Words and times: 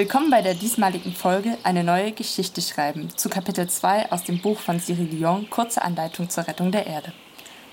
Willkommen 0.00 0.30
bei 0.30 0.40
der 0.40 0.54
diesmaligen 0.54 1.12
Folge 1.12 1.58
Eine 1.62 1.84
neue 1.84 2.12
Geschichte 2.12 2.62
schreiben 2.62 3.10
zu 3.18 3.28
Kapitel 3.28 3.68
2 3.68 4.10
aus 4.10 4.24
dem 4.24 4.40
Buch 4.40 4.58
von 4.58 4.80
Cyril 4.80 5.14
Lyon 5.14 5.50
Kurze 5.50 5.82
Anleitung 5.82 6.30
zur 6.30 6.48
Rettung 6.48 6.72
der 6.72 6.86
Erde. 6.86 7.12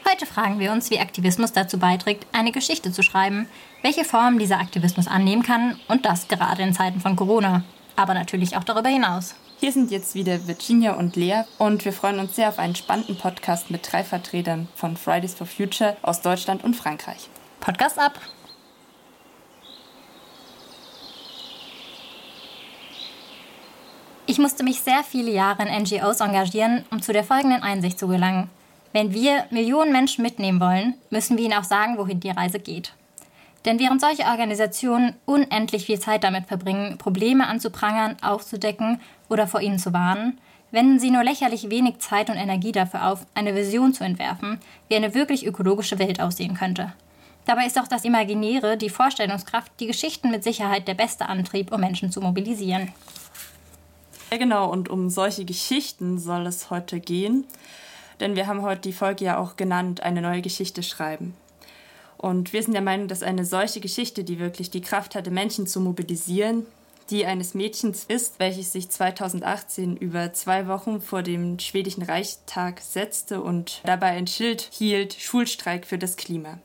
Heute 0.05 0.25
fragen 0.25 0.59
wir 0.59 0.73
uns, 0.73 0.91
wie 0.91 0.99
Aktivismus 0.99 1.53
dazu 1.53 1.79
beiträgt, 1.79 2.27
eine 2.33 2.51
Geschichte 2.51 2.91
zu 2.91 3.01
schreiben, 3.01 3.47
welche 3.81 4.03
Form 4.03 4.39
dieser 4.39 4.59
Aktivismus 4.59 5.07
annehmen 5.07 5.41
kann 5.41 5.79
und 5.87 6.05
das 6.05 6.27
gerade 6.27 6.63
in 6.63 6.73
Zeiten 6.73 6.99
von 6.99 7.15
Corona, 7.15 7.63
aber 7.95 8.13
natürlich 8.13 8.57
auch 8.57 8.65
darüber 8.65 8.89
hinaus. 8.89 9.33
Hier 9.61 9.71
sind 9.71 9.89
jetzt 9.89 10.13
wieder 10.13 10.47
Virginia 10.47 10.95
und 10.95 11.15
Lea 11.15 11.43
und 11.59 11.85
wir 11.85 11.93
freuen 11.93 12.19
uns 12.19 12.35
sehr 12.35 12.49
auf 12.49 12.59
einen 12.59 12.75
spannenden 12.75 13.15
Podcast 13.15 13.71
mit 13.71 13.89
drei 13.89 14.03
Vertretern 14.03 14.67
von 14.75 14.97
Fridays 14.97 15.33
for 15.33 15.47
Future 15.47 15.95
aus 16.01 16.21
Deutschland 16.21 16.65
und 16.65 16.75
Frankreich. 16.75 17.29
Podcast 17.61 17.97
ab! 17.97 18.19
Ich 24.37 24.41
musste 24.43 24.63
mich 24.63 24.81
sehr 24.81 25.03
viele 25.03 25.31
Jahre 25.31 25.63
in 25.63 25.81
NGOs 25.81 26.19
engagieren, 26.19 26.85
um 26.91 27.01
zu 27.01 27.11
der 27.11 27.23
folgenden 27.23 27.63
Einsicht 27.63 27.97
zu 27.97 28.07
gelangen. 28.07 28.51
Wenn 28.93 29.11
wir 29.11 29.45
Millionen 29.49 29.91
Menschen 29.91 30.21
mitnehmen 30.21 30.59
wollen, 30.59 30.93
müssen 31.09 31.39
wir 31.39 31.45
ihnen 31.45 31.57
auch 31.57 31.63
sagen, 31.63 31.97
wohin 31.97 32.19
die 32.19 32.29
Reise 32.29 32.59
geht. 32.59 32.93
Denn 33.65 33.79
während 33.79 33.99
solche 33.99 34.25
Organisationen 34.25 35.15
unendlich 35.25 35.87
viel 35.87 35.99
Zeit 35.99 36.23
damit 36.23 36.45
verbringen, 36.45 36.99
Probleme 36.99 37.47
anzuprangern, 37.47 38.15
aufzudecken 38.21 39.01
oder 39.27 39.47
vor 39.47 39.61
ihnen 39.61 39.79
zu 39.79 39.91
warnen, 39.91 40.37
wenden 40.69 40.99
sie 40.99 41.09
nur 41.09 41.23
lächerlich 41.23 41.71
wenig 41.71 41.97
Zeit 41.97 42.29
und 42.29 42.37
Energie 42.37 42.71
dafür 42.71 43.07
auf, 43.07 43.25
eine 43.33 43.55
Vision 43.55 43.95
zu 43.95 44.03
entwerfen, 44.03 44.59
wie 44.87 44.97
eine 44.97 45.15
wirklich 45.15 45.47
ökologische 45.47 45.97
Welt 45.97 46.21
aussehen 46.21 46.53
könnte. 46.53 46.93
Dabei 47.45 47.65
ist 47.65 47.79
auch 47.79 47.87
das 47.87 48.05
Imaginäre, 48.05 48.77
die 48.77 48.91
Vorstellungskraft, 48.91 49.71
die 49.79 49.87
Geschichten 49.87 50.29
mit 50.29 50.43
Sicherheit 50.43 50.87
der 50.87 50.93
beste 50.93 51.27
Antrieb, 51.27 51.73
um 51.73 51.81
Menschen 51.81 52.11
zu 52.11 52.21
mobilisieren. 52.21 52.93
Ja, 54.29 54.37
genau, 54.37 54.69
und 54.69 54.89
um 54.89 55.09
solche 55.09 55.45
Geschichten 55.45 56.19
soll 56.19 56.45
es 56.47 56.69
heute 56.69 56.99
gehen. 56.99 57.45
Denn 58.19 58.35
wir 58.35 58.47
haben 58.47 58.61
heute 58.61 58.81
die 58.81 58.93
Folge 58.93 59.25
ja 59.25 59.37
auch 59.37 59.55
genannt, 59.55 60.01
eine 60.01 60.21
neue 60.21 60.41
Geschichte 60.41 60.83
schreiben. 60.83 61.35
Und 62.17 62.51
wir 62.51 62.63
sind 62.63 62.73
der 62.73 62.81
Meinung, 62.81 63.07
dass 63.07 63.23
eine 63.23 63.45
solche 63.45 63.79
Geschichte, 63.79 64.23
die 64.23 64.39
wirklich 64.39 64.71
die 64.71 64.81
Kraft 64.81 65.15
hatte, 65.15 65.29
Menschen 65.29 65.67
zu 65.67 65.79
mobilisieren, 65.79 66.65
die 67.09 67.25
eines 67.25 67.53
Mädchens 67.53 68.05
ist, 68.05 68.39
welches 68.39 68.73
sich 68.73 68.89
2018 68.89 69.95
über 69.95 70.33
zwei 70.33 70.67
Wochen 70.67 70.99
vor 70.99 71.21
dem 71.21 71.59
schwedischen 71.59 72.01
Reichstag 72.01 72.81
setzte 72.81 73.41
und 73.41 73.81
dabei 73.85 74.07
ein 74.07 74.27
Schild 74.27 74.69
hielt, 74.73 75.13
Schulstreik 75.13 75.85
für 75.85 75.97
das 75.97 76.17
Klima. 76.17 76.57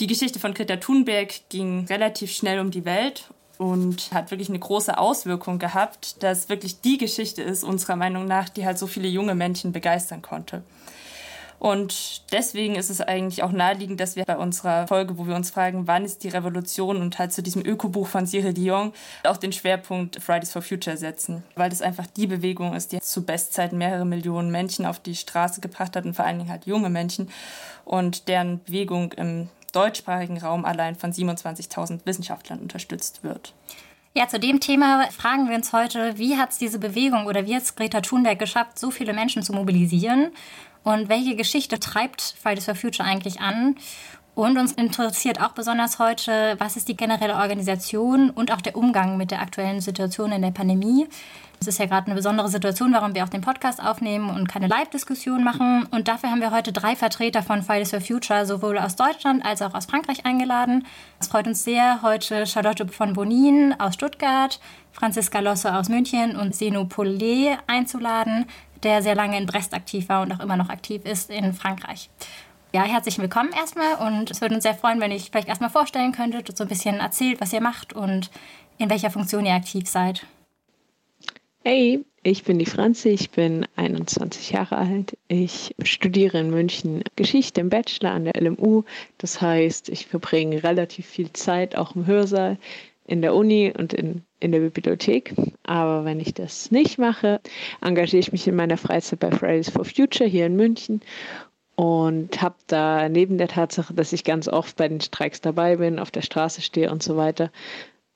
Die 0.00 0.08
Geschichte 0.08 0.38
von 0.38 0.52
Greta 0.52 0.76
Thunberg 0.76 1.48
ging 1.48 1.86
relativ 1.86 2.32
schnell 2.32 2.60
um 2.60 2.70
die 2.70 2.84
Welt 2.84 3.30
und 3.58 4.12
hat 4.12 4.30
wirklich 4.30 4.48
eine 4.48 4.58
große 4.58 4.98
Auswirkung 4.98 5.58
gehabt, 5.58 6.22
dass 6.22 6.48
wirklich 6.48 6.80
die 6.80 6.98
Geschichte 6.98 7.42
ist, 7.42 7.64
unserer 7.64 7.96
Meinung 7.96 8.26
nach, 8.26 8.48
die 8.48 8.66
halt 8.66 8.78
so 8.78 8.86
viele 8.86 9.08
junge 9.08 9.34
Menschen 9.34 9.72
begeistern 9.72 10.22
konnte. 10.22 10.62
Und 11.58 12.32
deswegen 12.32 12.74
ist 12.74 12.90
es 12.90 13.00
eigentlich 13.00 13.42
auch 13.42 13.52
naheliegend, 13.52 13.98
dass 14.00 14.16
wir 14.16 14.24
bei 14.24 14.36
unserer 14.36 14.86
Folge, 14.86 15.16
wo 15.16 15.26
wir 15.26 15.34
uns 15.34 15.50
fragen, 15.50 15.86
wann 15.86 16.04
ist 16.04 16.22
die 16.22 16.28
Revolution 16.28 16.98
und 16.98 17.18
halt 17.18 17.32
zu 17.32 17.42
diesem 17.42 17.64
Ökobuch 17.64 18.06
von 18.06 18.26
Cyril 18.26 18.52
Dion 18.52 18.92
auch 19.24 19.38
den 19.38 19.52
Schwerpunkt 19.52 20.22
Fridays 20.22 20.52
for 20.52 20.62
Future 20.62 20.96
setzen. 20.96 21.44
Weil 21.54 21.70
das 21.70 21.82
einfach 21.82 22.06
die 22.06 22.26
Bewegung 22.26 22.74
ist, 22.74 22.92
die 22.92 23.00
zu 23.00 23.24
Bestzeiten 23.24 23.78
mehrere 23.78 24.04
Millionen 24.04 24.50
Menschen 24.50 24.84
auf 24.84 25.00
die 25.00 25.16
Straße 25.16 25.60
gebracht 25.60 25.96
hat 25.96 26.04
und 26.04 26.14
vor 26.14 26.26
allen 26.26 26.38
Dingen 26.38 26.50
halt 26.50 26.66
junge 26.66 26.90
Menschen 26.90 27.30
und 27.84 28.28
deren 28.28 28.62
Bewegung 28.62 29.12
im 29.12 29.48
deutschsprachigen 29.76 30.38
Raum 30.38 30.64
allein 30.64 30.94
von 30.94 31.12
27.000 31.12 32.00
Wissenschaftlern 32.04 32.60
unterstützt 32.60 33.22
wird. 33.22 33.52
Ja, 34.14 34.26
zu 34.26 34.40
dem 34.40 34.60
Thema 34.60 35.06
fragen 35.10 35.48
wir 35.48 35.56
uns 35.56 35.74
heute, 35.74 36.16
wie 36.16 36.38
hat 36.38 36.50
es 36.50 36.58
diese 36.58 36.78
Bewegung 36.78 37.26
oder 37.26 37.46
wie 37.46 37.54
hat 37.54 37.64
es 37.64 37.74
Greta 37.76 38.00
Thunberg 38.00 38.38
geschafft, 38.38 38.78
so 38.78 38.90
viele 38.90 39.12
Menschen 39.12 39.42
zu 39.42 39.52
mobilisieren? 39.52 40.32
Und 40.84 41.10
welche 41.10 41.36
Geschichte 41.36 41.78
treibt 41.78 42.36
Fridays 42.40 42.64
for 42.64 42.74
Future 42.74 43.06
eigentlich 43.06 43.40
an? 43.40 43.76
Und 44.34 44.58
uns 44.58 44.72
interessiert 44.72 45.40
auch 45.42 45.52
besonders 45.52 45.98
heute, 45.98 46.56
was 46.58 46.76
ist 46.76 46.88
die 46.88 46.96
generelle 46.96 47.36
Organisation 47.36 48.30
und 48.30 48.52
auch 48.52 48.60
der 48.60 48.76
Umgang 48.76 49.16
mit 49.16 49.30
der 49.30 49.40
aktuellen 49.40 49.80
Situation 49.80 50.30
in 50.30 50.42
der 50.42 50.50
Pandemie. 50.50 51.08
Es 51.60 51.66
ist 51.66 51.78
ja 51.78 51.86
gerade 51.86 52.06
eine 52.06 52.14
besondere 52.14 52.48
Situation, 52.48 52.92
warum 52.92 53.14
wir 53.14 53.24
auch 53.24 53.28
den 53.28 53.40
Podcast 53.40 53.82
aufnehmen 53.82 54.30
und 54.30 54.48
keine 54.48 54.68
Live-Diskussion 54.68 55.42
machen. 55.42 55.86
Und 55.90 56.06
dafür 56.06 56.30
haben 56.30 56.40
wir 56.40 56.50
heute 56.50 56.72
drei 56.72 56.94
Vertreter 56.94 57.42
von 57.42 57.62
Fridays 57.62 57.90
for 57.90 58.00
Future, 58.00 58.46
sowohl 58.46 58.78
aus 58.78 58.94
Deutschland 58.94 59.44
als 59.44 59.62
auch 59.62 59.74
aus 59.74 59.86
Frankreich 59.86 60.26
eingeladen. 60.26 60.86
Es 61.18 61.28
freut 61.28 61.46
uns 61.46 61.64
sehr, 61.64 62.02
heute 62.02 62.46
Charlotte 62.46 62.86
von 62.88 63.14
Bonin 63.14 63.74
aus 63.78 63.94
Stuttgart, 63.94 64.60
Franziska 64.92 65.40
Losse 65.40 65.74
aus 65.74 65.88
München 65.88 66.36
und 66.36 66.54
Seno 66.54 66.84
Paulet 66.84 67.58
einzuladen, 67.66 68.46
der 68.82 69.02
sehr 69.02 69.14
lange 69.14 69.38
in 69.38 69.46
Brest 69.46 69.74
aktiv 69.74 70.08
war 70.08 70.22
und 70.22 70.32
auch 70.32 70.40
immer 70.40 70.56
noch 70.56 70.68
aktiv 70.68 71.04
ist 71.04 71.30
in 71.30 71.52
Frankreich. 71.54 72.10
Ja, 72.72 72.82
herzlich 72.82 73.18
willkommen 73.18 73.50
erstmal 73.58 73.94
und 74.06 74.30
es 74.30 74.40
würde 74.40 74.54
uns 74.54 74.62
sehr 74.62 74.74
freuen, 74.74 75.00
wenn 75.00 75.10
euch 75.10 75.30
vielleicht 75.30 75.48
erstmal 75.48 75.70
vorstellen 75.70 76.12
könntet 76.12 76.50
und 76.50 76.56
so 76.58 76.64
ein 76.64 76.68
bisschen 76.68 77.00
erzählt, 77.00 77.40
was 77.40 77.52
ihr 77.52 77.62
macht 77.62 77.94
und 77.94 78.30
in 78.78 78.90
welcher 78.90 79.10
Funktion 79.10 79.46
ihr 79.46 79.54
aktiv 79.54 79.88
seid. 79.88 80.26
Hey, 81.68 82.04
ich 82.22 82.44
bin 82.44 82.60
die 82.60 82.64
Franzi, 82.64 83.08
ich 83.08 83.32
bin 83.32 83.66
21 83.74 84.52
Jahre 84.52 84.76
alt. 84.76 85.18
Ich 85.26 85.74
studiere 85.82 86.38
in 86.38 86.50
München 86.50 87.02
Geschichte 87.16 87.60
im 87.60 87.70
Bachelor 87.70 88.12
an 88.12 88.24
der 88.24 88.40
LMU. 88.40 88.84
Das 89.18 89.40
heißt, 89.40 89.88
ich 89.88 90.06
verbringe 90.06 90.62
relativ 90.62 91.06
viel 91.06 91.32
Zeit 91.32 91.74
auch 91.74 91.96
im 91.96 92.06
Hörsaal, 92.06 92.56
in 93.04 93.20
der 93.20 93.34
Uni 93.34 93.72
und 93.76 93.92
in, 93.94 94.22
in 94.38 94.52
der 94.52 94.60
Bibliothek. 94.60 95.34
Aber 95.64 96.04
wenn 96.04 96.20
ich 96.20 96.34
das 96.34 96.70
nicht 96.70 96.98
mache, 96.98 97.40
engagiere 97.80 98.20
ich 98.20 98.30
mich 98.30 98.46
in 98.46 98.54
meiner 98.54 98.76
Freizeit 98.76 99.18
bei 99.18 99.32
Fridays 99.32 99.70
for 99.70 99.84
Future 99.84 100.30
hier 100.30 100.46
in 100.46 100.54
München 100.54 101.00
und 101.74 102.40
habe 102.40 102.54
da 102.68 103.08
neben 103.08 103.38
der 103.38 103.48
Tatsache, 103.48 103.92
dass 103.92 104.12
ich 104.12 104.22
ganz 104.22 104.46
oft 104.46 104.76
bei 104.76 104.86
den 104.86 105.00
Streiks 105.00 105.40
dabei 105.40 105.78
bin, 105.78 105.98
auf 105.98 106.12
der 106.12 106.22
Straße 106.22 106.62
stehe 106.62 106.92
und 106.92 107.02
so 107.02 107.16
weiter, 107.16 107.50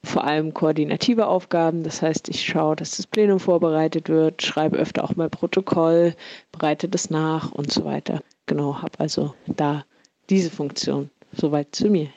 vor 0.02 0.24
allem 0.24 0.54
koordinative 0.54 1.26
Aufgaben. 1.26 1.82
Das 1.82 2.02
heißt, 2.02 2.28
ich 2.28 2.44
schaue, 2.44 2.76
dass 2.76 2.96
das 2.96 3.06
Plenum 3.06 3.40
vorbereitet 3.40 4.08
wird, 4.08 4.42
schreibe 4.42 4.76
öfter 4.76 5.04
auch 5.04 5.16
mal 5.16 5.28
Protokoll, 5.28 6.14
bereite 6.52 6.88
das 6.88 7.10
nach 7.10 7.52
und 7.52 7.72
so 7.72 7.84
weiter. 7.84 8.22
Genau, 8.46 8.82
habe 8.82 8.98
also 8.98 9.34
da 9.46 9.84
diese 10.28 10.50
Funktion. 10.50 11.10
Soweit 11.32 11.74
zu 11.74 11.88
mir. 11.88 12.08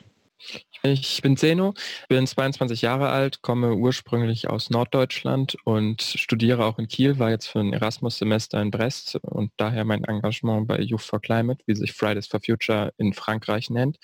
Ich 0.86 1.22
bin 1.22 1.38
Zeno, 1.38 1.72
bin 2.10 2.26
22 2.26 2.82
Jahre 2.82 3.08
alt, 3.08 3.40
komme 3.40 3.74
ursprünglich 3.74 4.50
aus 4.50 4.68
Norddeutschland 4.68 5.56
und 5.64 6.02
studiere 6.02 6.66
auch 6.66 6.78
in 6.78 6.88
Kiel, 6.88 7.18
war 7.18 7.30
jetzt 7.30 7.46
für 7.46 7.60
ein 7.60 7.72
Erasmus-Semester 7.72 8.60
in 8.60 8.70
Brest 8.70 9.16
und 9.22 9.50
daher 9.56 9.86
mein 9.86 10.04
Engagement 10.04 10.68
bei 10.68 10.80
Youth 10.80 11.00
for 11.00 11.22
Climate, 11.22 11.64
wie 11.64 11.74
sich 11.74 11.94
Fridays 11.94 12.26
for 12.26 12.38
Future 12.44 12.92
in 12.98 13.14
Frankreich 13.14 13.70
nennt. 13.70 13.96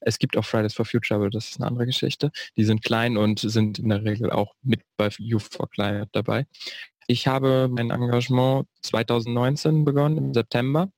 Es 0.00 0.18
gibt 0.18 0.38
auch 0.38 0.46
Fridays 0.46 0.72
for 0.72 0.86
Future, 0.86 1.20
aber 1.20 1.28
das 1.28 1.50
ist 1.50 1.60
eine 1.60 1.66
andere 1.66 1.84
Geschichte. 1.84 2.30
Die 2.56 2.64
sind 2.64 2.82
klein 2.82 3.18
und 3.18 3.40
sind 3.40 3.78
in 3.78 3.90
der 3.90 4.02
Regel 4.02 4.30
auch 4.30 4.54
mit 4.62 4.80
bei 4.96 5.10
Youth 5.18 5.52
for 5.52 5.68
Climate 5.68 6.08
dabei. 6.12 6.46
Ich 7.06 7.26
habe 7.26 7.68
mein 7.70 7.90
Engagement 7.90 8.66
2019 8.80 9.84
begonnen, 9.84 10.16
im 10.16 10.32
September 10.32 10.88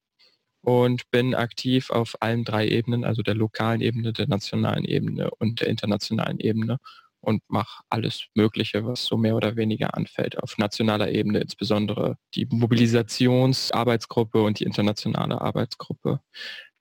und 0.67 1.09
bin 1.13 1.37
aktiv 1.37 1.91
auf 1.91 2.17
allen 2.19 2.43
drei 2.43 2.67
Ebenen, 2.67 3.05
also 3.05 3.23
der 3.23 3.37
lokalen 3.37 3.81
Ebene, 3.81 4.13
der 4.13 4.27
nationalen 4.27 4.85
Ebene 4.85 5.31
und 5.39 5.61
der 5.61 5.69
internationalen 5.69 6.41
Ebene 6.41 6.79
und 7.21 7.41
mache 7.47 7.85
alles 7.89 8.25
Mögliche, 8.35 8.85
was 8.85 9.05
so 9.05 9.17
mehr 9.17 9.37
oder 9.37 9.55
weniger 9.55 9.95
anfällt. 9.95 10.43
Auf 10.43 10.59
nationaler 10.59 11.13
Ebene 11.13 11.39
insbesondere 11.39 12.19
die 12.35 12.47
Mobilisationsarbeitsgruppe 12.51 14.43
und 14.43 14.59
die 14.59 14.65
internationale 14.65 15.41
Arbeitsgruppe. 15.41 16.19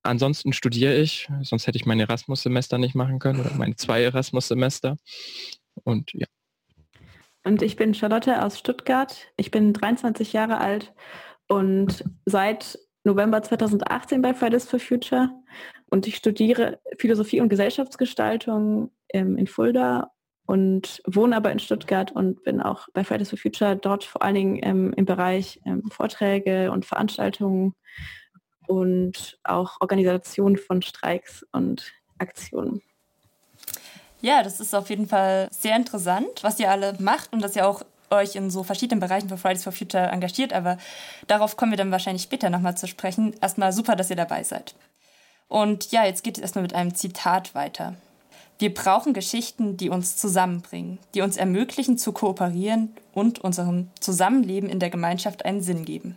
Ansonsten 0.01 0.51
studiere 0.51 0.95
ich, 0.95 1.29
sonst 1.43 1.67
hätte 1.67 1.77
ich 1.77 1.85
mein 1.85 1.99
Erasmus-Semester 1.99 2.79
nicht 2.79 2.95
machen 2.95 3.19
können 3.19 3.39
oder 3.39 3.53
meine 3.53 3.75
zwei 3.75 4.01
Erasmus-Semester. 4.01 4.97
Und 5.83 6.11
ja. 6.13 6.25
Und 7.43 7.61
ich 7.61 7.75
bin 7.75 7.93
Charlotte 7.93 8.43
aus 8.43 8.57
Stuttgart. 8.57 9.27
Ich 9.37 9.51
bin 9.51 9.73
23 9.73 10.33
Jahre 10.33 10.57
alt 10.57 10.91
und 11.47 12.03
seit 12.25 12.79
November 13.05 13.41
2018 13.41 14.21
bei 14.21 14.33
Fridays 14.33 14.65
for 14.65 14.79
Future 14.79 15.29
und 15.89 16.07
ich 16.07 16.15
studiere 16.15 16.79
Philosophie 16.97 17.39
und 17.39 17.49
Gesellschaftsgestaltung 17.49 18.91
ähm, 19.09 19.37
in 19.37 19.47
Fulda 19.47 20.11
und 20.47 21.01
wohne 21.05 21.35
aber 21.35 21.51
in 21.51 21.59
Stuttgart 21.59 22.11
und 22.11 22.43
bin 22.43 22.61
auch 22.61 22.87
bei 22.93 23.03
Fridays 23.03 23.29
for 23.29 23.39
Future 23.39 23.75
dort 23.75 24.03
vor 24.03 24.23
allen 24.23 24.35
Dingen 24.35 24.59
ähm, 24.63 24.93
im 24.97 25.05
Bereich 25.05 25.61
ähm, 25.65 25.83
Vorträge 25.89 26.71
und 26.71 26.85
Veranstaltungen 26.85 27.75
und 28.67 29.39
auch 29.43 29.77
Organisation 29.79 30.57
von 30.57 30.81
Streiks 30.81 31.45
und 31.51 31.93
Aktionen. 32.17 32.81
Ja, 34.21 34.41
das 34.41 34.59
ist 34.59 34.73
auf 34.73 34.89
jeden 34.89 35.07
Fall 35.07 35.47
sehr 35.51 35.75
interessant, 35.75 36.41
was 36.41 36.59
ihr 36.59 36.71
alle 36.71 36.95
macht 36.99 37.31
und 37.33 37.43
dass 37.43 37.55
ihr 37.55 37.67
auch 37.67 37.83
euch 38.11 38.35
in 38.35 38.49
so 38.49 38.63
verschiedenen 38.63 38.99
Bereichen 38.99 39.29
für 39.29 39.37
Fridays 39.37 39.63
for 39.63 39.73
Future 39.73 40.07
engagiert, 40.07 40.53
aber 40.53 40.77
darauf 41.27 41.57
kommen 41.57 41.71
wir 41.71 41.77
dann 41.77 41.91
wahrscheinlich 41.91 42.23
später 42.23 42.49
nochmal 42.49 42.77
zu 42.77 42.87
sprechen. 42.87 43.35
Erstmal 43.41 43.73
super, 43.73 43.95
dass 43.95 44.09
ihr 44.09 44.15
dabei 44.15 44.43
seid. 44.43 44.75
Und 45.47 45.91
ja, 45.91 46.05
jetzt 46.05 46.23
geht 46.23 46.37
es 46.37 46.41
erstmal 46.41 46.63
mit 46.63 46.73
einem 46.73 46.95
Zitat 46.95 47.53
weiter. 47.55 47.95
Wir 48.57 48.73
brauchen 48.73 49.13
Geschichten, 49.13 49.75
die 49.75 49.89
uns 49.89 50.15
zusammenbringen, 50.15 50.97
die 51.13 51.21
uns 51.21 51.35
ermöglichen 51.35 51.97
zu 51.97 52.13
kooperieren 52.13 52.95
und 53.13 53.39
unserem 53.39 53.89
Zusammenleben 53.99 54.69
in 54.69 54.79
der 54.79 54.89
Gemeinschaft 54.89 55.43
einen 55.43 55.61
Sinn 55.61 55.83
geben. 55.83 56.15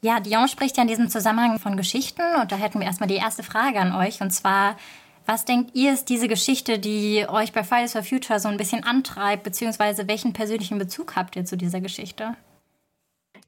Ja, 0.00 0.20
Dion 0.20 0.46
spricht 0.46 0.76
ja 0.76 0.82
in 0.82 0.88
diesem 0.88 1.08
Zusammenhang 1.08 1.58
von 1.58 1.76
Geschichten 1.76 2.22
und 2.40 2.52
da 2.52 2.56
hätten 2.56 2.78
wir 2.78 2.86
erstmal 2.86 3.08
die 3.08 3.16
erste 3.16 3.42
Frage 3.42 3.80
an 3.80 3.94
euch 3.94 4.20
und 4.20 4.30
zwar, 4.30 4.76
was 5.26 5.44
denkt 5.44 5.72
ihr 5.74 5.92
ist 5.92 6.08
diese 6.08 6.28
Geschichte, 6.28 6.78
die 6.78 7.26
euch 7.28 7.52
bei 7.52 7.64
Fridays 7.64 7.92
for 7.92 8.02
Future 8.02 8.40
so 8.40 8.48
ein 8.48 8.56
bisschen 8.56 8.84
antreibt, 8.84 9.42
beziehungsweise 9.42 10.08
welchen 10.08 10.32
persönlichen 10.32 10.78
Bezug 10.78 11.16
habt 11.16 11.36
ihr 11.36 11.44
zu 11.44 11.56
dieser 11.56 11.80
Geschichte? 11.80 12.36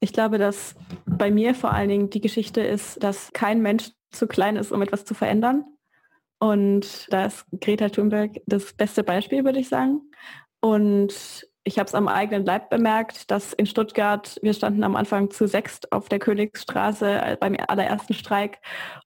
Ich 0.01 0.13
glaube, 0.13 0.39
dass 0.39 0.75
bei 1.07 1.31
mir 1.31 1.55
vor 1.55 1.73
allen 1.73 1.89
Dingen 1.89 2.11
die 2.11 2.21
Geschichte 2.21 2.61
ist, 2.61 3.03
dass 3.03 3.33
kein 3.33 3.63
Mensch 3.63 3.91
zu 4.11 4.27
klein 4.27 4.57
ist, 4.57 4.73
um 4.73 4.83
etwas 4.83 5.05
zu 5.05 5.15
verändern. 5.15 5.65
Und 6.39 7.07
da 7.11 7.27
ist 7.27 7.47
Greta 7.61 7.89
Thunberg 7.89 8.41
das 8.47 8.73
beste 8.73 9.03
Beispiel, 9.03 9.45
würde 9.45 9.59
ich 9.59 9.69
sagen. 9.69 10.03
Und 10.61 11.47
ich 11.65 11.79
habe 11.79 11.87
es 11.87 11.95
am 11.95 12.09
eigenen 12.09 12.47
Leib 12.47 12.71
bemerkt, 12.71 13.31
dass 13.31 13.53
in 13.53 13.67
Stuttgart, 13.67 14.39
wir 14.41 14.55
standen 14.55 14.85
am 14.85 14.97
Anfang 14.97 15.31
zu 15.31 15.47
sechst 15.47 15.93
auf 15.93 16.09
der 16.09 16.19
Königsstraße 16.19 17.11
äh, 17.11 17.37
beim 17.39 17.57
allerersten 17.69 18.15
Streik 18.15 18.59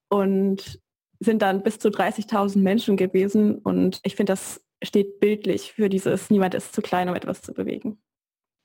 und 0.09 0.79
sind 1.19 1.41
dann 1.41 1.63
bis 1.63 1.79
zu 1.79 1.89
30.000 1.89 2.59
Menschen 2.59 2.97
gewesen. 2.97 3.57
Und 3.59 3.99
ich 4.03 4.15
finde, 4.15 4.33
das 4.33 4.61
steht 4.83 5.19
bildlich 5.19 5.73
für 5.73 5.89
dieses 5.89 6.29
Niemand 6.29 6.53
ist 6.53 6.73
zu 6.73 6.81
klein, 6.81 7.09
um 7.09 7.15
etwas 7.15 7.41
zu 7.41 7.53
bewegen. 7.53 8.01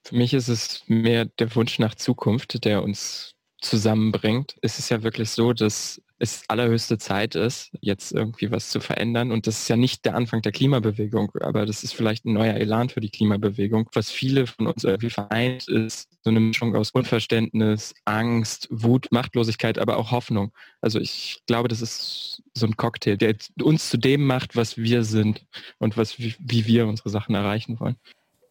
Für 0.05 0.17
mich 0.17 0.35
ist 0.35 0.49
es 0.49 0.83
mehr 0.87 1.27
der 1.27 1.55
Wunsch 1.55 1.79
nach 1.79 1.95
Zukunft, 1.95 2.65
der 2.65 2.83
uns 2.83 3.35
zusammenbringt. 3.61 4.57
Es 4.63 4.79
ist 4.79 4.89
ja 4.89 5.03
wirklich 5.03 5.31
so, 5.31 5.53
dass 5.53 6.01
es 6.19 6.43
allerhöchste 6.49 6.99
Zeit 6.99 7.35
ist, 7.35 7.71
jetzt 7.81 8.13
irgendwie 8.13 8.51
was 8.51 8.71
zu 8.71 8.81
verändern. 8.81 9.31
Und 9.31 9.47
das 9.47 9.61
ist 9.61 9.69
ja 9.69 9.77
nicht 9.77 10.05
der 10.05 10.15
Anfang 10.15 10.43
der 10.43 10.53
Klimabewegung, 10.53 11.31
aber 11.41 11.65
das 11.65 11.85
ist 11.85 11.95
vielleicht 11.95 12.25
ein 12.25 12.33
neuer 12.33 12.55
Elan 12.55 12.89
für 12.89 13.01
die 13.01 13.11
Klimabewegung. 13.11 13.89
Was 13.93 14.11
viele 14.11 14.47
von 14.47 14.67
uns 14.67 14.85
irgendwie 14.85 15.11
vereint, 15.11 15.69
ist 15.69 16.09
so 16.23 16.31
eine 16.31 16.41
Mischung 16.41 16.75
aus 16.75 16.91
Unverständnis, 16.91 17.95
Angst, 18.05 18.67
Wut, 18.71 19.09
Machtlosigkeit, 19.13 19.79
aber 19.79 19.97
auch 19.97 20.11
Hoffnung. 20.11 20.53
Also 20.81 20.99
ich 20.99 21.43
glaube, 21.47 21.69
das 21.69 21.83
ist 21.83 22.43
so 22.55 22.67
ein 22.67 22.77
Cocktail, 22.77 23.17
der 23.17 23.37
uns 23.63 23.89
zu 23.89 23.97
dem 23.97 24.27
macht, 24.27 24.57
was 24.57 24.77
wir 24.77 25.05
sind 25.05 25.47
und 25.79 25.97
was, 25.97 26.19
wie, 26.19 26.35
wie 26.41 26.67
wir 26.67 26.89
unsere 26.89 27.11
Sachen 27.11 27.37
erreichen 27.37 27.79
wollen. 27.79 27.97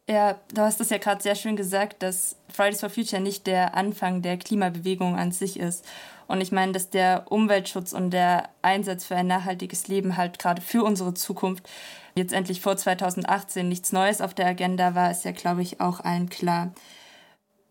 Ja, 0.10 0.40
du 0.54 0.62
hast 0.62 0.80
es 0.80 0.90
ja 0.90 1.00
gerade 1.00 1.22
sehr 1.22 1.36
schön 1.36 1.58
gesagt, 1.58 2.02
dass 2.02 2.38
Fridays 2.48 2.80
for 2.80 2.90
Future 2.90 3.22
nicht 3.22 3.46
der 3.46 3.75
Anfang 3.75 4.22
der 4.22 4.38
Klimabewegung 4.38 5.18
an 5.18 5.34
sich 5.34 5.60
ist. 5.60 5.86
Und 6.27 6.41
ich 6.41 6.51
meine, 6.51 6.74
dass 6.74 6.89
der 6.89 7.25
Umweltschutz 7.29 7.94
und 7.94 8.12
der 8.12 8.50
Einsatz 8.62 9.06
für 9.06 9.15
ein 9.15 9.27
nachhaltiges 9.27 9.88
Leben 9.88 10.18
halt 10.18 10.39
gerade 10.39 10.62
für 10.62 10.83
unsere 10.83 11.13
Zukunft 11.13 11.68
jetzt 12.15 12.33
endlich 12.33 12.62
vor 12.62 12.75
2018 12.75 13.68
nichts 13.68 13.91
Neues 13.91 14.21
auf 14.21 14.33
der 14.33 14.47
Agenda 14.47 14.95
war, 14.95 15.12
ist 15.12 15.24
ja, 15.24 15.31
glaube 15.31 15.62
ich, 15.62 15.79
auch 15.79 16.00
allen 16.01 16.29
klar. 16.29 16.74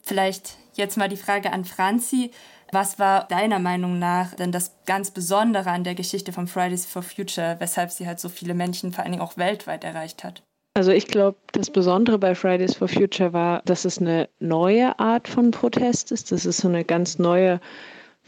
Vielleicht 0.03 0.55
jetzt 0.75 0.97
mal 0.97 1.09
die 1.09 1.17
Frage 1.17 1.53
an 1.53 1.65
Franzi. 1.65 2.31
Was 2.73 2.99
war 2.99 3.25
deiner 3.29 3.59
Meinung 3.59 3.99
nach 3.99 4.35
denn 4.35 4.53
das 4.53 4.73
ganz 4.87 5.11
Besondere 5.11 5.71
an 5.71 5.85
der 5.85 5.95
Geschichte 5.95 6.33
von 6.33 6.47
Fridays 6.47 6.87
for 6.87 7.03
Future, 7.03 7.57
weshalb 7.59 7.91
sie 7.91 8.07
halt 8.07 8.21
so 8.21 8.29
viele 8.29 8.55
Menschen 8.55 8.93
vor 8.93 9.05
allen 9.05 9.13
Dingen 9.13 9.23
auch 9.23 9.37
weltweit 9.37 9.85
erreicht 9.85 10.25
hat? 10.25 10.43
Also 10.75 10.91
ich 10.91 11.07
glaube, 11.07 11.39
das 11.53 11.71
Besondere 11.71 12.19
bei 12.19 12.35
Fridays 12.35 12.75
for 12.75 12.89
Future 12.89 13.33
war, 13.33 13.63
dass 13.65 13.85
es 13.85 13.99
eine 13.99 14.29
neue 14.41 14.99
Art 14.99 15.27
von 15.27 15.51
Protest 15.51 16.13
ist. 16.13 16.33
Das 16.33 16.45
ist 16.45 16.59
so 16.59 16.69
eine 16.69 16.85
ganz 16.85 17.19
neue 17.19 17.61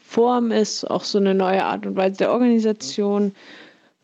Form 0.08 0.52
ist, 0.52 0.84
auch 0.90 1.04
so 1.04 1.18
eine 1.18 1.34
neue 1.34 1.62
Art 1.62 1.84
und 1.86 1.94
Weise 1.96 2.16
der 2.16 2.32
Organisation. 2.32 3.34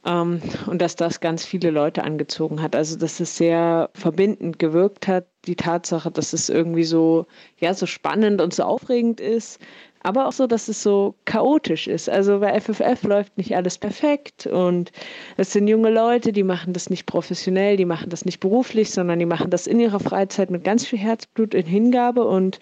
Ähm, 0.05 0.43
und 0.67 0.83
dass 0.83 0.97
das 0.97 1.21
ganz 1.21 1.47
viele 1.47 1.71
Leute 1.71 2.05
angezogen 2.05 2.61
hat. 2.61 2.77
Also 2.77 2.99
dass 2.99 3.21
es 3.21 3.39
sehr 3.39 3.89
verbindend 3.95 4.59
gewirkt 4.59 5.09
hat, 5.09 5.27
die 5.47 5.57
Tatsache, 5.57 6.11
dass 6.11 6.35
es 6.35 6.51
irgendwie 6.51 6.85
so, 6.85 7.27
ja, 7.59 7.73
so 7.73 7.87
spannend 7.87 8.43
und 8.43 8.53
so 8.53 8.65
aufregend 8.65 9.19
ist, 9.19 9.59
aber 10.05 10.29
auch 10.29 10.33
so, 10.33 10.47
dass 10.47 10.69
es 10.69 10.83
so 10.83 11.15
chaotisch 11.25 11.89
ist. 11.89 12.11
Also 12.11 12.39
bei 12.39 12.61
FFF 12.61 13.03
läuft 13.05 13.37
nicht 13.39 13.57
alles 13.57 13.79
perfekt 13.79 14.47
und 14.47 14.93
es 15.39 15.53
sind 15.53 15.67
junge 15.67 15.91
Leute, 15.91 16.31
die 16.31 16.43
machen 16.43 16.75
das 16.75 16.91
nicht 16.91 17.07
professionell, 17.07 17.79
die 17.79 17.87
machen 17.87 18.11
das 18.11 18.27
nicht 18.27 18.39
beruflich, 18.39 18.91
sondern 18.91 19.19
die 19.19 19.27
machen 19.27 19.51
das 19.51 19.67
in 19.67 19.81
ihrer 19.81 20.01
Freizeit 20.01 20.51
mit 20.51 20.63
ganz 20.63 20.87
viel 20.87 20.99
Herzblut 20.99 21.55
in 21.55 21.65
Hingabe 21.65 22.23
und 22.25 22.61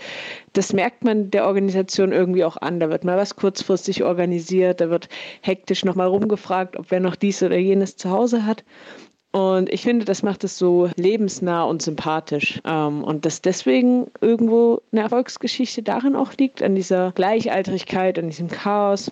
das 0.52 0.72
merkt 0.72 1.02
man 1.02 1.32
der 1.32 1.46
Organisation 1.46 2.12
irgendwie 2.12 2.44
auch 2.44 2.56
an. 2.56 2.78
Da 2.78 2.90
wird 2.90 3.02
mal 3.02 3.18
was 3.18 3.34
kurzfristig 3.34 4.04
organisiert, 4.04 4.80
da 4.80 4.88
wird 4.88 5.08
hektisch 5.40 5.84
nochmal 5.84 6.06
rumgefragt, 6.06 6.78
ob 6.78 6.92
wer 6.92 7.00
noch 7.00 7.16
dies 7.16 7.42
oder 7.42 7.56
jenes 7.56 7.96
zu 7.96 8.10
Hause 8.10 8.46
hat. 8.46 8.62
Und 9.32 9.72
ich 9.72 9.82
finde, 9.82 10.04
das 10.04 10.22
macht 10.22 10.44
es 10.44 10.58
so 10.58 10.90
lebensnah 10.96 11.64
und 11.64 11.80
sympathisch. 11.80 12.60
Ähm, 12.66 13.02
und 13.02 13.24
dass 13.24 13.40
deswegen 13.40 14.10
irgendwo 14.20 14.82
eine 14.92 15.00
Erfolgsgeschichte 15.00 15.82
darin 15.82 16.14
auch 16.14 16.34
liegt, 16.34 16.62
an 16.62 16.74
dieser 16.74 17.12
Gleichaltrigkeit, 17.12 18.18
an 18.18 18.28
diesem 18.28 18.48
Chaos. 18.48 19.10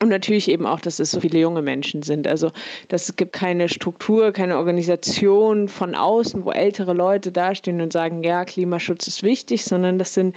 Und 0.00 0.08
natürlich 0.08 0.48
eben 0.48 0.66
auch, 0.66 0.80
dass 0.80 0.98
es 1.00 1.10
so 1.10 1.20
viele 1.20 1.40
junge 1.40 1.62
Menschen 1.62 2.02
sind. 2.02 2.28
Also, 2.28 2.52
dass 2.88 3.08
es 3.08 3.16
gibt 3.16 3.32
keine 3.32 3.68
Struktur, 3.68 4.32
keine 4.32 4.56
Organisation 4.56 5.68
von 5.68 5.94
außen, 5.94 6.44
wo 6.44 6.52
ältere 6.52 6.94
Leute 6.94 7.32
dastehen 7.32 7.80
und 7.80 7.92
sagen, 7.92 8.22
ja, 8.22 8.44
Klimaschutz 8.44 9.08
ist 9.08 9.22
wichtig, 9.24 9.64
sondern 9.64 9.98
das 9.98 10.14
sind 10.14 10.36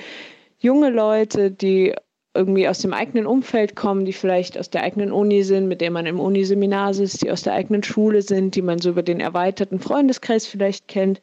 junge 0.58 0.90
Leute, 0.90 1.52
die 1.52 1.94
irgendwie 2.36 2.68
aus 2.68 2.80
dem 2.80 2.94
eigenen 2.94 3.28
Umfeld 3.28 3.76
kommen, 3.76 4.06
die 4.06 4.14
vielleicht 4.14 4.58
aus 4.58 4.70
der 4.70 4.84
eigenen 4.84 5.12
Uni 5.12 5.44
sind, 5.44 5.68
mit 5.68 5.82
der 5.82 5.92
man 5.92 6.06
im 6.06 6.20
Uniseminar 6.20 6.94
sitzt, 6.94 7.22
die 7.22 7.32
aus 7.32 7.44
der 7.44 7.54
eigenen 7.54 7.84
Schule 7.84 8.22
sind, 8.22 8.56
die 8.56 8.62
man 8.62 8.80
so 8.80 8.90
über 8.90 9.04
den 9.04 9.20
erweiterten 9.20 9.80
Freundeskreis 9.80 10.48
vielleicht 10.48 10.88
kennt. 10.88 11.22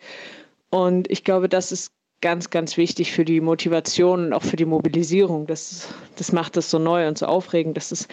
Und 0.71 1.11
ich 1.11 1.25
glaube, 1.25 1.49
das 1.49 1.73
ist 1.73 1.93
ganz, 2.21 2.51
ganz 2.51 2.77
wichtig 2.77 3.13
für 3.13 3.25
die 3.25 3.41
Motivation 3.41 4.27
und 4.27 4.33
auch 4.33 4.43
für 4.43 4.57
die 4.57 4.67
Mobilisierung. 4.67 5.47
Das, 5.47 5.89
das 6.17 6.33
macht 6.33 6.57
es 6.57 6.71
so 6.71 6.79
neu 6.79 7.09
und 7.09 7.19
so 7.19 7.27
aufregend, 7.27 7.77
dass 7.77 7.93
es 7.93 8.07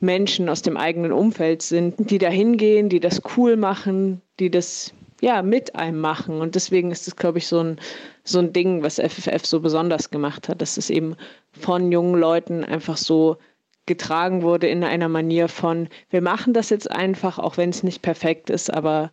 Menschen 0.00 0.48
aus 0.48 0.60
dem 0.60 0.76
eigenen 0.76 1.12
Umfeld 1.12 1.62
sind, 1.62 2.10
die 2.10 2.18
da 2.18 2.28
hingehen, 2.28 2.88
die 2.88 3.00
das 3.00 3.22
cool 3.36 3.56
machen, 3.56 4.20
die 4.38 4.50
das 4.50 4.92
ja, 5.24 5.40
mit 5.40 5.74
einem 5.74 6.00
machen. 6.00 6.42
Und 6.42 6.54
deswegen 6.54 6.90
ist 6.90 7.08
es, 7.08 7.16
glaube 7.16 7.38
ich, 7.38 7.46
so 7.46 7.58
ein, 7.58 7.80
so 8.24 8.40
ein 8.40 8.52
Ding, 8.52 8.82
was 8.82 8.96
FFF 8.96 9.46
so 9.46 9.60
besonders 9.60 10.10
gemacht 10.10 10.50
hat, 10.50 10.60
dass 10.60 10.76
es 10.76 10.90
eben 10.90 11.16
von 11.58 11.90
jungen 11.90 12.20
Leuten 12.20 12.62
einfach 12.62 12.98
so 12.98 13.38
getragen 13.86 14.42
wurde 14.42 14.66
in 14.66 14.84
einer 14.84 15.08
Manier 15.08 15.48
von, 15.48 15.88
wir 16.10 16.20
machen 16.20 16.52
das 16.52 16.68
jetzt 16.68 16.90
einfach, 16.90 17.38
auch 17.38 17.56
wenn 17.56 17.70
es 17.70 17.82
nicht 17.82 18.02
perfekt 18.02 18.50
ist, 18.50 18.70
aber 18.70 19.12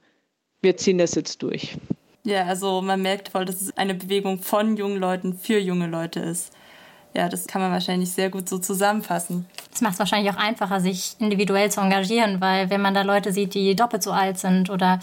wir 0.61 0.75
ziehen 0.75 0.97
das 0.97 1.15
jetzt 1.15 1.43
durch. 1.43 1.77
Ja, 2.25 2.43
also 2.43 2.81
man 2.81 3.01
merkt 3.01 3.29
voll, 3.29 3.45
dass 3.45 3.61
es 3.61 3.77
eine 3.77 3.95
Bewegung 3.95 4.39
von 4.39 4.75
jungen 4.75 4.97
Leuten 4.97 5.37
für 5.37 5.59
junge 5.59 5.87
Leute 5.87 6.19
ist. 6.19 6.51
Ja, 7.13 7.29
das 7.29 7.47
kann 7.47 7.61
man 7.61 7.71
wahrscheinlich 7.71 8.11
sehr 8.11 8.29
gut 8.29 8.49
so 8.49 8.59
zusammenfassen. 8.59 9.45
Das 9.71 9.79
macht 9.79 9.93
es 9.93 9.99
wahrscheinlich 9.99 10.33
auch 10.33 10.37
einfacher, 10.37 10.81
sich 10.81 11.15
individuell 11.19 11.71
zu 11.71 11.79
engagieren, 11.79 12.41
weil 12.41 12.69
wenn 12.69 12.81
man 12.81 12.93
da 12.93 13.01
Leute 13.01 13.31
sieht, 13.31 13.53
die 13.53 13.75
doppelt 13.77 14.03
so 14.03 14.11
alt 14.11 14.39
sind 14.39 14.69
oder 14.69 14.99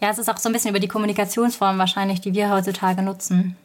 ja, 0.00 0.10
es 0.10 0.18
ist 0.18 0.28
auch 0.28 0.38
so 0.38 0.48
ein 0.48 0.52
bisschen 0.52 0.70
über 0.70 0.80
die 0.80 0.88
Kommunikationsform 0.88 1.78
wahrscheinlich, 1.78 2.20
die 2.20 2.34
wir 2.34 2.50
heutzutage 2.50 3.02
nutzen. 3.02 3.56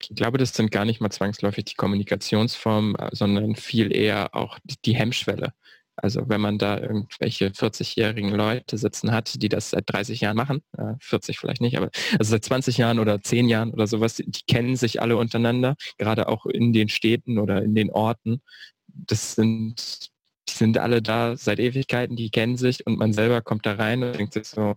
Ich 0.00 0.16
glaube, 0.16 0.38
das 0.38 0.52
sind 0.52 0.72
gar 0.72 0.84
nicht 0.84 1.00
mal 1.00 1.10
zwangsläufig 1.10 1.64
die 1.64 1.74
Kommunikationsformen, 1.74 2.96
sondern 3.12 3.54
viel 3.54 3.94
eher 3.94 4.34
auch 4.34 4.58
die 4.84 4.96
Hemmschwelle. 4.96 5.52
Also 5.94 6.28
wenn 6.28 6.40
man 6.40 6.58
da 6.58 6.78
irgendwelche 6.78 7.48
40-jährigen 7.48 8.30
Leute 8.30 8.78
sitzen 8.78 9.12
hat, 9.12 9.40
die 9.42 9.48
das 9.48 9.70
seit 9.70 9.84
30 9.92 10.22
Jahren 10.22 10.36
machen, 10.36 10.62
40 11.00 11.38
vielleicht 11.38 11.60
nicht, 11.60 11.76
aber 11.76 11.90
also 12.18 12.30
seit 12.30 12.44
20 12.44 12.78
Jahren 12.78 12.98
oder 12.98 13.20
10 13.20 13.48
Jahren 13.48 13.70
oder 13.70 13.86
sowas, 13.86 14.16
die 14.16 14.42
kennen 14.48 14.74
sich 14.74 15.02
alle 15.02 15.16
untereinander, 15.16 15.76
gerade 15.98 16.28
auch 16.28 16.46
in 16.46 16.72
den 16.72 16.88
Städten 16.88 17.38
oder 17.38 17.62
in 17.62 17.74
den 17.74 17.90
Orten. 17.90 18.40
Das 18.88 19.34
sind, 19.34 20.10
die 20.48 20.54
sind 20.54 20.78
alle 20.78 21.02
da 21.02 21.36
seit 21.36 21.60
Ewigkeiten, 21.60 22.16
die 22.16 22.30
kennen 22.30 22.56
sich 22.56 22.86
und 22.86 22.98
man 22.98 23.12
selber 23.12 23.42
kommt 23.42 23.66
da 23.66 23.74
rein 23.74 24.02
und 24.02 24.18
denkt 24.18 24.32
sich 24.32 24.46
so, 24.46 24.74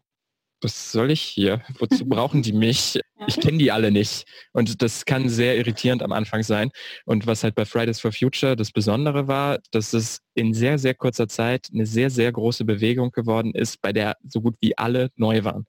was 0.62 0.92
soll 0.92 1.12
ich 1.12 1.22
hier? 1.22 1.62
Wozu 1.80 2.06
brauchen 2.10 2.42
die 2.42 2.54
mich? 2.54 3.00
Ich 3.28 3.40
kenne 3.40 3.58
die 3.58 3.72
alle 3.72 3.92
nicht. 3.92 4.26
Und 4.52 4.82
das 4.82 5.06
kann 5.06 5.30
sehr 5.30 5.58
irritierend 5.58 6.04
am 6.04 6.12
Anfang 6.12 6.44
sein. 6.44 6.72
Und 7.06 7.28
was 7.28 7.44
halt 7.44 7.56
bei 7.56 7.66
Fridays 7.66 8.00
for 8.00 8.12
Future 8.12 8.56
das 8.56 8.72
Besondere 8.72 9.28
war, 9.28 9.60
dass 9.72 9.94
es 9.94 10.22
in 10.34 10.54
sehr, 10.54 10.78
sehr 10.78 10.94
kurzer 10.94 11.28
Zeit 11.28 11.70
eine 11.74 11.86
sehr, 11.86 12.10
sehr 12.10 12.32
große 12.32 12.66
Bewegung 12.66 13.12
geworden 13.12 13.54
ist, 13.54 13.82
bei 13.82 13.94
der 13.94 14.18
so 14.28 14.42
gut 14.42 14.56
wie 14.60 14.78
alle 14.78 15.10
neu 15.16 15.44
waren. 15.44 15.66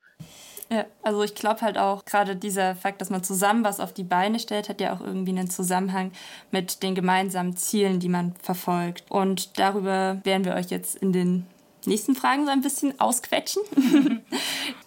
Ja, 0.69 0.85
also 1.03 1.23
ich 1.23 1.37
glaube 1.37 1.61
halt 1.61 1.79
auch 1.79 2.05
gerade 2.05 2.35
dieser 2.35 2.75
Fakt, 2.75 3.01
dass 3.01 3.09
man 3.09 3.23
zusammen 3.23 3.63
was 3.63 3.79
auf 3.79 3.93
die 3.93 4.03
Beine 4.03 4.41
stellt, 4.41 4.69
hat 4.69 4.81
ja 4.81 4.93
auch 4.93 5.01
irgendwie 5.01 5.31
einen 5.31 5.49
Zusammenhang 5.49 6.11
mit 6.51 6.83
den 6.83 6.97
gemeinsamen 6.97 7.57
Zielen, 7.57 8.01
die 8.01 8.09
man 8.09 8.35
verfolgt. 8.43 9.05
Und 9.09 9.61
darüber 9.61 10.21
werden 10.25 10.45
wir 10.45 10.55
euch 10.55 10.67
jetzt 10.71 10.97
in 10.97 11.13
den 11.13 11.47
nächsten 11.87 12.15
Fragen 12.15 12.45
so 12.45 12.53
ein 12.53 12.61
bisschen 12.61 12.99
ausquetschen. 13.01 13.63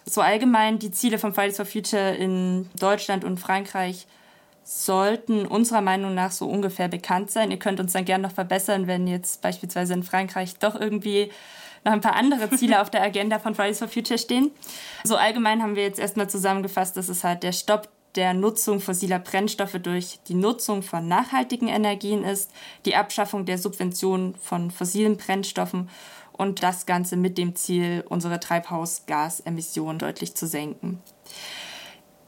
so 0.04 0.20
allgemein 0.20 0.78
die 0.78 0.90
Ziele 0.90 1.18
von 1.18 1.34
Fridays 1.34 1.56
for 1.56 1.66
Future 1.66 2.14
in 2.14 2.68
Deutschland 2.78 3.24
und 3.24 3.38
Frankreich 3.38 4.06
sollten 4.64 5.46
unserer 5.46 5.80
Meinung 5.80 6.14
nach 6.14 6.30
so 6.30 6.46
ungefähr 6.46 6.88
bekannt 6.88 7.30
sein. 7.30 7.50
Ihr 7.50 7.58
könnt 7.58 7.80
uns 7.80 7.92
dann 7.92 8.04
gerne 8.04 8.28
noch 8.28 8.34
verbessern, 8.34 8.86
wenn 8.86 9.06
jetzt 9.06 9.42
beispielsweise 9.42 9.94
in 9.94 10.02
Frankreich 10.02 10.58
doch 10.58 10.78
irgendwie 10.78 11.30
noch 11.84 11.92
ein 11.92 12.00
paar 12.00 12.14
andere 12.14 12.50
Ziele 12.50 12.80
auf 12.80 12.90
der 12.90 13.02
Agenda 13.02 13.38
von 13.38 13.54
Fridays 13.54 13.78
for 13.78 13.88
Future 13.88 14.18
stehen. 14.18 14.50
So 15.02 15.16
allgemein 15.16 15.62
haben 15.62 15.76
wir 15.76 15.82
jetzt 15.82 15.98
erstmal 15.98 16.30
zusammengefasst, 16.30 16.96
dass 16.96 17.08
es 17.08 17.24
halt 17.24 17.42
der 17.42 17.52
Stopp 17.52 17.88
der 18.16 18.34
Nutzung 18.34 18.80
fossiler 18.80 19.18
Brennstoffe 19.18 19.78
durch 19.82 20.18
die 20.26 20.34
Nutzung 20.34 20.82
von 20.82 21.06
nachhaltigen 21.06 21.68
Energien 21.68 22.24
ist, 22.24 22.50
die 22.84 22.96
Abschaffung 22.96 23.46
der 23.46 23.58
Subventionen 23.58 24.34
von 24.36 24.70
fossilen 24.70 25.16
Brennstoffen 25.16 25.88
und 26.40 26.62
das 26.62 26.86
Ganze 26.86 27.18
mit 27.18 27.36
dem 27.36 27.54
Ziel, 27.54 28.02
unsere 28.08 28.40
Treibhausgasemissionen 28.40 29.98
deutlich 29.98 30.34
zu 30.34 30.46
senken. 30.46 30.98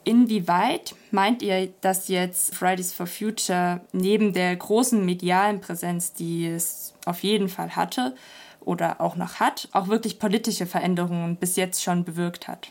Inwieweit 0.05 0.95
meint 1.11 1.41
ihr, 1.41 1.73
dass 1.81 2.09
jetzt 2.09 2.55
Fridays 2.55 2.93
for 2.93 3.07
Future 3.07 3.81
neben 3.93 4.35
der 4.35 4.55
großen 4.55 5.03
medialen 5.03 5.63
Präsenz, 5.63 6.13
die 6.13 6.47
es 6.47 6.93
auf 7.07 7.23
jeden 7.23 7.49
Fall 7.49 7.75
hatte 7.75 8.15
oder 8.61 9.01
auch 9.01 9.17
noch 9.17 9.41
hat, 9.41 9.71
auch 9.73 9.89
wirklich 9.89 10.19
politische 10.19 10.67
Veränderungen 10.67 11.37
bis 11.37 11.57
jetzt 11.57 11.83
schon 11.83 12.05
bewirkt 12.05 12.49
hat? 12.49 12.71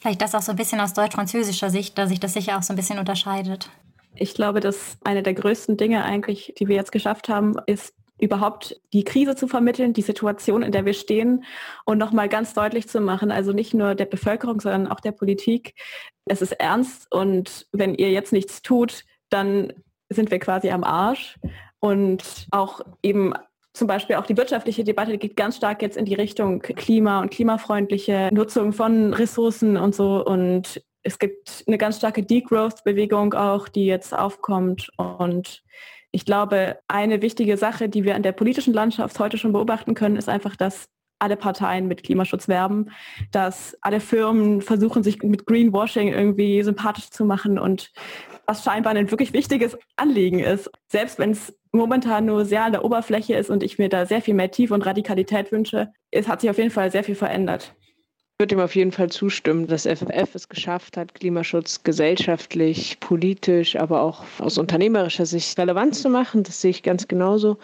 Vielleicht 0.00 0.20
das 0.20 0.34
auch 0.34 0.42
so 0.42 0.50
ein 0.50 0.56
bisschen 0.56 0.80
aus 0.80 0.92
deutsch-französischer 0.92 1.70
Sicht, 1.70 1.96
da 1.96 2.06
sich 2.06 2.20
das 2.20 2.34
sicher 2.34 2.58
auch 2.58 2.62
so 2.62 2.74
ein 2.74 2.76
bisschen 2.76 2.98
unterscheidet. 2.98 3.70
Ich 4.16 4.34
glaube, 4.34 4.60
dass 4.60 4.98
eine 5.02 5.22
der 5.22 5.32
größten 5.32 5.78
Dinge 5.78 6.04
eigentlich, 6.04 6.52
die 6.58 6.68
wir 6.68 6.76
jetzt 6.76 6.92
geschafft 6.92 7.30
haben, 7.30 7.56
ist 7.64 7.94
überhaupt 8.18 8.80
die 8.92 9.04
Krise 9.04 9.36
zu 9.36 9.48
vermitteln, 9.48 9.92
die 9.92 10.02
Situation, 10.02 10.62
in 10.62 10.72
der 10.72 10.84
wir 10.84 10.94
stehen 10.94 11.44
und 11.84 11.98
nochmal 11.98 12.28
ganz 12.28 12.54
deutlich 12.54 12.88
zu 12.88 13.00
machen, 13.00 13.30
also 13.30 13.52
nicht 13.52 13.74
nur 13.74 13.94
der 13.94 14.06
Bevölkerung, 14.06 14.60
sondern 14.60 14.86
auch 14.86 15.00
der 15.00 15.12
Politik, 15.12 15.74
es 16.26 16.40
ist 16.40 16.52
ernst 16.52 17.12
und 17.12 17.66
wenn 17.72 17.94
ihr 17.94 18.10
jetzt 18.10 18.32
nichts 18.32 18.62
tut, 18.62 19.04
dann 19.30 19.72
sind 20.08 20.30
wir 20.30 20.38
quasi 20.38 20.70
am 20.70 20.84
Arsch. 20.84 21.38
Und 21.80 22.46
auch 22.50 22.80
eben 23.02 23.34
zum 23.74 23.88
Beispiel 23.88 24.16
auch 24.16 24.26
die 24.26 24.36
wirtschaftliche 24.36 24.84
Debatte 24.84 25.18
geht 25.18 25.36
ganz 25.36 25.56
stark 25.56 25.82
jetzt 25.82 25.96
in 25.96 26.04
die 26.04 26.14
Richtung 26.14 26.60
Klima 26.60 27.20
und 27.20 27.30
klimafreundliche 27.30 28.30
Nutzung 28.32 28.72
von 28.72 29.12
Ressourcen 29.12 29.76
und 29.76 29.94
so. 29.94 30.24
Und 30.24 30.82
es 31.02 31.18
gibt 31.18 31.64
eine 31.66 31.76
ganz 31.76 31.98
starke 31.98 32.22
Degrowth-Bewegung 32.22 33.34
auch, 33.34 33.68
die 33.68 33.84
jetzt 33.84 34.16
aufkommt. 34.16 34.90
Und 34.96 35.62
ich 36.14 36.24
glaube, 36.24 36.78
eine 36.86 37.22
wichtige 37.22 37.56
Sache, 37.56 37.88
die 37.88 38.04
wir 38.04 38.14
an 38.14 38.22
der 38.22 38.30
politischen 38.30 38.72
Landschaft 38.72 39.18
heute 39.18 39.36
schon 39.36 39.52
beobachten 39.52 39.94
können, 39.94 40.14
ist 40.14 40.28
einfach, 40.28 40.54
dass 40.54 40.88
alle 41.18 41.36
Parteien 41.36 41.88
mit 41.88 42.04
Klimaschutz 42.04 42.46
werben, 42.46 42.90
dass 43.32 43.76
alle 43.80 43.98
Firmen 43.98 44.62
versuchen, 44.62 45.02
sich 45.02 45.24
mit 45.24 45.44
Greenwashing 45.44 46.12
irgendwie 46.12 46.62
sympathisch 46.62 47.10
zu 47.10 47.24
machen 47.24 47.58
und 47.58 47.90
was 48.46 48.62
scheinbar 48.62 48.94
ein 48.94 49.10
wirklich 49.10 49.32
wichtiges 49.32 49.76
Anliegen 49.96 50.38
ist. 50.38 50.70
Selbst 50.86 51.18
wenn 51.18 51.32
es 51.32 51.52
momentan 51.72 52.26
nur 52.26 52.44
sehr 52.44 52.62
an 52.62 52.72
der 52.72 52.84
Oberfläche 52.84 53.34
ist 53.34 53.50
und 53.50 53.64
ich 53.64 53.78
mir 53.78 53.88
da 53.88 54.06
sehr 54.06 54.22
viel 54.22 54.34
mehr 54.34 54.52
Tiefe 54.52 54.74
und 54.74 54.86
Radikalität 54.86 55.50
wünsche, 55.50 55.92
es 56.12 56.28
hat 56.28 56.42
sich 56.42 56.50
auf 56.50 56.58
jeden 56.58 56.70
Fall 56.70 56.92
sehr 56.92 57.02
viel 57.02 57.16
verändert. 57.16 57.74
Ich 58.36 58.42
würde 58.42 58.56
ihm 58.56 58.62
auf 58.62 58.74
jeden 58.74 58.90
Fall 58.90 59.10
zustimmen, 59.10 59.68
dass 59.68 59.86
FFF 59.86 60.34
es 60.34 60.48
geschafft 60.48 60.96
hat, 60.96 61.14
Klimaschutz 61.14 61.84
gesellschaftlich, 61.84 62.98
politisch, 62.98 63.76
aber 63.76 64.02
auch 64.02 64.24
aus 64.40 64.58
unternehmerischer 64.58 65.24
Sicht 65.24 65.56
relevant 65.56 65.94
zu 65.94 66.08
machen. 66.08 66.42
Das 66.42 66.60
sehe 66.60 66.72
ich 66.72 66.82
ganz 66.82 67.06
genauso. 67.06 67.58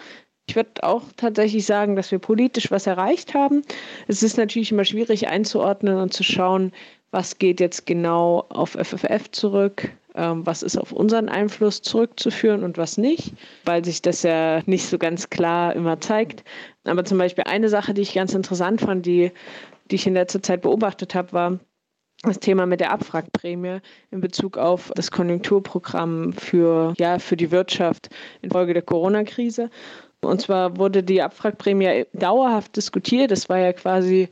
Ich 0.46 0.54
würde 0.54 0.70
auch 0.84 1.02
tatsächlich 1.16 1.66
sagen, 1.66 1.96
dass 1.96 2.12
wir 2.12 2.20
politisch 2.20 2.70
was 2.70 2.86
erreicht 2.86 3.34
haben. 3.34 3.62
Es 4.06 4.22
ist 4.22 4.36
natürlich 4.36 4.70
immer 4.70 4.84
schwierig 4.84 5.26
einzuordnen 5.26 5.96
und 5.96 6.12
zu 6.12 6.22
schauen, 6.22 6.70
was 7.10 7.38
geht 7.38 7.58
jetzt 7.58 7.84
genau 7.84 8.46
auf 8.50 8.78
FFF 8.80 9.28
zurück, 9.32 9.90
ähm, 10.14 10.46
was 10.46 10.62
ist 10.62 10.78
auf 10.78 10.92
unseren 10.92 11.28
Einfluss 11.28 11.82
zurückzuführen 11.82 12.62
und 12.62 12.78
was 12.78 12.96
nicht, 12.96 13.34
weil 13.64 13.84
sich 13.84 14.02
das 14.02 14.22
ja 14.22 14.62
nicht 14.66 14.86
so 14.86 14.98
ganz 14.98 15.30
klar 15.30 15.74
immer 15.74 16.00
zeigt. 16.00 16.44
Aber 16.84 17.04
zum 17.04 17.18
Beispiel 17.18 17.44
eine 17.46 17.68
Sache, 17.68 17.94
die 17.94 18.02
ich 18.02 18.14
ganz 18.14 18.34
interessant 18.34 18.80
fand, 18.80 19.04
die 19.06 19.32
die 19.90 19.96
ich 19.96 20.06
in 20.06 20.14
letzter 20.14 20.42
Zeit 20.42 20.62
beobachtet 20.62 21.14
habe, 21.14 21.32
war 21.32 21.58
das 22.22 22.38
Thema 22.38 22.66
mit 22.66 22.80
der 22.80 22.92
Abwrackprämie 22.92 23.78
in 24.10 24.20
Bezug 24.20 24.58
auf 24.58 24.92
das 24.94 25.10
Konjunkturprogramm 25.10 26.32
für, 26.34 26.94
ja, 26.98 27.18
für 27.18 27.36
die 27.36 27.50
Wirtschaft 27.50 28.10
infolge 28.42 28.74
der 28.74 28.82
Corona-Krise. 28.82 29.70
Und 30.20 30.42
zwar 30.42 30.76
wurde 30.76 31.02
die 31.02 31.22
Abwrackprämie 31.22 32.06
dauerhaft 32.12 32.76
diskutiert. 32.76 33.32
Es 33.32 33.48
war 33.48 33.58
ja 33.58 33.72
quasi 33.72 34.28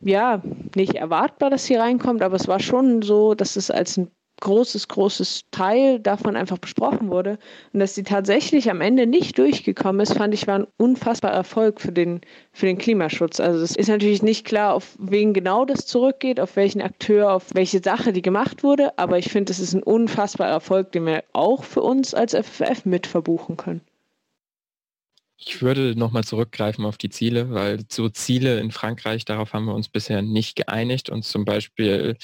ja 0.00 0.42
nicht 0.74 0.96
erwartbar, 0.96 1.48
dass 1.48 1.64
sie 1.64 1.76
reinkommt, 1.76 2.20
aber 2.20 2.36
es 2.36 2.46
war 2.46 2.60
schon 2.60 3.00
so, 3.00 3.34
dass 3.34 3.56
es 3.56 3.70
als 3.70 3.96
ein 3.96 4.10
großes, 4.40 4.88
großes 4.88 5.44
Teil 5.50 6.00
davon 6.00 6.36
einfach 6.36 6.58
besprochen 6.58 7.10
wurde. 7.10 7.38
Und 7.72 7.80
dass 7.80 7.94
sie 7.94 8.02
tatsächlich 8.02 8.70
am 8.70 8.80
Ende 8.80 9.06
nicht 9.06 9.38
durchgekommen 9.38 10.00
ist, 10.00 10.14
fand 10.14 10.34
ich, 10.34 10.46
war 10.46 10.58
ein 10.58 10.66
unfassbarer 10.76 11.34
Erfolg 11.34 11.80
für 11.80 11.92
den, 11.92 12.20
für 12.52 12.66
den 12.66 12.78
Klimaschutz. 12.78 13.40
Also 13.40 13.60
es 13.60 13.76
ist 13.76 13.88
natürlich 13.88 14.22
nicht 14.22 14.44
klar, 14.44 14.74
auf 14.74 14.96
wen 14.98 15.32
genau 15.32 15.64
das 15.64 15.86
zurückgeht, 15.86 16.40
auf 16.40 16.56
welchen 16.56 16.82
Akteur, 16.82 17.32
auf 17.32 17.54
welche 17.54 17.80
Sache 17.82 18.12
die 18.12 18.22
gemacht 18.22 18.62
wurde, 18.62 18.98
aber 18.98 19.18
ich 19.18 19.30
finde, 19.30 19.52
es 19.52 19.60
ist 19.60 19.74
ein 19.74 19.82
unfassbarer 19.82 20.50
Erfolg, 20.50 20.92
den 20.92 21.06
wir 21.06 21.24
auch 21.32 21.64
für 21.64 21.82
uns 21.82 22.14
als 22.14 22.34
FFF 22.34 22.84
mit 22.84 23.06
verbuchen 23.06 23.56
können. 23.56 23.80
Ich 25.36 25.60
würde 25.62 25.96
nochmal 25.98 26.22
zurückgreifen 26.24 26.84
auf 26.84 26.96
die 26.96 27.08
Ziele, 27.10 27.50
weil 27.50 27.80
so 27.90 28.08
Ziele 28.08 28.60
in 28.60 28.70
Frankreich, 28.70 29.24
darauf 29.24 29.52
haben 29.52 29.64
wir 29.66 29.74
uns 29.74 29.88
bisher 29.88 30.22
nicht 30.22 30.54
geeinigt. 30.56 31.10
Und 31.10 31.24
zum 31.24 31.44
Beispiel 31.44 32.16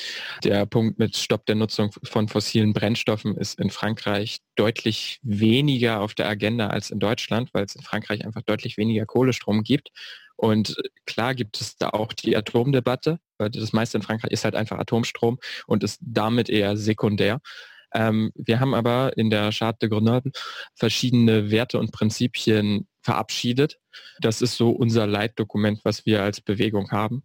der 0.44 0.64
Punkt 0.66 0.98
mit 0.98 1.16
Stopp 1.16 1.44
der 1.46 1.56
Nutzung 1.56 1.90
von 2.04 2.28
fossilen 2.28 2.72
Brennstoffen 2.72 3.36
ist 3.36 3.58
in 3.58 3.70
Frankreich 3.70 4.38
deutlich 4.54 5.18
weniger 5.22 6.00
auf 6.00 6.14
der 6.14 6.28
Agenda 6.28 6.68
als 6.68 6.90
in 6.90 7.00
Deutschland, 7.00 7.50
weil 7.52 7.64
es 7.64 7.74
in 7.74 7.82
Frankreich 7.82 8.24
einfach 8.24 8.42
deutlich 8.42 8.76
weniger 8.76 9.06
Kohlestrom 9.06 9.64
gibt. 9.64 9.90
Und 10.36 10.76
klar 11.04 11.34
gibt 11.34 11.60
es 11.60 11.76
da 11.76 11.90
auch 11.90 12.12
die 12.12 12.36
Atomdebatte, 12.36 13.18
weil 13.38 13.50
das 13.50 13.72
meiste 13.72 13.98
in 13.98 14.02
Frankreich 14.02 14.30
ist 14.30 14.44
halt 14.44 14.54
einfach 14.54 14.78
Atomstrom 14.78 15.38
und 15.66 15.82
ist 15.84 15.98
damit 16.00 16.48
eher 16.48 16.76
sekundär. 16.76 17.40
Ähm, 17.94 18.32
wir 18.34 18.60
haben 18.60 18.74
aber 18.74 19.16
in 19.16 19.30
der 19.30 19.50
Charte 19.52 19.80
de 19.80 19.88
Grenoble 19.90 20.32
verschiedene 20.74 21.50
Werte 21.50 21.78
und 21.78 21.92
Prinzipien 21.92 22.86
verabschiedet. 23.02 23.78
Das 24.20 24.42
ist 24.42 24.56
so 24.56 24.70
unser 24.70 25.06
Leitdokument, 25.06 25.80
was 25.84 26.06
wir 26.06 26.22
als 26.22 26.40
Bewegung 26.40 26.90
haben. 26.90 27.22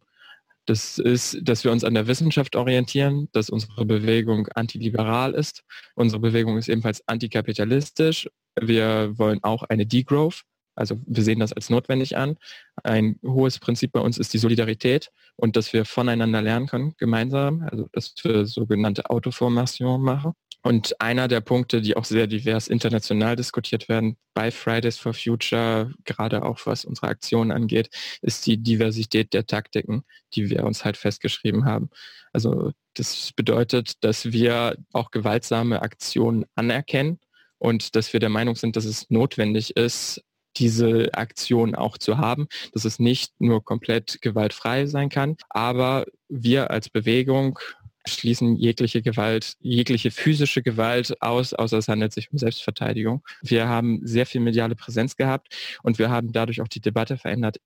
Das 0.65 0.97
ist, 0.97 1.37
dass 1.43 1.63
wir 1.63 1.71
uns 1.71 1.83
an 1.83 1.93
der 1.93 2.07
Wissenschaft 2.07 2.55
orientieren, 2.55 3.29
dass 3.33 3.49
unsere 3.49 3.85
Bewegung 3.85 4.47
antiliberal 4.55 5.33
ist. 5.33 5.63
Unsere 5.93 6.19
Bewegung 6.19 6.57
ist 6.57 6.69
ebenfalls 6.69 7.07
antikapitalistisch. 7.07 8.27
Wir 8.59 9.13
wollen 9.17 9.43
auch 9.43 9.63
eine 9.63 9.85
Degrowth. 9.85 10.43
Also 10.75 10.99
wir 11.05 11.23
sehen 11.23 11.39
das 11.39 11.53
als 11.53 11.69
notwendig 11.69 12.17
an. 12.17 12.37
Ein 12.83 13.19
hohes 13.23 13.59
Prinzip 13.59 13.91
bei 13.93 14.01
uns 14.01 14.17
ist 14.17 14.33
die 14.33 14.39
Solidarität 14.39 15.11
und 15.35 15.55
dass 15.55 15.71
wir 15.71 15.85
voneinander 15.85 16.41
lernen 16.41 16.67
können, 16.67 16.95
gemeinsam. 16.97 17.61
Also 17.69 17.87
dass 17.91 18.13
wir 18.23 18.45
sogenannte 18.45 19.09
Autoformation 19.09 20.01
machen. 20.01 20.33
Und 20.65 20.99
einer 20.99 21.27
der 21.27 21.41
Punkte, 21.41 21.79
die 21.79 21.95
auch 21.95 22.05
sehr 22.05 22.25
divers 22.25 22.69
international 22.69 23.35
diskutiert 23.35 23.87
werden 23.87 24.17
bei 24.33 24.49
Fridays 24.49 24.97
for 24.97 25.13
Future, 25.13 25.93
gerade 26.05 26.41
auch 26.41 26.59
was 26.65 26.85
unsere 26.85 27.05
Aktionen 27.05 27.51
angeht, 27.51 27.91
ist 28.23 28.47
die 28.47 28.57
Diversität 28.57 29.31
der 29.35 29.45
Taktiken, 29.45 30.05
die 30.33 30.49
wir 30.49 30.63
uns 30.63 30.83
halt 30.83 30.97
festgeschrieben 30.97 31.65
haben. 31.65 31.91
Also 32.33 32.71
das 32.95 33.31
bedeutet, 33.35 34.03
dass 34.03 34.31
wir 34.31 34.75
auch 34.91 35.11
gewaltsame 35.11 35.83
Aktionen 35.83 36.45
anerkennen 36.55 37.19
und 37.59 37.95
dass 37.95 38.11
wir 38.11 38.19
der 38.19 38.29
Meinung 38.29 38.55
sind, 38.55 38.75
dass 38.75 38.85
es 38.85 39.11
notwendig 39.11 39.77
ist, 39.77 40.23
diese 40.57 41.13
Aktion 41.13 41.75
auch 41.75 41.99
zu 41.99 42.17
haben, 42.17 42.47
dass 42.73 42.85
es 42.85 42.97
nicht 42.97 43.39
nur 43.39 43.63
komplett 43.63 44.19
gewaltfrei 44.19 44.87
sein 44.87 45.09
kann, 45.09 45.37
aber 45.47 46.07
wir 46.27 46.71
als 46.71 46.89
Bewegung 46.89 47.59
schließen 48.07 48.55
jegliche 48.57 49.01
Gewalt, 49.01 49.55
jegliche 49.59 50.11
physische 50.11 50.61
Gewalt 50.61 51.21
aus, 51.21 51.53
außer 51.53 51.77
es 51.77 51.87
handelt 51.87 52.13
sich 52.13 52.31
um 52.31 52.37
Selbstverteidigung. 52.37 53.23
Wir 53.41 53.67
haben 53.67 54.01
sehr 54.03 54.25
viel 54.25 54.41
mediale 54.41 54.75
Präsenz 54.75 55.15
gehabt 55.15 55.55
und 55.83 55.99
wir 55.99 56.09
haben 56.09 56.31
dadurch 56.31 56.61
auch 56.61 56.67
die 56.67 56.81
Debatte 56.81 57.17
verändert. 57.17 57.57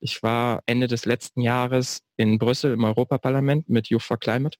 Ich 0.00 0.22
war 0.22 0.62
Ende 0.66 0.86
des 0.86 1.06
letzten 1.06 1.40
Jahres 1.40 2.02
in 2.16 2.38
Brüssel 2.38 2.72
im 2.72 2.84
Europaparlament 2.84 3.68
mit 3.68 3.88
Youth 3.88 4.02
for 4.02 4.18
Climate. 4.18 4.58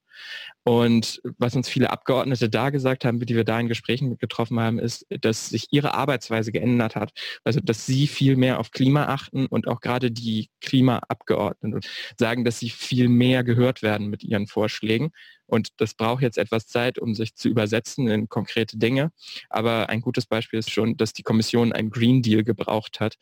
Und 0.65 1.21
was 1.39 1.55
uns 1.55 1.69
viele 1.69 1.91
Abgeordnete 1.91 2.49
da 2.49 2.71
gesagt 2.71 3.05
haben, 3.05 3.21
die 3.21 3.35
wir 3.35 3.45
da 3.45 3.59
in 3.59 3.69
Gesprächen 3.69 4.19
getroffen 4.19 4.59
haben, 4.61 4.79
ist, 4.79 5.07
dass 5.21 5.49
sich 5.49 5.69
ihre 5.71 5.95
Arbeitsweise 5.95 6.53
geändert 6.53 6.97
hat. 6.97 7.13
Also, 7.45 7.61
dass 7.61 7.87
sie 7.87 8.07
viel 8.07 8.37
mehr 8.37 8.59
auf 8.59 8.71
Klima 8.71 9.07
achten 9.07 9.47
und 9.47 9.69
auch 9.69 9.81
gerade 9.81 10.11
die 10.11 10.51
Klimaabgeordneten 10.61 11.81
sagen, 12.17 12.45
dass 12.45 12.59
sie 12.59 12.71
viel 12.71 13.09
mehr 13.09 13.45
gehört 13.45 13.83
werden 13.83 14.09
mit 14.09 14.25
ihren 14.25 14.47
Vorschlägen. 14.47 15.11
Und 15.47 15.81
das 15.81 15.95
braucht 15.95 16.23
jetzt 16.23 16.39
etwas 16.39 16.67
Zeit, 16.67 16.99
um 16.99 17.15
sich 17.15 17.35
zu 17.35 17.49
übersetzen 17.49 18.09
in 18.09 18.29
konkrete 18.29 18.77
Dinge. 18.77 19.13
Aber 19.49 19.89
ein 19.89 20.01
gutes 20.01 20.27
Beispiel 20.27 20.59
ist 20.59 20.71
schon, 20.71 20.97
dass 20.97 21.13
die 21.13 21.23
Kommission 21.23 21.73
einen 21.73 21.91
Green 21.91 22.23
Deal 22.23 22.45
gebraucht 22.45 23.01
hat, 23.01 23.17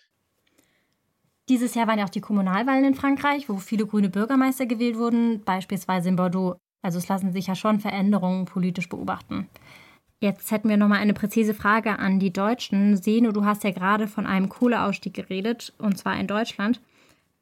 dieses 1.49 1.75
Jahr 1.75 1.87
waren 1.87 1.99
ja 1.99 2.05
auch 2.05 2.11
die 2.11 2.21
Kommunalwahlen 2.21 2.85
in 2.85 2.95
Frankreich, 2.95 3.49
wo 3.49 3.57
viele 3.59 3.87
grüne 3.87 4.09
Bürgermeister 4.09 4.67
gewählt 4.67 4.97
wurden, 4.97 5.43
beispielsweise 5.45 6.09
in 6.09 6.17
Bordeaux. 6.17 6.57
Also 6.83 6.99
es 6.99 7.09
lassen 7.09 7.33
sich 7.33 7.47
ja 7.47 7.55
schon 7.55 7.81
Veränderungen 7.81 8.45
politisch 8.45 8.89
beobachten. 8.89 9.49
Jetzt 10.21 10.51
hätten 10.51 10.69
wir 10.69 10.77
nochmal 10.77 11.01
eine 11.01 11.15
präzise 11.15 11.53
Frage 11.53 11.99
an 11.99 12.19
die 12.19 12.33
Deutschen. 12.33 12.97
Seno, 12.97 13.33
du 13.33 13.45
hast 13.45 13.65
ja 13.65 13.71
gerade 13.71 14.09
von 14.09 14.27
einem 14.27 14.49
Kohleausstieg 14.49 15.15
geredet, 15.15 15.75
und 15.79 15.99
zwar 15.99 16.19
in 16.19 16.27
Deutschland. 16.27 16.81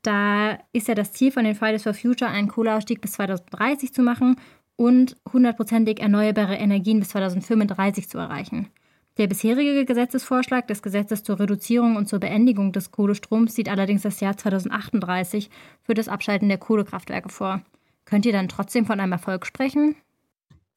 Da 0.03 0.59
ist 0.73 0.89
ja 0.89 0.95
das 0.95 1.13
Ziel 1.13 1.31
von 1.31 1.45
den 1.45 1.55
Fridays 1.55 1.85
for 1.85 1.95
Future, 1.95 2.31
einen 2.31 2.49
Kohleausstieg 2.49 3.01
bis 3.01 3.13
2030 3.13 3.95
zu 3.95 4.03
machen 4.03 4.37
und 4.77 5.17
hundertprozentig 5.33 6.01
erneuerbare 6.01 6.57
Energien 6.57 6.99
bis 6.99 7.11
2035 7.11 8.09
zu 8.09 8.19
erreichen. 8.19 8.69
Der 9.17 9.29
bisherige 9.29 9.85
Gesetzesvorschlag 9.85 10.67
des 10.67 10.83
Gesetzes 10.83 11.23
zur 11.23 11.39
Reduzierung 11.39 11.95
und 11.95 12.09
zur 12.09 12.19
Beendigung 12.19 12.73
des 12.73 12.91
Kohlestroms 12.91 13.55
sieht 13.55 13.69
allerdings 13.69 14.03
das 14.03 14.19
Jahr 14.19 14.37
2038 14.37 15.51
für 15.83 15.95
das 15.95 16.09
Abschalten 16.09 16.49
der 16.49 16.59
Kohlekraftwerke 16.59 17.29
vor. 17.29 17.63
Könnt 18.07 18.27
ihr 18.27 18.33
dann 18.33 18.49
trotzdem 18.49 18.87
von 18.87 18.99
einem 18.99 19.13
Erfolg 19.13 19.47
sprechen? 19.47 19.95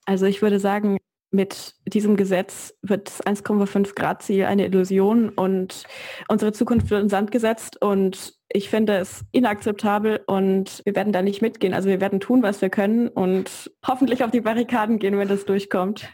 Also 0.05 0.27
ich 0.27 0.43
würde 0.43 0.59
sagen, 0.59 0.97
mit 1.31 1.73
diesem 1.87 2.15
Gesetz 2.15 2.75
wird 2.83 3.07
das 3.07 3.25
1,5 3.25 3.95
Grad 3.95 4.21
Ziel 4.21 4.45
eine 4.45 4.65
Illusion 4.65 5.29
und 5.29 5.83
unsere 6.27 6.53
Zukunft 6.53 6.91
wird 6.91 7.01
in 7.01 7.09
Sand 7.09 7.31
gesetzt 7.31 7.81
und 7.81 8.35
ich 8.49 8.69
finde 8.69 8.97
es 8.97 9.25
inakzeptabel 9.31 10.21
und 10.27 10.83
wir 10.85 10.95
werden 10.95 11.11
da 11.11 11.23
nicht 11.23 11.41
mitgehen. 11.41 11.73
Also 11.73 11.89
wir 11.89 11.99
werden 11.99 12.19
tun, 12.19 12.43
was 12.43 12.61
wir 12.61 12.69
können 12.69 13.07
und 13.07 13.71
hoffentlich 13.85 14.23
auf 14.23 14.31
die 14.31 14.41
Barrikaden 14.41 14.99
gehen, 14.99 15.17
wenn 15.17 15.27
das 15.27 15.45
durchkommt. 15.45 16.07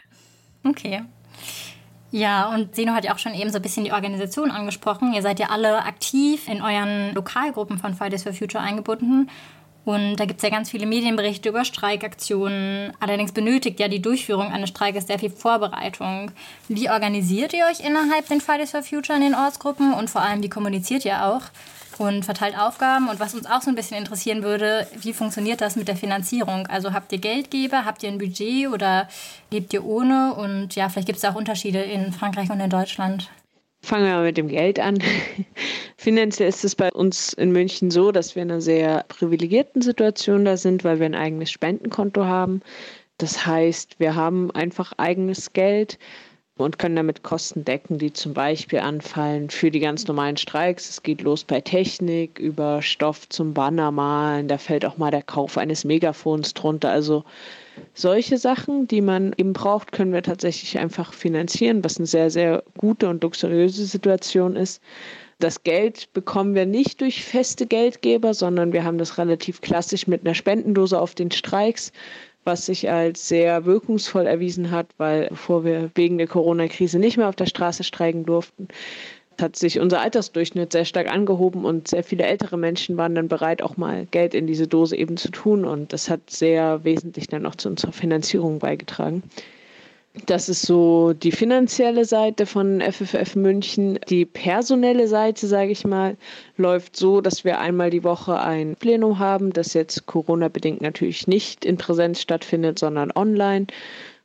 Okay. 0.64 1.02
Ja, 2.14 2.54
und 2.54 2.76
Seno 2.76 2.92
hat 2.92 3.04
ja 3.04 3.12
auch 3.12 3.18
schon 3.18 3.34
eben 3.34 3.50
so 3.50 3.56
ein 3.56 3.62
bisschen 3.62 3.82
die 3.82 3.90
Organisation 3.90 4.52
angesprochen. 4.52 5.12
Ihr 5.14 5.22
seid 5.22 5.40
ja 5.40 5.48
alle 5.50 5.84
aktiv 5.84 6.46
in 6.46 6.62
euren 6.62 7.12
Lokalgruppen 7.12 7.76
von 7.76 7.92
Fridays 7.94 8.22
for 8.22 8.32
Future 8.32 8.62
eingebunden. 8.62 9.28
Und 9.84 10.14
da 10.14 10.24
gibt 10.24 10.38
es 10.38 10.44
ja 10.44 10.50
ganz 10.50 10.70
viele 10.70 10.86
Medienberichte 10.86 11.48
über 11.48 11.64
Streikaktionen. 11.64 12.92
Allerdings 13.00 13.32
benötigt 13.32 13.80
ja 13.80 13.88
die 13.88 14.00
Durchführung 14.00 14.52
eines 14.52 14.68
Streikes 14.68 15.08
sehr 15.08 15.18
viel 15.18 15.30
Vorbereitung. 15.30 16.30
Wie 16.68 16.88
organisiert 16.88 17.52
ihr 17.52 17.64
euch 17.64 17.84
innerhalb 17.84 18.28
den 18.28 18.40
Fridays 18.40 18.70
for 18.70 18.84
Future 18.84 19.18
in 19.18 19.24
den 19.24 19.34
Ortsgruppen 19.34 19.92
und 19.92 20.08
vor 20.08 20.22
allem, 20.22 20.40
wie 20.40 20.48
kommuniziert 20.48 21.04
ihr 21.04 21.24
auch 21.26 21.42
und 21.98 22.24
verteilt 22.24 22.58
Aufgaben? 22.58 23.08
Und 23.08 23.20
was 23.20 23.34
uns 23.34 23.46
auch 23.46 23.62
so 23.62 23.70
ein 23.70 23.74
bisschen 23.74 23.96
interessieren 23.96 24.42
würde, 24.42 24.86
wie 25.00 25.12
funktioniert 25.12 25.60
das 25.60 25.76
mit 25.76 25.88
der 25.88 25.96
Finanzierung? 25.96 26.66
Also 26.66 26.92
habt 26.92 27.12
ihr 27.12 27.18
Geldgeber, 27.18 27.84
habt 27.84 28.02
ihr 28.02 28.10
ein 28.10 28.18
Budget 28.18 28.68
oder 28.68 29.08
lebt 29.50 29.72
ihr 29.72 29.84
ohne? 29.84 30.34
Und 30.34 30.74
ja, 30.74 30.88
vielleicht 30.88 31.06
gibt 31.06 31.18
es 31.18 31.24
auch 31.24 31.34
Unterschiede 31.34 31.80
in 31.82 32.12
Frankreich 32.12 32.50
und 32.50 32.60
in 32.60 32.70
Deutschland. 32.70 33.30
Fangen 33.82 34.06
wir 34.06 34.14
mal 34.14 34.24
mit 34.24 34.38
dem 34.38 34.48
Geld 34.48 34.80
an. 34.80 34.98
Finanziell 35.98 36.48
ist 36.48 36.64
es 36.64 36.74
bei 36.74 36.90
uns 36.90 37.34
in 37.34 37.52
München 37.52 37.90
so, 37.90 38.12
dass 38.12 38.34
wir 38.34 38.42
in 38.42 38.50
einer 38.50 38.60
sehr 38.60 39.04
privilegierten 39.08 39.82
Situation 39.82 40.44
da 40.44 40.56
sind, 40.56 40.84
weil 40.84 41.00
wir 41.00 41.06
ein 41.06 41.14
eigenes 41.14 41.50
Spendenkonto 41.50 42.24
haben. 42.24 42.62
Das 43.18 43.46
heißt, 43.46 44.00
wir 44.00 44.14
haben 44.14 44.50
einfach 44.50 44.92
eigenes 44.96 45.52
Geld 45.52 45.98
und 46.56 46.78
können 46.78 46.94
damit 46.94 47.24
Kosten 47.24 47.64
decken, 47.64 47.98
die 47.98 48.12
zum 48.12 48.32
Beispiel 48.32 48.78
anfallen 48.78 49.50
für 49.50 49.72
die 49.72 49.80
ganz 49.80 50.06
normalen 50.06 50.36
Streiks. 50.36 50.88
Es 50.88 51.02
geht 51.02 51.22
los 51.22 51.42
bei 51.42 51.60
Technik, 51.60 52.38
über 52.38 52.80
Stoff 52.80 53.28
zum 53.28 53.54
Bannermalen, 53.54 54.46
da 54.46 54.58
fällt 54.58 54.84
auch 54.84 54.96
mal 54.96 55.10
der 55.10 55.22
Kauf 55.22 55.58
eines 55.58 55.84
Megafons 55.84 56.54
drunter. 56.54 56.90
Also 56.90 57.24
solche 57.92 58.38
Sachen, 58.38 58.86
die 58.86 59.00
man 59.00 59.34
eben 59.36 59.52
braucht, 59.52 59.90
können 59.90 60.12
wir 60.12 60.22
tatsächlich 60.22 60.78
einfach 60.78 61.12
finanzieren, 61.12 61.82
was 61.82 61.96
eine 61.96 62.06
sehr, 62.06 62.30
sehr 62.30 62.62
gute 62.78 63.08
und 63.08 63.24
luxuriöse 63.24 63.84
Situation 63.84 64.54
ist. 64.54 64.80
Das 65.40 65.64
Geld 65.64 66.12
bekommen 66.12 66.54
wir 66.54 66.66
nicht 66.66 67.00
durch 67.00 67.24
feste 67.24 67.66
Geldgeber, 67.66 68.32
sondern 68.32 68.72
wir 68.72 68.84
haben 68.84 68.98
das 68.98 69.18
relativ 69.18 69.60
klassisch 69.60 70.06
mit 70.06 70.24
einer 70.24 70.36
Spendendose 70.36 71.00
auf 71.00 71.16
den 71.16 71.32
Streiks, 71.32 71.90
was 72.44 72.66
sich 72.66 72.90
als 72.90 73.28
sehr 73.28 73.64
wirkungsvoll 73.64 74.26
erwiesen 74.26 74.70
hat, 74.70 74.86
weil 74.98 75.28
bevor 75.28 75.64
wir 75.64 75.90
wegen 75.94 76.18
der 76.18 76.26
Corona-Krise 76.26 76.98
nicht 76.98 77.16
mehr 77.16 77.28
auf 77.28 77.36
der 77.36 77.46
Straße 77.46 77.84
streiken 77.84 78.24
durften, 78.24 78.68
hat 79.40 79.56
sich 79.56 79.80
unser 79.80 80.00
Altersdurchschnitt 80.00 80.72
sehr 80.72 80.84
stark 80.84 81.10
angehoben 81.10 81.64
und 81.64 81.88
sehr 81.88 82.04
viele 82.04 82.24
ältere 82.24 82.56
Menschen 82.56 82.96
waren 82.96 83.14
dann 83.14 83.28
bereit, 83.28 83.62
auch 83.62 83.76
mal 83.76 84.06
Geld 84.10 84.34
in 84.34 84.46
diese 84.46 84.68
Dose 84.68 84.96
eben 84.96 85.16
zu 85.16 85.30
tun. 85.30 85.64
Und 85.64 85.92
das 85.92 86.08
hat 86.08 86.30
sehr 86.30 86.84
wesentlich 86.84 87.26
dann 87.28 87.46
auch 87.46 87.56
zu 87.56 87.68
unserer 87.68 87.92
Finanzierung 87.92 88.58
beigetragen. 88.58 89.22
Das 90.26 90.48
ist 90.48 90.62
so 90.62 91.12
die 91.12 91.32
finanzielle 91.32 92.04
Seite 92.04 92.46
von 92.46 92.80
FFF 92.80 93.34
München. 93.34 93.98
Die 94.08 94.24
personelle 94.24 95.08
Seite, 95.08 95.48
sage 95.48 95.72
ich 95.72 95.84
mal, 95.84 96.16
läuft 96.56 96.96
so, 96.96 97.20
dass 97.20 97.44
wir 97.44 97.58
einmal 97.58 97.90
die 97.90 98.04
Woche 98.04 98.38
ein 98.38 98.76
Plenum 98.76 99.18
haben, 99.18 99.52
das 99.52 99.74
jetzt 99.74 100.06
Corona-bedingt 100.06 100.80
natürlich 100.80 101.26
nicht 101.26 101.64
in 101.64 101.78
Präsenz 101.78 102.20
stattfindet, 102.20 102.78
sondern 102.78 103.10
online 103.16 103.66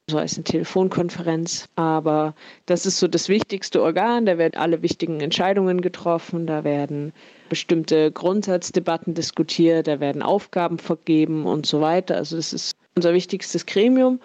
so 0.09 0.19
als 0.19 0.35
eine 0.35 0.43
Telefonkonferenz. 0.43 1.67
Aber 1.75 2.35
das 2.67 2.85
ist 2.85 2.99
so 2.99 3.07
das 3.07 3.27
wichtigste 3.27 3.81
Organ. 3.81 4.27
Da 4.27 4.37
werden 4.37 4.59
alle 4.59 4.83
wichtigen 4.83 5.21
Entscheidungen 5.21 5.81
getroffen. 5.81 6.45
Da 6.45 6.63
werden 6.63 7.13
bestimmte 7.49 8.11
Grundsatzdebatten 8.11 9.15
diskutiert. 9.15 9.87
Da 9.87 9.99
werden 9.99 10.21
Aufgaben 10.21 10.77
vergeben 10.77 11.47
und 11.47 11.65
so 11.65 11.81
weiter. 11.81 12.17
Also 12.17 12.35
das 12.35 12.53
ist 12.53 12.75
unser 12.95 13.13
wichtigstes 13.13 13.65
Gremium. 13.65 14.19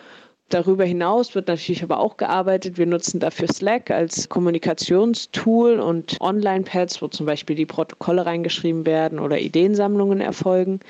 Darüber 0.50 0.84
hinaus 0.84 1.34
wird 1.34 1.48
natürlich 1.48 1.82
aber 1.82 1.98
auch 1.98 2.16
gearbeitet. 2.16 2.76
Wir 2.78 2.86
nutzen 2.86 3.18
dafür 3.18 3.48
Slack 3.48 3.90
als 3.90 4.28
Kommunikationstool 4.28 5.80
und 5.80 6.20
Online-Pads, 6.20 7.00
wo 7.00 7.08
zum 7.08 7.26
Beispiel 7.26 7.56
die 7.56 7.66
Protokolle 7.66 8.26
reingeschrieben 8.26 8.86
werden 8.86 9.18
oder 9.18 9.38
Ideensammlungen 9.38 10.20
erfolgen. 10.20 10.80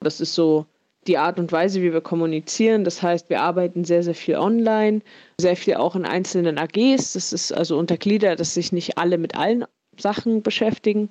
Das 0.00 0.20
ist 0.20 0.34
so 0.34 0.66
die 1.06 1.18
Art 1.18 1.38
und 1.38 1.52
Weise, 1.52 1.82
wie 1.82 1.92
wir 1.92 2.00
kommunizieren. 2.00 2.84
Das 2.84 3.02
heißt, 3.02 3.30
wir 3.30 3.40
arbeiten 3.40 3.84
sehr, 3.84 4.02
sehr 4.02 4.14
viel 4.14 4.36
online, 4.36 5.02
sehr 5.40 5.56
viel 5.56 5.74
auch 5.74 5.94
in 5.94 6.04
einzelnen 6.04 6.58
AGs. 6.58 7.12
Das 7.12 7.32
ist 7.32 7.52
also 7.52 7.78
untergliedert, 7.78 8.40
dass 8.40 8.54
sich 8.54 8.72
nicht 8.72 8.98
alle 8.98 9.18
mit 9.18 9.36
allen 9.36 9.64
Sachen 9.98 10.42
beschäftigen. 10.42 11.10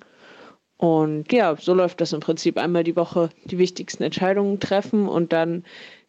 Und 0.78 1.32
ja, 1.32 1.56
so 1.56 1.74
läuft 1.74 2.02
das 2.02 2.12
im 2.12 2.20
Prinzip 2.20 2.58
einmal 2.58 2.84
die 2.84 2.98
Woche 2.98 3.30
die 3.46 3.58
wichtigsten 3.58 4.04
Entscheidungen 4.04 4.60
treffen 4.60 5.08
und 5.08 5.32
dann 5.32 5.64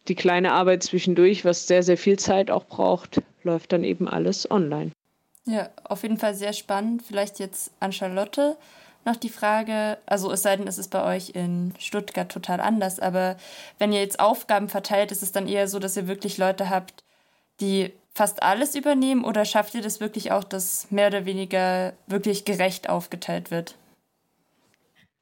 die 0.09 0.15
kleine 0.15 0.53
Arbeit 0.53 0.83
zwischendurch, 0.83 1.45
was 1.45 1.67
sehr, 1.67 1.83
sehr 1.83 1.97
viel 1.97 2.17
Zeit 2.17 2.51
auch 2.51 2.65
braucht, 2.65 3.21
läuft 3.43 3.73
dann 3.73 3.83
eben 3.83 4.07
alles 4.07 4.49
online. 4.49 4.91
Ja, 5.45 5.69
auf 5.83 6.03
jeden 6.03 6.17
Fall 6.17 6.35
sehr 6.35 6.53
spannend. 6.53 7.03
Vielleicht 7.03 7.39
jetzt 7.39 7.71
an 7.79 7.93
Charlotte 7.93 8.57
noch 9.05 9.15
die 9.15 9.29
Frage, 9.29 9.97
also 10.05 10.31
es 10.31 10.43
sei 10.43 10.57
denn, 10.57 10.67
es 10.67 10.77
ist 10.77 10.89
bei 10.89 11.15
euch 11.15 11.29
in 11.29 11.73
Stuttgart 11.79 12.29
total 12.29 12.59
anders, 12.59 12.99
aber 12.99 13.37
wenn 13.79 13.93
ihr 13.93 14.01
jetzt 14.01 14.19
Aufgaben 14.19 14.67
verteilt, 14.67 15.11
ist 15.11 15.23
es 15.23 15.31
dann 15.31 15.47
eher 15.47 15.67
so, 15.67 15.79
dass 15.79 15.95
ihr 15.95 16.07
wirklich 16.07 16.37
Leute 16.37 16.69
habt, 16.69 17.03
die 17.61 17.93
fast 18.13 18.43
alles 18.43 18.75
übernehmen 18.75 19.23
oder 19.23 19.45
schafft 19.45 19.75
ihr 19.75 19.81
das 19.81 20.01
wirklich 20.01 20.31
auch, 20.31 20.43
dass 20.43 20.91
mehr 20.91 21.07
oder 21.07 21.25
weniger 21.25 21.93
wirklich 22.07 22.43
gerecht 22.45 22.89
aufgeteilt 22.89 23.49
wird? 23.49 23.75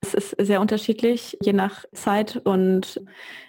Es 0.06 0.13
ist 0.13 0.36
sehr 0.39 0.62
unterschiedlich, 0.62 1.36
je 1.41 1.54
nach 1.54 1.86
Zeit. 1.94 2.39
Und 2.44 3.02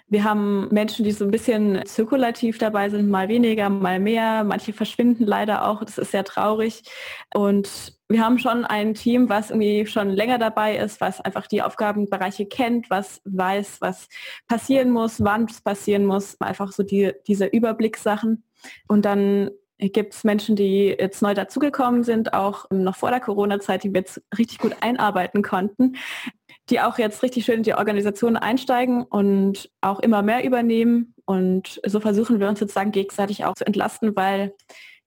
wir 0.07 0.23
haben 0.23 0.69
Menschen, 0.71 1.05
die 1.05 1.11
so 1.11 1.23
ein 1.23 1.31
bisschen 1.31 1.85
zirkulativ 1.85 2.57
dabei 2.57 2.89
sind, 2.89 3.09
mal 3.09 3.27
weniger, 3.27 3.69
mal 3.69 3.99
mehr. 3.99 4.43
Manche 4.43 4.73
verschwinden 4.73 5.25
leider 5.25 5.67
auch. 5.67 5.83
Das 5.83 5.99
ist 5.99 6.11
sehr 6.11 6.23
traurig. 6.23 6.81
Und 7.35 7.93
wir 8.09 8.23
haben 8.23 8.39
schon 8.39 8.65
ein 8.65 8.95
Team, 8.95 9.29
was 9.29 9.51
irgendwie 9.51 9.85
schon 9.85 10.09
länger 10.09 10.39
dabei 10.39 10.77
ist, 10.77 10.99
was 10.99 11.21
einfach 11.21 11.45
die 11.45 11.61
Aufgabenbereiche 11.61 12.47
kennt, 12.47 12.89
was 12.89 13.21
weiß, 13.25 13.79
was 13.81 14.09
passieren 14.47 14.89
muss, 14.89 15.23
wann 15.23 15.45
es 15.45 15.61
passieren 15.61 16.05
muss. 16.05 16.41
Einfach 16.41 16.71
so 16.71 16.81
die, 16.81 17.13
diese 17.27 17.45
Überblickssachen. 17.45 18.43
Und 18.87 19.05
dann 19.05 19.51
gibt 19.79 20.13
es 20.13 20.23
Menschen, 20.23 20.55
die 20.55 20.95
jetzt 20.97 21.21
neu 21.21 21.33
dazugekommen 21.33 22.03
sind, 22.03 22.33
auch 22.33 22.65
noch 22.71 22.95
vor 22.95 23.11
der 23.11 23.19
Corona-Zeit, 23.19 23.83
die 23.83 23.93
wir 23.93 24.01
jetzt 24.01 24.21
richtig 24.37 24.57
gut 24.57 24.75
einarbeiten 24.81 25.43
konnten, 25.43 25.97
die 26.69 26.81
auch 26.81 26.97
jetzt 26.97 27.23
richtig 27.23 27.45
schön 27.45 27.57
in 27.57 27.63
die 27.63 27.75
Organisation 27.75 28.35
einsteigen 28.37 29.03
und 29.03 29.69
auch 29.81 29.99
immer 29.99 30.21
mehr 30.21 30.43
übernehmen. 30.43 31.13
Und 31.25 31.79
so 31.85 31.99
versuchen 31.99 32.39
wir 32.39 32.47
uns 32.47 32.59
sozusagen 32.59 32.91
gegenseitig 32.91 33.45
auch 33.45 33.53
zu 33.53 33.65
entlasten, 33.65 34.15
weil 34.15 34.53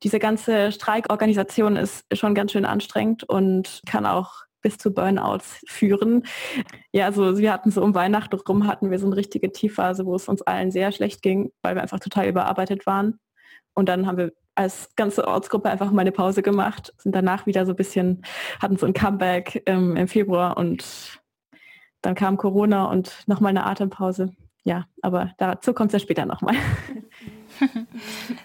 diese 0.03 0.19
ganze 0.19 0.73
Streikorganisation 0.73 1.77
ist 1.77 2.05
schon 2.13 2.35
ganz 2.35 2.53
schön 2.53 2.65
anstrengend 2.65 3.25
und 3.25 3.83
kann 3.87 4.07
auch 4.07 4.45
bis 4.63 4.79
zu 4.79 4.93
Burnouts 4.93 5.63
führen. 5.67 6.25
Ja, 6.93 7.07
also 7.07 7.39
wir 7.39 7.53
hatten 7.53 7.71
so 7.71 7.83
um 7.83 7.95
Weihnachten 7.95 8.37
rum 8.37 8.67
hatten 8.67 8.91
wir 8.91 8.99
so 8.99 9.07
eine 9.07 9.17
richtige 9.17 9.53
Tiefphase, 9.53 10.07
wo 10.07 10.15
es 10.15 10.29
uns 10.29 10.43
allen 10.43 10.71
sehr 10.71 10.93
schlecht 10.93 11.23
ging, 11.23 11.51
weil 11.63 11.75
wir 11.75 11.83
einfach 11.83 12.01
total 12.01 12.29
überarbeitet 12.29 12.87
waren. 12.87 13.19
Und 13.75 13.89
dann 13.89 14.07
haben 14.07 14.19
wir 14.19 14.33
als 14.55 14.95
ganze 14.97 15.27
Ortsgruppe 15.27 15.71
einfach 15.71 15.91
mal 15.91 16.03
eine 16.03 16.13
Pause 16.13 16.43
gemacht, 16.43 16.93
sind 16.99 17.15
danach 17.15 17.47
wieder 17.47 17.65
so 17.65 17.73
ein 17.73 17.77
bisschen, 17.77 18.23
hatten 18.61 18.77
so 18.77 18.85
ein 18.85 18.93
Comeback 18.93 19.63
ähm, 19.67 19.97
im 19.97 20.09
Februar 20.09 20.57
und 20.57 21.20
dann 22.03 22.15
kam 22.15 22.37
Corona 22.37 22.87
und 22.87 23.13
nochmal 23.27 23.51
eine 23.51 23.67
Atempause. 23.67 24.33
Ja, 24.63 24.87
aber 25.01 25.33
dazu 25.39 25.73
kommt 25.73 25.89
es 25.89 26.01
ja 26.01 26.05
später 26.05 26.27
nochmal. 26.27 26.55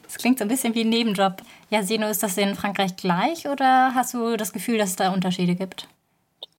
Das 0.03 0.17
klingt 0.17 0.39
so 0.39 0.43
ein 0.43 0.49
bisschen 0.49 0.75
wie 0.75 0.81
ein 0.81 0.89
Nebenjob. 0.89 1.41
Ja, 1.69 1.83
Seno, 1.83 2.09
ist 2.09 2.21
das 2.21 2.37
in 2.37 2.55
Frankreich 2.55 2.97
gleich 2.97 3.47
oder 3.47 3.93
hast 3.95 4.13
du 4.13 4.35
das 4.35 4.51
Gefühl, 4.51 4.77
dass 4.77 4.89
es 4.89 4.95
da 4.97 5.13
Unterschiede 5.13 5.55
gibt? 5.55 5.87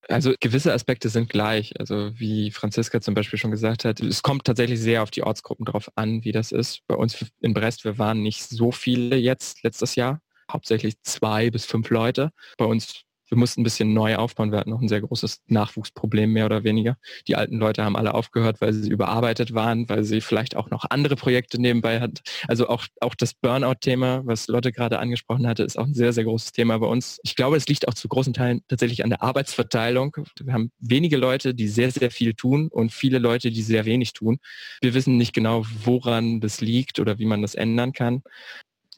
Also 0.08 0.32
gewisse 0.40 0.72
Aspekte 0.72 1.08
sind 1.08 1.28
gleich. 1.28 1.78
Also 1.78 2.12
wie 2.18 2.50
Franziska 2.50 3.00
zum 3.00 3.14
Beispiel 3.14 3.38
schon 3.38 3.50
gesagt 3.50 3.84
hat, 3.84 4.00
es 4.00 4.22
kommt 4.22 4.44
tatsächlich 4.44 4.80
sehr 4.80 5.02
auf 5.02 5.10
die 5.10 5.22
Ortsgruppen 5.22 5.66
drauf 5.66 5.90
an, 5.96 6.24
wie 6.24 6.32
das 6.32 6.52
ist. 6.52 6.86
Bei 6.86 6.94
uns 6.94 7.26
in 7.40 7.54
Brest, 7.54 7.84
wir 7.84 7.98
waren 7.98 8.22
nicht 8.22 8.44
so 8.44 8.70
viele 8.70 9.16
jetzt 9.16 9.62
letztes 9.62 9.96
Jahr, 9.96 10.20
hauptsächlich 10.50 10.94
zwei 11.02 11.50
bis 11.50 11.66
fünf 11.66 11.90
Leute. 11.90 12.30
Bei 12.56 12.66
uns 12.66 13.02
wir 13.28 13.38
mussten 13.38 13.60
ein 13.60 13.64
bisschen 13.64 13.92
neu 13.92 14.16
aufbauen. 14.16 14.52
Wir 14.52 14.58
hatten 14.58 14.70
noch 14.70 14.80
ein 14.80 14.88
sehr 14.88 15.00
großes 15.00 15.42
Nachwuchsproblem, 15.48 16.32
mehr 16.32 16.46
oder 16.46 16.64
weniger. 16.64 16.96
Die 17.26 17.36
alten 17.36 17.58
Leute 17.58 17.84
haben 17.84 17.96
alle 17.96 18.14
aufgehört, 18.14 18.60
weil 18.60 18.72
sie 18.72 18.88
überarbeitet 18.88 19.54
waren, 19.54 19.88
weil 19.88 20.04
sie 20.04 20.20
vielleicht 20.20 20.56
auch 20.56 20.70
noch 20.70 20.84
andere 20.90 21.16
Projekte 21.16 21.60
nebenbei 21.60 22.00
hatten. 22.00 22.16
Also 22.46 22.68
auch, 22.68 22.86
auch 23.00 23.14
das 23.14 23.34
Burnout-Thema, 23.34 24.22
was 24.24 24.46
Lotte 24.48 24.72
gerade 24.72 24.98
angesprochen 24.98 25.46
hatte, 25.46 25.64
ist 25.64 25.78
auch 25.78 25.86
ein 25.86 25.94
sehr, 25.94 26.12
sehr 26.12 26.24
großes 26.24 26.52
Thema 26.52 26.78
bei 26.78 26.86
uns. 26.86 27.18
Ich 27.24 27.34
glaube, 27.34 27.56
es 27.56 27.66
liegt 27.68 27.88
auch 27.88 27.94
zu 27.94 28.08
großen 28.08 28.32
Teilen 28.32 28.62
tatsächlich 28.68 29.02
an 29.02 29.10
der 29.10 29.22
Arbeitsverteilung. 29.22 30.16
Wir 30.40 30.52
haben 30.52 30.70
wenige 30.78 31.16
Leute, 31.16 31.54
die 31.54 31.68
sehr, 31.68 31.90
sehr 31.90 32.10
viel 32.10 32.34
tun 32.34 32.68
und 32.68 32.92
viele 32.92 33.18
Leute, 33.18 33.50
die 33.50 33.62
sehr 33.62 33.84
wenig 33.84 34.12
tun. 34.12 34.38
Wir 34.80 34.94
wissen 34.94 35.16
nicht 35.16 35.32
genau, 35.32 35.64
woran 35.84 36.40
das 36.40 36.60
liegt 36.60 37.00
oder 37.00 37.18
wie 37.18 37.26
man 37.26 37.42
das 37.42 37.54
ändern 37.54 37.92
kann. 37.92 38.22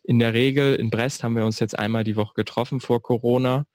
In 0.03 0.19
der 0.19 0.33
Regel 0.33 0.75
in 0.75 0.91
Brest 0.91 1.23
haben 1.23 1.37
wir 1.37 1.45
uns 1.45 1.61
jetzt 1.61 1.79
einmal 1.79 2.03
die 2.03 2.17
Woche 2.17 2.33
getroffen 2.35 2.81
vor 2.81 3.03
Corona 3.03 3.67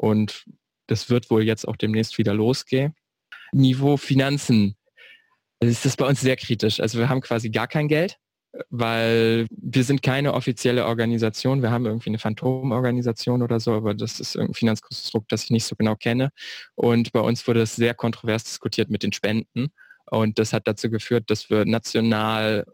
und 0.00 0.46
das 0.86 1.10
wird 1.10 1.30
wohl 1.30 1.42
jetzt 1.42 1.68
auch 1.68 1.76
demnächst 1.76 2.16
wieder 2.16 2.32
losgehen. 2.32 2.94
Niveau 3.52 3.98
Finanzen. 3.98 4.74
Also 5.60 5.70
ist 5.70 5.84
das 5.84 5.96
bei 5.96 6.06
uns 6.06 6.22
sehr 6.22 6.36
kritisch. 6.36 6.80
Also 6.80 6.98
wir 6.98 7.10
haben 7.10 7.20
quasi 7.20 7.50
gar 7.50 7.68
kein 7.68 7.86
Geld, 7.86 8.16
weil 8.70 9.46
wir 9.50 9.84
sind 9.84 10.02
keine 10.02 10.32
offizielle 10.32 10.86
Organisation. 10.86 11.60
Wir 11.60 11.70
haben 11.70 11.84
irgendwie 11.84 12.08
eine 12.08 12.18
Phantomorganisation 12.18 13.42
oder 13.42 13.60
so, 13.60 13.74
aber 13.74 13.92
das 13.92 14.20
ist 14.20 14.38
ein 14.38 14.54
Finanzkonstrukt, 14.54 15.30
das 15.30 15.44
ich 15.44 15.50
nicht 15.50 15.66
so 15.66 15.76
genau 15.76 15.96
kenne. 15.96 16.30
Und 16.76 17.12
bei 17.12 17.20
uns 17.20 17.46
wurde 17.46 17.60
es 17.60 17.76
sehr 17.76 17.92
kontrovers 17.92 18.44
diskutiert 18.44 18.88
mit 18.88 19.02
den 19.02 19.12
Spenden. 19.12 19.68
Und 20.06 20.38
das 20.38 20.54
hat 20.54 20.66
dazu 20.66 20.88
geführt, 20.88 21.28
dass 21.28 21.50
wir 21.50 21.66
national 21.66 22.64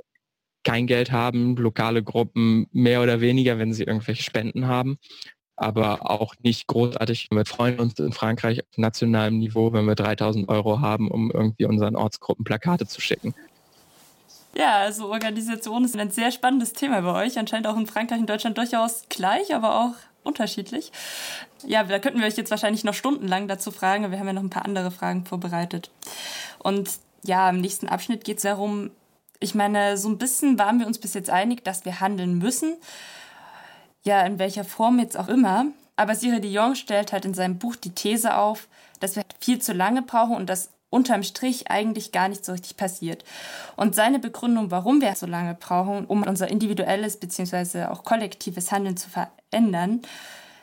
kein 0.62 0.86
Geld 0.86 1.10
haben, 1.10 1.56
lokale 1.56 2.04
Gruppen 2.04 2.66
mehr 2.70 3.02
oder 3.02 3.20
weniger, 3.20 3.58
wenn 3.58 3.72
sie 3.72 3.84
irgendwelche 3.84 4.22
Spenden 4.22 4.66
haben 4.66 4.98
aber 5.56 6.10
auch 6.10 6.34
nicht 6.42 6.66
großartig. 6.66 7.28
Wir 7.30 7.46
freuen 7.46 7.80
uns 7.80 7.98
in 7.98 8.12
Frankreich 8.12 8.60
auf 8.60 8.76
nationalem 8.76 9.38
Niveau, 9.38 9.72
wenn 9.72 9.86
wir 9.86 9.94
3000 9.94 10.48
Euro 10.48 10.80
haben, 10.80 11.10
um 11.10 11.30
irgendwie 11.30 11.64
unseren 11.64 11.96
Ortsgruppen 11.96 12.44
Plakate 12.44 12.86
zu 12.86 13.00
schicken. 13.00 13.34
Ja, 14.56 14.78
also 14.78 15.10
Organisation 15.10 15.84
ist 15.84 15.96
ein 15.96 16.10
sehr 16.10 16.30
spannendes 16.30 16.72
Thema 16.72 17.00
bei 17.02 17.26
euch. 17.26 17.38
Anscheinend 17.38 17.66
auch 17.66 17.76
in 17.76 17.86
Frankreich 17.86 18.20
und 18.20 18.30
Deutschland 18.30 18.56
durchaus 18.56 19.04
gleich, 19.08 19.54
aber 19.54 19.80
auch 19.80 19.94
unterschiedlich. 20.22 20.92
Ja, 21.66 21.84
da 21.84 21.98
könnten 21.98 22.20
wir 22.20 22.26
euch 22.26 22.36
jetzt 22.36 22.50
wahrscheinlich 22.50 22.84
noch 22.84 22.94
stundenlang 22.94 23.48
dazu 23.48 23.70
fragen. 23.70 24.10
Wir 24.10 24.18
haben 24.18 24.26
ja 24.26 24.32
noch 24.32 24.42
ein 24.42 24.50
paar 24.50 24.64
andere 24.64 24.90
Fragen 24.90 25.24
vorbereitet. 25.24 25.90
Und 26.58 26.90
ja, 27.22 27.50
im 27.50 27.60
nächsten 27.60 27.88
Abschnitt 27.88 28.24
geht 28.24 28.38
es 28.38 28.42
darum, 28.42 28.90
ich 29.40 29.54
meine, 29.54 29.98
so 29.98 30.08
ein 30.08 30.18
bisschen 30.18 30.58
waren 30.58 30.78
wir 30.78 30.86
uns 30.86 30.98
bis 30.98 31.14
jetzt 31.14 31.30
einig, 31.30 31.64
dass 31.64 31.84
wir 31.84 32.00
handeln 32.00 32.38
müssen 32.38 32.76
ja, 34.06 34.22
in 34.22 34.38
welcher 34.38 34.64
Form 34.64 34.98
jetzt 34.98 35.18
auch 35.18 35.28
immer. 35.28 35.66
Aber 35.96 36.14
Cyril 36.14 36.40
Dion 36.40 36.76
stellt 36.76 37.12
halt 37.12 37.24
in 37.24 37.34
seinem 37.34 37.58
Buch 37.58 37.76
die 37.76 37.90
These 37.90 38.36
auf, 38.36 38.68
dass 39.00 39.16
wir 39.16 39.24
viel 39.40 39.60
zu 39.60 39.72
lange 39.72 40.02
brauchen 40.02 40.36
und 40.36 40.48
dass 40.48 40.70
unterm 40.90 41.24
Strich 41.24 41.70
eigentlich 41.70 42.12
gar 42.12 42.28
nicht 42.28 42.44
so 42.44 42.52
richtig 42.52 42.76
passiert. 42.76 43.24
Und 43.76 43.94
seine 43.94 44.18
Begründung, 44.18 44.70
warum 44.70 45.00
wir 45.00 45.14
so 45.14 45.26
lange 45.26 45.54
brauchen, 45.54 46.06
um 46.06 46.22
unser 46.22 46.48
individuelles 46.48 47.18
bzw. 47.18 47.86
auch 47.86 48.04
kollektives 48.04 48.70
Handeln 48.70 48.96
zu 48.96 49.10
verändern, 49.10 50.02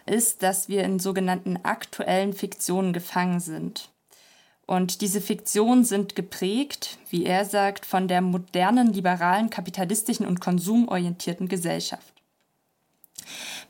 ist, 0.06 0.42
dass 0.42 0.70
wir 0.70 0.84
in 0.84 1.00
sogenannten 1.00 1.60
aktuellen 1.64 2.34
Fiktionen 2.34 2.94
gefangen 2.94 3.40
sind. 3.40 3.90
Und 4.66 5.02
diese 5.02 5.20
Fiktionen 5.20 5.84
sind 5.84 6.16
geprägt, 6.16 6.98
wie 7.10 7.26
er 7.26 7.44
sagt, 7.44 7.86
von 7.86 8.08
der 8.08 8.22
modernen, 8.22 8.94
liberalen, 8.94 9.50
kapitalistischen 9.50 10.26
und 10.26 10.40
konsumorientierten 10.40 11.50
Gesellschaft. 11.50 12.13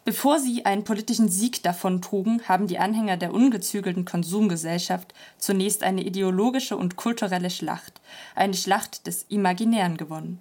Bevor 0.06 0.40
sie 0.40 0.66
einen 0.66 0.84
politischen 0.84 1.30
Sieg 1.30 1.64
davontrugen, 1.64 2.42
haben 2.48 2.68
die 2.68 2.80
Anhänger 2.80 3.18
der 3.18 3.34
ungezügelten 3.34 4.06
Konsumgesellschaft 4.06 5.14
zunächst 5.38 5.84
eine 5.84 6.04
ideologische 6.04 6.78
und 6.78 6.96
kulturelle 6.96 7.50
Schlacht, 7.50 8.02
eine 8.36 8.54
Schlacht 8.54 9.08
des 9.08 9.26
Imaginären 9.30 9.98
gewonnen. 9.98 10.40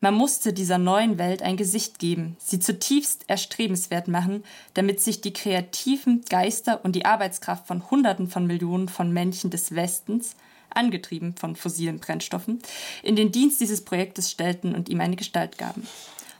Man 0.00 0.14
musste 0.14 0.52
dieser 0.52 0.78
neuen 0.78 1.18
Welt 1.18 1.42
ein 1.42 1.56
Gesicht 1.56 1.98
geben, 1.98 2.36
sie 2.38 2.60
zutiefst 2.60 3.24
erstrebenswert 3.26 4.06
machen, 4.06 4.44
damit 4.74 5.00
sich 5.00 5.20
die 5.20 5.32
kreativen 5.32 6.24
Geister 6.28 6.84
und 6.84 6.94
die 6.94 7.04
Arbeitskraft 7.04 7.66
von 7.66 7.90
Hunderten 7.90 8.28
von 8.28 8.46
Millionen 8.46 8.88
von 8.88 9.12
Männchen 9.12 9.50
des 9.50 9.74
Westens, 9.74 10.36
angetrieben 10.70 11.34
von 11.34 11.56
fossilen 11.56 11.98
Brennstoffen, 11.98 12.60
in 13.02 13.16
den 13.16 13.32
Dienst 13.32 13.60
dieses 13.60 13.84
Projektes 13.84 14.30
stellten 14.30 14.74
und 14.74 14.88
ihm 14.88 15.00
eine 15.00 15.16
Gestalt 15.16 15.58
gaben. 15.58 15.86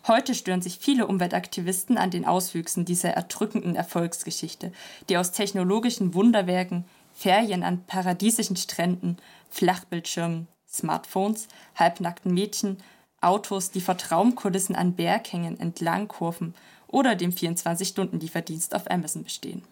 Heute 0.09 0.35
stören 0.35 0.63
sich 0.63 0.79
viele 0.79 1.07
Umweltaktivisten 1.07 1.99
an 1.99 2.11
den 2.11 2.25
Auswüchsen 2.25 2.87
dieser 2.87 3.11
erdrückenden 3.11 3.77
Erfolgsgeschichte, 3.77 4.73
die 5.11 5.19
aus 5.19 5.33
technologischen 5.33 6.15
Wunderwerken, 6.15 6.87
Ferien 7.13 7.63
an 7.63 7.85
paradiesischen 7.85 8.57
Stränden, 8.57 9.19
Flachbildschirmen, 9.51 10.49
Smartphones, 10.67 11.49
halbnackten 11.77 12.33
Mädchen, 12.33 12.79
Autos, 13.21 13.71
die 13.71 13.83
vor 13.83 13.99
Traumkulissen 13.99 14.77
an 14.77 14.95
Berghängen 14.95 15.61
entlang 15.61 16.09
kurven 16.09 16.55
oder 16.87 17.15
dem 17.15 17.33
24-Stunden-Lieferdienst 17.33 18.75
auf 18.75 18.91
Amazon 18.91 19.25
bestehen. 19.25 19.63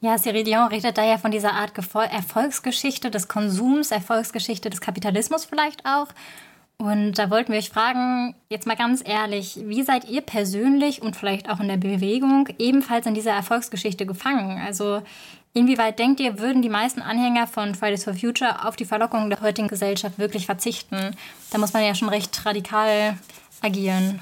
Ja, 0.00 0.16
Cyril 0.16 0.44
Dion 0.44 0.68
redet 0.68 0.96
da 0.96 1.04
ja 1.04 1.18
von 1.18 1.32
dieser 1.32 1.54
Art 1.54 1.72
Erfolgsgeschichte 1.76 3.10
des 3.10 3.26
Konsums, 3.26 3.90
Erfolgsgeschichte 3.90 4.70
des 4.70 4.80
Kapitalismus 4.80 5.44
vielleicht 5.44 5.84
auch. 5.86 6.06
Und 6.80 7.18
da 7.18 7.28
wollten 7.28 7.50
wir 7.50 7.58
euch 7.58 7.70
fragen, 7.70 8.36
jetzt 8.48 8.68
mal 8.68 8.76
ganz 8.76 9.02
ehrlich, 9.04 9.58
wie 9.64 9.82
seid 9.82 10.08
ihr 10.08 10.20
persönlich 10.20 11.02
und 11.02 11.16
vielleicht 11.16 11.50
auch 11.50 11.58
in 11.58 11.66
der 11.66 11.76
Bewegung 11.76 12.48
ebenfalls 12.58 13.04
in 13.06 13.14
dieser 13.14 13.32
Erfolgsgeschichte 13.32 14.06
gefangen? 14.06 14.62
Also 14.64 15.02
inwieweit 15.54 15.98
denkt 15.98 16.20
ihr, 16.20 16.38
würden 16.38 16.62
die 16.62 16.68
meisten 16.68 17.02
Anhänger 17.02 17.48
von 17.48 17.74
Fridays 17.74 18.04
for 18.04 18.14
Future 18.14 18.64
auf 18.64 18.76
die 18.76 18.84
Verlockung 18.84 19.28
der 19.28 19.40
heutigen 19.40 19.66
Gesellschaft 19.66 20.20
wirklich 20.20 20.46
verzichten? 20.46 21.16
Da 21.50 21.58
muss 21.58 21.72
man 21.72 21.82
ja 21.82 21.96
schon 21.96 22.10
recht 22.10 22.46
radikal 22.46 23.18
agieren. 23.60 24.20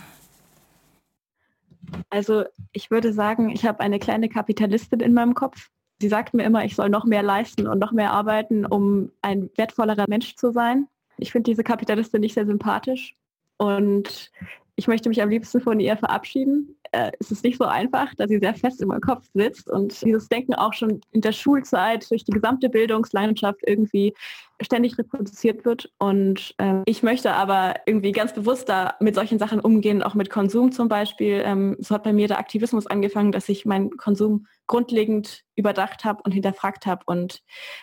Also 2.09 2.45
ich 2.73 2.91
würde 2.91 3.13
sagen, 3.13 3.51
ich 3.51 3.67
habe 3.67 3.81
eine 3.81 3.99
kleine 3.99 4.31
Kapitalistin 4.31 5.01
in 5.01 5.13
meinem 5.13 5.35
Kopf. 5.35 5.69
Sie 6.01 6.09
sagt 6.09 6.33
mir 6.33 6.45
immer, 6.45 6.65
ich 6.65 6.75
soll 6.75 6.89
noch 6.89 7.05
mehr 7.05 7.23
leisten 7.23 7.67
und 7.67 7.79
noch 7.79 7.93
mehr 7.93 8.13
arbeiten, 8.13 8.65
um 8.65 9.13
ein 9.21 9.51
wertvollerer 9.57 10.07
Mensch 10.09 10.37
zu 10.37 10.53
sein. 10.53 10.89
Ich 11.19 11.33
finde 11.33 11.51
diese 11.51 11.65
Kapitalistin 11.65 12.21
nicht 12.21 12.35
sehr 12.35 12.47
sympathisch 12.47 13.17
und 13.57 14.31
ich 14.77 14.89
möchte 14.89 15.09
mich 15.09 15.23
am 15.23 15.31
liebsten 15.31 15.61
von 15.61 15.81
ihr 15.81 15.97
verabschieden. 15.97 16.77
Äh, 16.93 17.13
es 17.19 17.31
ist 17.31 17.43
nicht 17.43 17.57
so 17.57 17.65
einfach, 17.65 18.15
da 18.17 18.29
sie 18.29 18.39
sehr 18.39 18.55
fest 18.55 18.83
in 18.83 18.89
meinem 18.89 19.01
Kopf 19.01 19.27
sitzt 19.33 19.71
und 19.71 20.03
dieses 20.05 20.29
Denken 20.29 20.55
auch 20.55 20.75
schon 20.75 21.01
in 21.13 21.23
der 21.23 21.33
Schulzeit 21.33 22.09
durch 22.11 22.25
die 22.25 22.33
gesamte 22.33 22.69
Bildungsleidenschaft 22.69 23.61
irgendwie 23.67 24.15
ständig 24.61 24.97
reproduziert 24.99 25.65
wird. 25.65 25.93
Und 25.99 26.55
äh, 26.59 26.83
ich 26.87 27.03
möchte 27.03 27.33
aber 27.33 27.75
irgendwie 27.87 28.13
ganz 28.13 28.33
bewusst 28.33 28.69
da 28.69 28.95
mit 29.01 29.15
solchen 29.15 29.39
Sachen 29.39 29.61
umgehen, 29.61 30.03
auch 30.03 30.15
mit 30.15 30.31
Konsum 30.31 30.73
zum 30.73 30.89
Beispiel. 30.89 31.43
Ähm, 31.45 31.77
so 31.79 31.95
hat 31.95 32.05
bei 32.05 32.13
mir 32.13 32.29
der 32.29 32.39
Aktivismus 32.39 32.87
angefangen, 32.87 33.33
dass 33.33 33.49
ich 33.49 33.67
meinen 33.67 33.97
Konsum 33.97 34.47
grundlegend 34.67 35.45
überdacht 35.55 36.05
habe 36.05 36.23
und 36.25 36.33
hinterfragt 36.33 36.87
habe 36.87 37.03
und 37.07 37.43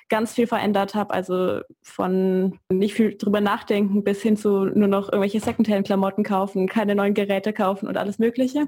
ganz 0.10 0.34
viel 0.34 0.48
verändert 0.48 0.96
habe. 0.96 1.14
Also 1.14 1.62
von 1.82 2.60
nicht 2.70 2.94
viel 2.94 3.18
drüber 3.18 3.42
nachdenken 3.42 4.04
bis 4.04 4.22
hin 4.22 4.38
zu 4.38 4.66
nur 4.66 4.88
noch 4.88 5.10
irgendwelche 5.10 5.40
Secondhand-Klamotten 5.40 6.24
kaufen, 6.24 6.68
keine 6.68 6.96
neuen 6.96 7.14
Geräte 7.14 7.54
kaufen 7.54 7.88
und 7.88 7.98
alles 7.98 8.20
Mögliche. 8.20 8.68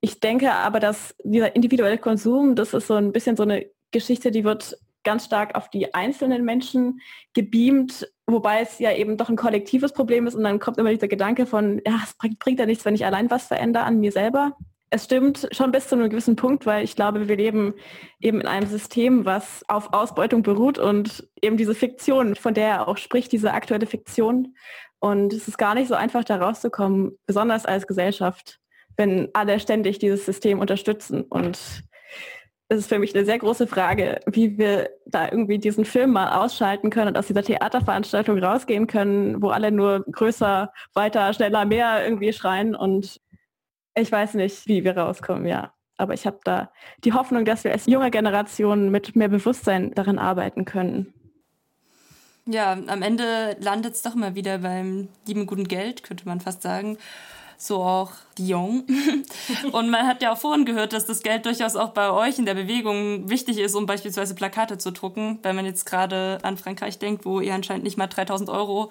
Ich 0.00 0.20
denke 0.20 0.52
aber, 0.52 0.78
dass 0.78 1.14
dieser 1.24 1.56
individuelle 1.56 1.98
Konsum, 1.98 2.54
das 2.54 2.74
ist 2.74 2.86
so 2.86 2.94
ein 2.94 3.12
bisschen 3.12 3.36
so 3.36 3.42
eine 3.42 3.66
Geschichte, 3.92 4.30
die 4.30 4.44
wird 4.44 4.78
ganz 5.06 5.24
stark 5.24 5.54
auf 5.54 5.70
die 5.70 5.94
einzelnen 5.94 6.44
Menschen 6.44 7.00
gebeamt, 7.32 8.12
wobei 8.26 8.60
es 8.60 8.78
ja 8.78 8.92
eben 8.92 9.16
doch 9.16 9.30
ein 9.30 9.36
kollektives 9.36 9.94
Problem 9.94 10.26
ist 10.26 10.34
und 10.34 10.44
dann 10.44 10.58
kommt 10.58 10.76
immer 10.76 10.90
dieser 10.90 11.08
Gedanke 11.08 11.46
von, 11.46 11.80
ja, 11.86 12.00
es 12.04 12.12
bringt, 12.14 12.38
bringt 12.38 12.60
ja 12.60 12.66
nichts, 12.66 12.84
wenn 12.84 12.94
ich 12.94 13.06
allein 13.06 13.30
was 13.30 13.46
verändere 13.46 13.84
an 13.84 14.00
mir 14.00 14.12
selber. 14.12 14.56
Es 14.90 15.04
stimmt 15.04 15.48
schon 15.50 15.72
bis 15.72 15.88
zu 15.88 15.94
einem 15.94 16.10
gewissen 16.10 16.36
Punkt, 16.36 16.66
weil 16.66 16.84
ich 16.84 16.94
glaube, 16.94 17.28
wir 17.28 17.36
leben 17.36 17.74
eben 18.20 18.40
in 18.40 18.46
einem 18.46 18.68
System, 18.68 19.24
was 19.24 19.64
auf 19.68 19.92
Ausbeutung 19.92 20.42
beruht 20.42 20.78
und 20.78 21.28
eben 21.40 21.56
diese 21.56 21.74
Fiktion, 21.74 22.36
von 22.36 22.54
der 22.54 22.68
er 22.68 22.88
auch 22.88 22.96
spricht, 22.96 23.32
diese 23.32 23.52
aktuelle 23.52 23.86
Fiktion. 23.86 24.54
Und 24.98 25.32
es 25.32 25.48
ist 25.48 25.58
gar 25.58 25.74
nicht 25.74 25.88
so 25.88 25.94
einfach, 25.94 26.24
da 26.24 26.36
rauszukommen, 26.36 27.18
besonders 27.26 27.66
als 27.66 27.86
Gesellschaft, 27.86 28.60
wenn 28.96 29.28
alle 29.34 29.60
ständig 29.60 29.98
dieses 29.98 30.24
System 30.24 30.60
unterstützen. 30.60 31.22
Und 31.22 31.84
es 32.68 32.78
ist 32.78 32.88
für 32.88 32.98
mich 32.98 33.14
eine 33.14 33.24
sehr 33.24 33.38
große 33.38 33.66
Frage, 33.66 34.20
wie 34.26 34.58
wir 34.58 34.90
da 35.06 35.26
irgendwie 35.30 35.58
diesen 35.58 35.84
Film 35.84 36.12
mal 36.12 36.32
ausschalten 36.32 36.90
können 36.90 37.08
und 37.08 37.18
aus 37.18 37.28
dieser 37.28 37.42
Theaterveranstaltung 37.42 38.38
rausgehen 38.38 38.86
können, 38.86 39.40
wo 39.40 39.50
alle 39.50 39.70
nur 39.70 40.04
größer, 40.10 40.72
weiter, 40.92 41.32
schneller, 41.32 41.64
mehr 41.64 42.04
irgendwie 42.04 42.32
schreien. 42.32 42.74
Und 42.74 43.20
ich 43.94 44.10
weiß 44.10 44.34
nicht, 44.34 44.66
wie 44.66 44.82
wir 44.82 44.96
rauskommen, 44.96 45.46
ja. 45.46 45.72
Aber 45.96 46.12
ich 46.12 46.26
habe 46.26 46.40
da 46.44 46.70
die 47.04 47.12
Hoffnung, 47.12 47.44
dass 47.44 47.64
wir 47.64 47.72
als 47.72 47.86
junge 47.86 48.10
Generation 48.10 48.90
mit 48.90 49.14
mehr 49.16 49.28
Bewusstsein 49.28 49.94
daran 49.94 50.18
arbeiten 50.18 50.64
können. 50.64 51.14
Ja, 52.46 52.72
am 52.72 53.02
Ende 53.02 53.56
landet 53.60 53.94
es 53.94 54.02
doch 54.02 54.14
immer 54.14 54.34
wieder 54.34 54.58
beim 54.58 55.08
lieben 55.26 55.46
guten 55.46 55.66
Geld, 55.66 56.02
könnte 56.02 56.26
man 56.26 56.40
fast 56.40 56.62
sagen. 56.62 56.98
So 57.58 57.82
auch 57.82 58.12
Dion. 58.38 58.84
Und 59.72 59.90
man 59.90 60.06
hat 60.06 60.22
ja 60.22 60.32
auch 60.32 60.38
vorhin 60.38 60.64
gehört, 60.64 60.92
dass 60.92 61.06
das 61.06 61.22
Geld 61.22 61.46
durchaus 61.46 61.76
auch 61.76 61.90
bei 61.90 62.10
euch 62.10 62.38
in 62.38 62.46
der 62.46 62.54
Bewegung 62.54 63.28
wichtig 63.28 63.58
ist, 63.58 63.74
um 63.74 63.86
beispielsweise 63.86 64.34
Plakate 64.34 64.78
zu 64.78 64.92
drucken. 64.92 65.38
Wenn 65.42 65.56
man 65.56 65.64
jetzt 65.64 65.86
gerade 65.86 66.38
an 66.42 66.56
Frankreich 66.56 66.98
denkt, 66.98 67.24
wo 67.24 67.40
ihr 67.40 67.54
anscheinend 67.54 67.84
nicht 67.84 67.96
mal 67.96 68.06
3000 68.06 68.50
Euro 68.50 68.90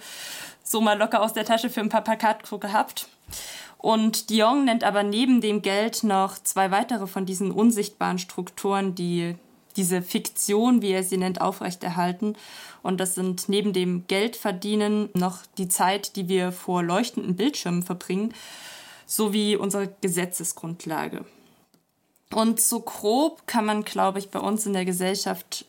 so 0.63 0.81
mal 0.81 0.97
locker 0.97 1.21
aus 1.21 1.33
der 1.33 1.45
Tasche 1.45 1.69
für 1.69 1.81
ein 1.81 1.89
paar 1.89 2.03
Plakatdrucke 2.03 2.73
habt. 2.73 3.07
Und 3.77 4.29
Dion 4.31 4.65
nennt 4.65 4.83
aber 4.83 5.03
neben 5.03 5.41
dem 5.41 5.61
Geld 5.61 6.03
noch 6.03 6.39
zwei 6.39 6.71
weitere 6.71 7.05
von 7.05 7.25
diesen 7.25 7.51
unsichtbaren 7.51 8.17
Strukturen, 8.17 8.95
die 8.95 9.35
diese 9.75 10.01
Fiktion, 10.01 10.81
wie 10.81 10.91
er 10.91 11.03
sie 11.03 11.17
nennt, 11.17 11.41
aufrechterhalten. 11.41 12.35
Und 12.83 12.99
das 12.99 13.15
sind 13.15 13.49
neben 13.49 13.73
dem 13.73 14.07
Geldverdienen 14.07 15.09
noch 15.13 15.39
die 15.57 15.67
Zeit, 15.67 16.15
die 16.15 16.27
wir 16.27 16.51
vor 16.51 16.83
leuchtenden 16.83 17.35
Bildschirmen 17.35 17.83
verbringen, 17.83 18.33
sowie 19.05 19.55
unsere 19.55 19.93
Gesetzesgrundlage. 20.01 21.25
Und 22.33 22.59
so 22.59 22.79
grob 22.79 23.47
kann 23.47 23.65
man, 23.65 23.83
glaube 23.83 24.19
ich, 24.19 24.29
bei 24.29 24.39
uns 24.39 24.65
in 24.65 24.73
der 24.73 24.85
Gesellschaft 24.85 25.65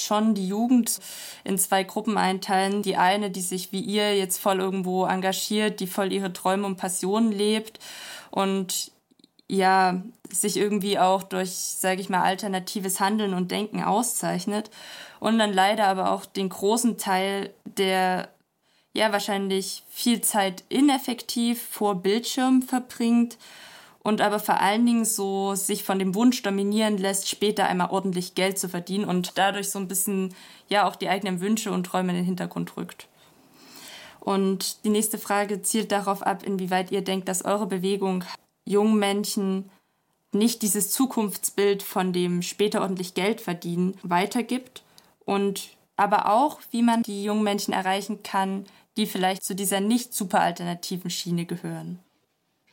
schon 0.00 0.34
die 0.34 0.46
Jugend 0.46 1.00
in 1.44 1.58
zwei 1.58 1.82
Gruppen 1.82 2.16
einteilen. 2.16 2.82
Die 2.82 2.96
eine, 2.96 3.30
die 3.30 3.40
sich 3.40 3.72
wie 3.72 3.80
ihr 3.80 4.16
jetzt 4.16 4.38
voll 4.38 4.60
irgendwo 4.60 5.06
engagiert, 5.06 5.80
die 5.80 5.86
voll 5.86 6.12
ihre 6.12 6.32
Träume 6.32 6.66
und 6.66 6.76
Passionen 6.76 7.32
lebt 7.32 7.80
und 8.30 8.92
ja, 9.48 10.02
sich 10.30 10.56
irgendwie 10.58 10.98
auch 10.98 11.22
durch, 11.22 11.50
sage 11.50 12.00
ich 12.00 12.10
mal, 12.10 12.22
alternatives 12.22 13.00
Handeln 13.00 13.34
und 13.34 13.50
Denken 13.50 13.82
auszeichnet. 13.82 14.70
Und 15.20 15.38
dann 15.38 15.52
leider 15.52 15.86
aber 15.86 16.12
auch 16.12 16.26
den 16.26 16.50
großen 16.50 16.98
Teil, 16.98 17.52
der 17.64 18.28
ja 18.92 19.10
wahrscheinlich 19.12 19.84
viel 19.88 20.20
Zeit 20.20 20.64
ineffektiv 20.68 21.62
vor 21.62 21.96
Bildschirm 21.96 22.62
verbringt 22.62 23.38
und 24.02 24.20
aber 24.20 24.38
vor 24.38 24.60
allen 24.60 24.86
Dingen 24.86 25.04
so 25.04 25.54
sich 25.54 25.82
von 25.82 25.98
dem 25.98 26.14
Wunsch 26.14 26.42
dominieren 26.42 26.98
lässt, 26.98 27.28
später 27.28 27.66
einmal 27.66 27.90
ordentlich 27.90 28.34
Geld 28.34 28.58
zu 28.58 28.68
verdienen 28.68 29.04
und 29.04 29.36
dadurch 29.36 29.70
so 29.70 29.78
ein 29.78 29.88
bisschen 29.88 30.34
ja 30.68 30.86
auch 30.86 30.96
die 30.96 31.08
eigenen 31.08 31.40
Wünsche 31.40 31.72
und 31.72 31.84
Träume 31.84 32.10
in 32.10 32.16
den 32.16 32.24
Hintergrund 32.24 32.76
rückt. 32.76 33.08
Und 34.20 34.84
die 34.84 34.90
nächste 34.90 35.18
Frage 35.18 35.62
zielt 35.62 35.92
darauf 35.92 36.22
ab, 36.22 36.42
inwieweit 36.42 36.90
ihr 36.90 37.02
denkt, 37.02 37.28
dass 37.28 37.44
eure 37.44 37.66
Bewegung 37.66 38.24
jungen 38.68 38.98
Menschen 38.98 39.70
nicht 40.32 40.62
dieses 40.62 40.90
Zukunftsbild 40.90 41.82
von 41.82 42.12
dem 42.12 42.42
später 42.42 42.82
ordentlich 42.82 43.14
Geld 43.14 43.40
verdienen 43.40 43.96
weitergibt 44.02 44.82
und 45.24 45.70
aber 45.96 46.32
auch, 46.32 46.60
wie 46.70 46.82
man 46.82 47.02
die 47.02 47.24
jungen 47.24 47.42
Menschen 47.42 47.72
erreichen 47.72 48.22
kann, 48.22 48.66
die 48.96 49.06
vielleicht 49.06 49.42
zu 49.42 49.54
dieser 49.54 49.80
nicht 49.80 50.14
super 50.14 50.40
alternativen 50.40 51.10
Schiene 51.10 51.44
gehören. 51.44 51.98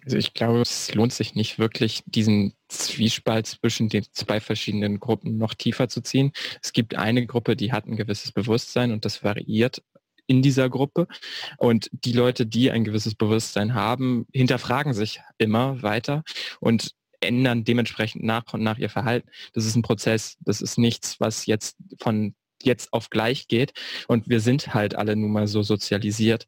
Also 0.03 0.17
ich 0.17 0.35
glaube, 0.35 0.61
es 0.61 0.93
lohnt 0.93 1.13
sich 1.13 1.33
nicht 1.33 1.57
wirklich, 1.57 2.03
diesen 2.05 2.53
Zwiespalt 2.67 3.47
zwischen 3.47 3.89
den 3.89 4.05
zwei 4.11 4.39
verschiedenen 4.39 4.99
Gruppen 4.99 5.39
noch 5.39 5.55
tiefer 5.55 5.89
zu 5.89 6.01
ziehen. 6.01 6.31
Es 6.61 6.73
gibt 6.73 6.95
eine 6.95 7.25
Gruppe, 7.25 7.55
die 7.55 7.71
hat 7.71 7.87
ein 7.87 7.95
gewisses 7.95 8.31
Bewusstsein 8.31 8.91
und 8.91 9.03
das 9.03 9.23
variiert 9.23 9.81
in 10.27 10.41
dieser 10.41 10.69
Gruppe. 10.69 11.07
Und 11.57 11.89
die 11.91 12.13
Leute, 12.13 12.45
die 12.45 12.71
ein 12.71 12.83
gewisses 12.83 13.15
Bewusstsein 13.15 13.73
haben, 13.73 14.25
hinterfragen 14.33 14.93
sich 14.93 15.21
immer 15.37 15.81
weiter 15.81 16.23
und 16.59 16.91
ändern 17.21 17.63
dementsprechend 17.63 18.23
nach 18.23 18.53
und 18.53 18.63
nach 18.63 18.77
ihr 18.77 18.89
Verhalten. 18.89 19.29
Das 19.53 19.65
ist 19.65 19.75
ein 19.75 19.81
Prozess. 19.81 20.37
Das 20.41 20.61
ist 20.61 20.77
nichts, 20.77 21.19
was 21.19 21.45
jetzt 21.45 21.77
von 21.99 22.35
jetzt 22.63 22.93
auf 22.93 23.09
gleich 23.09 23.47
geht. 23.47 23.73
Und 24.07 24.27
wir 24.27 24.39
sind 24.39 24.73
halt 24.73 24.95
alle 24.95 25.15
nun 25.15 25.31
mal 25.31 25.47
so 25.47 25.61
sozialisiert. 25.61 26.47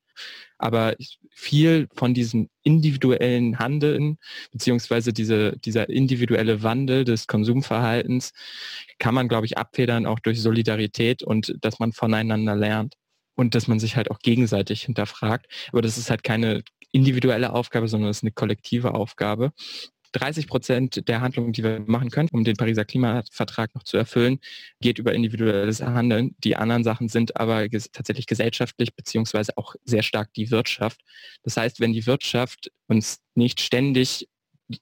Aber 0.58 0.96
viel 1.30 1.88
von 1.94 2.16
diesem 2.16 2.50
individuellen 2.64 3.60
Handeln, 3.60 4.18
beziehungsweise 4.52 5.14
diese, 5.14 5.58
dieser 5.58 5.90
individuelle 5.90 6.64
Wandel 6.64 7.06
des 7.06 7.28
Konsumverhaltens, 7.28 8.34
kann 8.98 9.14
man, 9.14 9.28
glaube 9.28 9.46
ich, 9.46 9.58
abfedern 9.58 10.08
auch 10.08 10.20
durch 10.20 10.42
Solidarität 10.42 11.22
und 11.22 11.56
dass 11.62 11.78
man 11.80 11.94
voneinander 11.94 12.56
lernt 12.56 12.96
und 13.38 13.56
dass 13.56 13.68
man 13.68 13.80
sich 13.80 13.96
halt 13.96 14.12
auch 14.12 14.20
gegenseitig 14.20 14.84
hinterfragt. 14.84 15.48
Aber 15.72 15.82
das 15.82 15.98
ist 15.98 16.10
halt 16.10 16.24
keine 16.24 16.64
individuelle 16.92 17.54
Aufgabe, 17.54 17.88
sondern 17.88 18.10
es 18.10 18.18
ist 18.18 18.24
eine 18.24 18.32
kollektive 18.32 18.94
Aufgabe. 18.94 19.54
30 20.14 20.48
Prozent 20.48 21.08
der 21.08 21.22
Handlungen, 21.22 21.54
die 21.54 21.64
wir 21.64 21.82
machen 21.86 22.10
können, 22.10 22.30
um 22.32 22.44
den 22.44 22.56
Pariser 22.56 22.86
Klimavertrag 22.86 23.76
noch 23.76 23.84
zu 23.84 23.98
erfüllen, 23.98 24.40
geht 24.80 25.00
über 25.00 25.14
individuelles 25.14 25.82
Handeln. 25.82 26.36
Die 26.44 26.56
anderen 26.56 26.84
Sachen 26.84 27.10
sind 27.10 27.38
aber 27.38 27.70
ges 27.70 27.92
tatsächlich 27.92 28.26
gesellschaftlich 28.26 28.96
beziehungsweise 28.96 29.58
auch 29.58 29.76
sehr 29.84 30.04
stark 30.04 30.34
die 30.34 30.50
Wirtschaft. 30.50 31.02
Das 31.44 31.58
heißt, 31.58 31.80
wenn 31.80 31.94
die 31.94 32.08
Wirtschaft 32.08 32.72
uns 32.88 33.20
nicht 33.36 33.62
ständig 33.62 34.28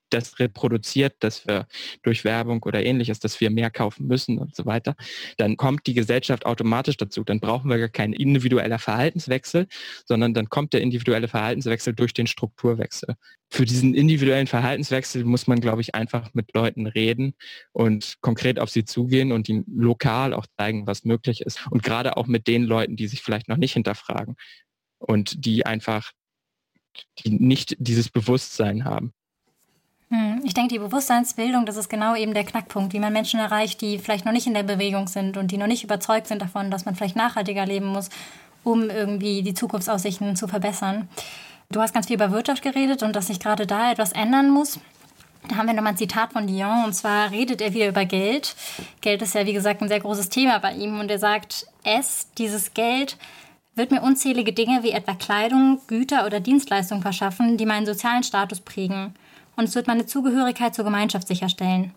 das 0.10 0.39
reproduziert, 0.39 1.15
dass 1.19 1.48
wir 1.48 1.67
durch 2.02 2.24
Werbung 2.24 2.63
oder 2.63 2.84
ähnliches, 2.84 3.19
dass 3.19 3.39
wir 3.39 3.50
mehr 3.50 3.69
kaufen 3.69 4.08
müssen 4.08 4.38
und 4.38 4.56
so 4.56 4.65
weiter, 4.65 4.95
dann 5.38 5.58
kommt 5.58 5.86
die 5.88 5.93
Gesellschaft 5.93 6.45
automatisch 6.45 6.98
dazu. 6.98 7.24
Dann 7.24 7.39
brauchen 7.39 7.69
wir 7.69 7.78
gar 7.78 7.89
keinen 7.89 8.13
individueller 8.13 8.80
Verhaltenswechsel, 8.80 9.67
sondern 10.06 10.34
dann 10.34 10.50
kommt 10.50 10.74
der 10.74 10.82
individuelle 10.82 11.28
Verhaltenswechsel 11.28 11.93
durch 11.93 12.13
den 12.13 12.28
Strukturwechsel. 12.28 13.15
Für 13.50 13.65
diesen 13.65 13.93
individuellen 13.93 14.48
Verhaltenswechsel 14.48 15.24
muss 15.24 15.48
man, 15.48 15.62
glaube 15.62 15.82
ich, 15.82 15.93
einfach 15.93 16.34
mit 16.34 16.54
Leuten 16.54 16.88
reden 16.88 17.36
und 17.71 18.17
konkret 18.21 18.60
auf 18.60 18.69
sie 18.69 18.86
zugehen 18.86 19.32
und 19.32 19.48
ihnen 19.48 19.65
lokal 19.67 20.34
auch 20.34 20.48
zeigen, 20.58 20.88
was 20.88 21.06
möglich 21.06 21.41
ist. 21.41 21.67
Und 21.69 21.84
gerade 21.84 22.17
auch 22.17 22.28
mit 22.28 22.48
den 22.48 22.63
Leuten, 22.63 22.95
die 22.95 23.08
sich 23.08 23.21
vielleicht 23.21 23.48
noch 23.48 23.58
nicht 23.58 23.74
hinterfragen 23.74 24.36
und 24.98 25.45
die 25.45 25.65
einfach 25.65 26.12
die 27.19 27.30
nicht 27.30 27.76
dieses 27.80 28.10
Bewusstsein 28.10 28.86
haben. 28.86 29.13
Ich 30.47 30.53
denke, 30.53 30.75
die 30.75 30.79
Bewusstseinsbildung, 30.79 31.65
das 31.65 31.75
ist 31.75 31.89
genau 31.89 32.15
eben 32.15 32.36
der 32.36 32.43
Knackpunkt, 32.43 32.93
wie 32.93 32.99
man 32.99 33.12
Menschen 33.12 33.39
erreicht, 33.39 33.81
die 33.81 33.97
vielleicht 33.97 34.25
noch 34.25 34.31
nicht 34.31 34.45
in 34.45 34.53
der 34.53 34.62
Bewegung 34.62 35.08
sind 35.08 35.38
und 35.38 35.49
die 35.49 35.58
noch 35.58 35.65
nicht 35.65 35.84
überzeugt 35.84 36.27
sind 36.27 36.39
davon, 36.39 36.69
dass 36.69 36.86
man 36.86 36.93
vielleicht 36.93 37.15
nachhaltiger 37.15 37.65
leben 37.65 37.88
muss, 37.88 38.10
um 38.63 38.91
irgendwie 38.91 39.41
die 39.41 39.55
Zukunftsaussichten 39.55 40.36
zu 40.36 40.47
verbessern. 40.47 41.10
Du 41.71 41.81
hast 41.81 41.95
ganz 41.95 42.05
viel 42.05 42.17
über 42.17 42.29
Wirtschaft 42.29 42.62
geredet 42.62 43.01
und 43.01 43.15
dass 43.15 43.25
sich 43.25 43.39
gerade 43.39 43.65
da 43.65 43.91
etwas 43.91 44.12
ändern 44.12 44.51
muss. 44.51 44.79
Da 45.49 45.55
haben 45.55 45.65
wir 45.65 45.73
nochmal 45.73 45.93
ein 45.93 45.97
Zitat 45.97 46.34
von 46.34 46.45
Dion 46.45 46.86
und 46.86 46.93
zwar 46.93 47.31
redet 47.31 47.60
er 47.60 47.73
wieder 47.73 47.88
über 47.88 48.05
Geld. 48.05 48.55
Geld 49.01 49.23
ist 49.23 49.34
ja, 49.34 49.47
wie 49.47 49.53
gesagt, 49.53 49.81
ein 49.81 49.88
sehr 49.88 49.99
großes 49.99 50.29
Thema 50.29 50.60
bei 50.60 50.73
ihm 50.73 50.99
und 50.99 51.10
er 51.10 51.17
sagt, 51.17 51.65
es, 51.84 52.27
dieses 52.38 52.75
Geld, 52.75 53.17
wird 53.73 53.89
mir 53.89 54.03
unzählige 54.03 54.53
Dinge 54.53 54.84
wie 54.84 54.91
etwa 54.91 55.15
Kleidung, 55.15 55.81
Güter 55.88 56.27
oder 56.27 56.39
Dienstleistungen 56.39 57.01
verschaffen, 57.01 57.58
die 57.58 57.65
meinen 57.65 57.88
sozialen 57.88 58.21
Status 58.21 58.62
prägen 58.62 59.15
und 59.56 59.65
es 59.65 59.76
wird 59.76 59.88
meine 59.88 60.06
Zugehörigkeit 60.06 60.76
zur 60.76 60.86
Gemeinschaft 60.86 61.28
sicherstellen. 61.28 61.94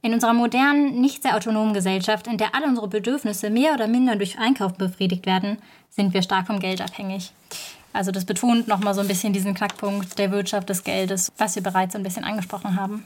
In 0.00 0.14
unserer 0.14 0.32
modernen, 0.32 1.00
nicht 1.00 1.22
sehr 1.22 1.36
autonomen 1.36 1.74
Gesellschaft, 1.74 2.28
in 2.28 2.38
der 2.38 2.54
alle 2.54 2.66
unsere 2.66 2.86
Bedürfnisse 2.86 3.50
mehr 3.50 3.74
oder 3.74 3.88
minder 3.88 4.14
durch 4.14 4.38
Einkauf 4.38 4.74
befriedigt 4.74 5.26
werden, 5.26 5.58
sind 5.90 6.14
wir 6.14 6.22
stark 6.22 6.46
vom 6.46 6.60
Geld 6.60 6.80
abhängig. 6.80 7.32
Also 7.92 8.12
das 8.12 8.24
betont 8.24 8.68
nochmal 8.68 8.94
so 8.94 9.00
ein 9.00 9.08
bisschen 9.08 9.32
diesen 9.32 9.54
Knackpunkt 9.54 10.18
der 10.18 10.30
Wirtschaft 10.30 10.68
des 10.68 10.84
Geldes, 10.84 11.32
was 11.36 11.56
wir 11.56 11.62
bereits 11.62 11.96
ein 11.96 12.04
bisschen 12.04 12.22
angesprochen 12.22 12.78
haben. 12.78 13.04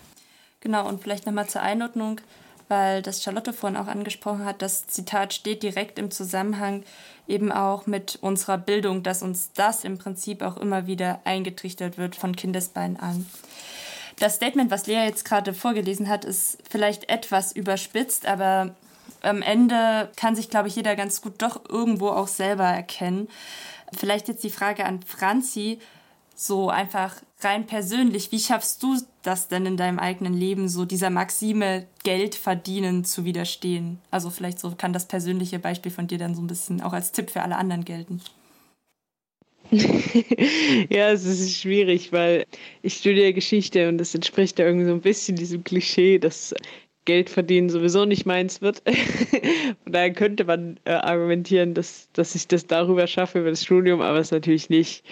Genau, 0.61 0.87
und 0.87 1.03
vielleicht 1.03 1.25
nochmal 1.25 1.49
zur 1.49 1.62
Einordnung, 1.62 2.21
weil 2.69 3.01
das 3.01 3.23
Charlotte 3.23 3.53
vorhin 3.53 3.79
auch 3.79 3.87
angesprochen 3.87 4.45
hat, 4.45 4.61
das 4.61 4.87
Zitat 4.87 5.33
steht 5.33 5.62
direkt 5.62 5.99
im 5.99 6.11
Zusammenhang 6.11 6.83
eben 7.27 7.53
auch 7.53 7.87
mit 7.87 8.19
unserer 8.21 8.59
Bildung, 8.59 9.03
dass 9.03 9.23
uns 9.23 9.53
das 9.53 9.85
im 9.85 9.99
Prinzip 9.99 10.43
auch 10.43 10.57
immer 10.59 10.87
wieder 10.87 11.21
eingetrichtert 11.25 11.97
wird 11.97 12.15
von 12.15 12.37
Kindesbeinen 12.37 12.99
an. 12.99 13.27
Das 14.18 14.37
Statement, 14.37 14.70
was 14.70 14.87
Lea 14.87 15.05
jetzt 15.05 15.25
gerade 15.25 15.55
vorgelesen 15.55 16.09
hat, 16.09 16.25
ist 16.25 16.59
vielleicht 16.68 17.09
etwas 17.09 17.53
überspitzt, 17.53 18.27
aber 18.27 18.75
am 19.22 19.42
Ende 19.42 20.11
kann 20.16 20.37
sich, 20.37 20.51
glaube 20.51 20.68
ich, 20.68 20.77
jeder 20.77 20.96
ganz 20.96 21.22
gut 21.22 21.35
doch 21.38 21.62
irgendwo 21.68 22.09
auch 22.09 22.29
selber 22.29 22.64
erkennen. 22.64 23.29
Vielleicht 23.92 24.29
jetzt 24.29 24.44
die 24.44 24.51
Frage 24.51 24.85
an 24.85 25.03
Franzi, 25.03 25.79
so 26.35 26.70
einfach 26.70 27.16
rein 27.40 27.66
persönlich, 27.66 28.33
wie 28.33 28.40
schaffst 28.40 28.83
du 28.83 28.96
das 29.22 29.48
denn 29.48 29.66
in 29.66 29.77
deinem 29.77 29.98
eigenen 29.98 30.35
Leben, 30.35 30.68
so 30.68 30.85
dieser 30.85 31.11
Maxime 31.11 31.87
Geld 32.03 32.35
verdienen 32.35 33.05
zu 33.05 33.25
widerstehen? 33.25 34.01
Also 34.11 34.31
vielleicht 34.31 34.59
so 34.59 34.72
kann 34.72 34.92
das 34.92 35.07
persönliche 35.07 35.59
Beispiel 35.59 35.92
von 35.92 36.07
dir 36.07 36.18
dann 36.18 36.35
so 36.35 36.42
ein 36.42 36.46
bisschen 36.46 36.81
auch 36.81 36.92
als 36.92 37.12
Tipp 37.12 37.31
für 37.31 37.42
alle 37.42 37.57
anderen 37.57 37.85
gelten. 37.85 38.20
ja, 40.90 41.11
es 41.12 41.24
ist 41.24 41.58
schwierig, 41.58 42.12
weil 42.12 42.44
ich 42.82 42.94
studiere 42.94 43.32
Geschichte 43.32 43.88
und 43.88 43.98
das 43.98 44.14
entspricht 44.14 44.58
ja 44.58 44.66
irgendwie 44.66 44.87
so 44.87 44.92
ein 44.92 45.00
bisschen 45.00 45.37
diesem 45.37 45.64
Klischee, 45.64 46.18
dass 46.18 46.54
Geld 47.04 47.30
verdienen 47.30 47.70
sowieso 47.70 48.04
nicht 48.04 48.26
meins 48.26 48.61
wird. 48.61 48.82
Von 49.85 49.92
daher 49.92 50.12
könnte 50.12 50.44
man 50.44 50.78
äh, 50.85 50.92
argumentieren, 50.92 51.74
dass, 51.74 52.08
dass 52.12 52.35
ich 52.35 52.46
das 52.46 52.66
darüber 52.66 53.06
schaffe, 53.06 53.40
über 53.40 53.50
das 53.50 53.64
Studium, 53.64 54.00
aber 54.02 54.18
es 54.18 54.28
ist 54.28 54.32
natürlich 54.32 54.68
nicht 54.68 55.04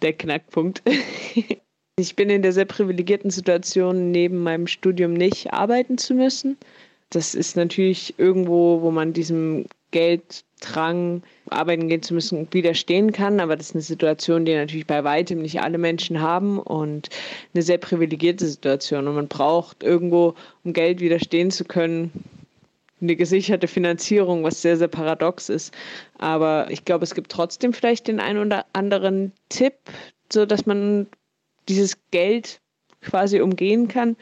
der 0.00 0.12
Knackpunkt. 0.12 0.82
ich 1.96 2.16
bin 2.16 2.30
in 2.30 2.42
der 2.42 2.52
sehr 2.52 2.64
privilegierten 2.64 3.30
Situation, 3.30 4.12
neben 4.12 4.38
meinem 4.38 4.68
Studium 4.68 5.12
nicht 5.12 5.52
arbeiten 5.52 5.98
zu 5.98 6.14
müssen. 6.14 6.56
Das 7.10 7.34
ist 7.34 7.56
natürlich 7.56 8.14
irgendwo, 8.16 8.80
wo 8.80 8.90
man 8.90 9.12
diesem 9.12 9.66
Gelddrang, 9.94 11.22
arbeiten 11.50 11.88
gehen 11.88 12.02
zu 12.02 12.14
müssen, 12.14 12.48
widerstehen 12.50 13.12
kann. 13.12 13.38
Aber 13.38 13.56
das 13.56 13.68
ist 13.68 13.74
eine 13.76 13.82
Situation, 13.82 14.44
die 14.44 14.54
natürlich 14.54 14.88
bei 14.88 15.04
weitem 15.04 15.40
nicht 15.40 15.60
alle 15.60 15.78
Menschen 15.78 16.20
haben 16.20 16.58
und 16.58 17.10
eine 17.54 17.62
sehr 17.62 17.78
privilegierte 17.78 18.44
Situation. 18.44 19.06
Und 19.06 19.14
man 19.14 19.28
braucht 19.28 19.84
irgendwo, 19.84 20.34
um 20.64 20.72
Geld 20.72 20.98
widerstehen 21.00 21.52
zu 21.52 21.64
können, 21.64 22.10
eine 23.00 23.14
gesicherte 23.14 23.68
Finanzierung, 23.68 24.42
was 24.42 24.62
sehr, 24.62 24.76
sehr 24.76 24.88
paradox 24.88 25.48
ist. 25.48 25.72
Aber 26.18 26.66
ich 26.70 26.84
glaube, 26.84 27.04
es 27.04 27.14
gibt 27.14 27.30
trotzdem 27.30 27.72
vielleicht 27.72 28.08
den 28.08 28.18
einen 28.18 28.40
oder 28.40 28.66
anderen 28.72 29.30
Tipp, 29.48 29.74
so 30.32 30.44
dass 30.44 30.66
man 30.66 31.06
dieses 31.68 31.96
Geld 32.10 32.60
quasi 33.00 33.40
umgehen 33.40 33.86
kann. 33.86 34.16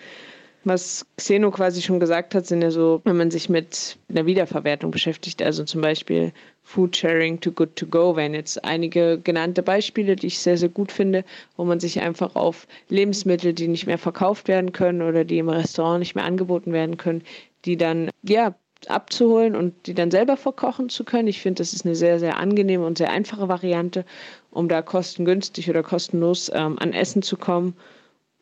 Was 0.64 1.05
Xeno 1.16 1.51
quasi 1.51 1.83
schon 1.83 1.98
gesagt 1.98 2.35
hat, 2.35 2.46
sind 2.46 2.62
ja 2.62 2.70
so, 2.70 3.01
wenn 3.05 3.16
man 3.16 3.33
sich 3.33 3.48
mit 3.48 3.96
einer 4.09 4.27
Wiederverwertung 4.27 4.92
beschäftigt, 4.92 5.42
also 5.42 5.64
zum 5.64 5.81
Beispiel 5.81 6.33
Food 6.62 6.96
Sharing 6.96 7.40
to 7.40 7.51
Good 7.51 7.75
to 7.75 7.87
Go, 7.87 8.14
wären 8.14 8.35
jetzt 8.35 8.64
einige 8.64 9.18
genannte 9.18 9.62
Beispiele, 9.62 10.14
die 10.14 10.29
ich 10.29 10.38
sehr, 10.38 10.57
sehr 10.57 10.68
gut 10.68 10.92
finde, 10.92 11.25
wo 11.57 11.64
man 11.64 11.81
sich 11.81 12.01
einfach 12.01 12.37
auf 12.37 12.68
Lebensmittel, 12.88 13.53
die 13.53 13.66
nicht 13.66 13.87
mehr 13.87 13.98
verkauft 13.98 14.46
werden 14.46 14.72
können 14.72 15.03
oder 15.03 15.25
die 15.25 15.38
im 15.38 15.48
Restaurant 15.48 15.98
nicht 15.98 16.14
mehr 16.14 16.25
angeboten 16.25 16.72
werden 16.72 16.96
können, 16.96 17.22
die 17.64 17.77
dann 17.77 18.11
ja 18.22 18.55
abzuholen 18.88 19.57
und 19.57 19.87
die 19.87 19.94
dann 19.94 20.11
selber 20.11 20.37
verkochen 20.37 20.88
zu 20.88 21.05
können. 21.05 21.29
Ich 21.29 21.40
finde, 21.40 21.59
das 21.59 21.72
ist 21.72 21.85
eine 21.85 21.94
sehr, 21.94 22.18
sehr 22.18 22.38
angenehme 22.38 22.87
und 22.87 22.98
sehr 22.98 23.11
einfache 23.11 23.48
Variante, 23.48 24.05
um 24.51 24.68
da 24.68 24.83
kostengünstig 24.83 25.68
oder 25.70 25.83
kostenlos 25.83 26.51
ähm, 26.55 26.79
an 26.79 26.92
Essen 26.92 27.22
zu 27.22 27.37
kommen. 27.37 27.75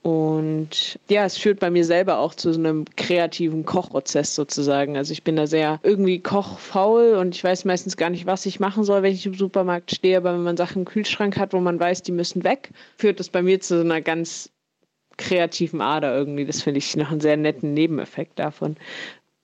Und 0.03 0.99
ja, 1.11 1.27
es 1.27 1.37
führt 1.37 1.61
bei 1.61 1.71
mir 1.71 1.85
selber 1.85 2.19
auch 2.19 2.35
zu 2.35 2.53
so 2.55 2.59
einem 2.59 2.87
kreativen 2.97 3.67
Kochprozess 3.67 4.35
sozusagen. 4.35 4.97
Also 4.97 5.13
ich 5.13 5.25
bin 5.25 5.37
da 5.37 5.47
sehr 5.47 5.79
irgendwie 5.83 6.21
kochfaul 6.21 7.17
und 7.17 7.35
ich 7.35 7.45
weiß 7.45 7.67
meistens 7.67 7.99
gar 7.99 8.09
nicht, 8.09 8.25
was 8.25 8.47
ich 8.47 8.61
machen 8.61 8.85
soll, 8.85 9.03
wenn 9.03 9.13
ich 9.13 9.27
im 9.27 9.35
Supermarkt 9.35 9.95
stehe. 9.95 10.17
Aber 10.17 10.33
wenn 10.33 10.43
man 10.43 10.57
Sachen 10.57 10.83
im 10.83 10.85
Kühlschrank 10.87 11.37
hat, 11.37 11.53
wo 11.53 11.61
man 11.61 11.79
weiß, 11.79 12.03
die 12.03 12.13
müssen 12.13 12.45
weg, 12.45 12.71
führt 12.97 13.21
das 13.21 13.29
bei 13.29 13.43
mir 13.43 13.61
zu 13.61 13.77
so 13.77 13.85
einer 13.85 14.01
ganz 14.01 14.51
kreativen 15.19 15.83
Ader 15.83 16.17
irgendwie. 16.17 16.47
Das 16.47 16.63
finde 16.63 16.79
ich 16.79 16.97
noch 16.97 17.11
einen 17.11 17.21
sehr 17.21 17.37
netten 17.37 17.75
Nebeneffekt 17.75 18.39
davon. 18.39 18.77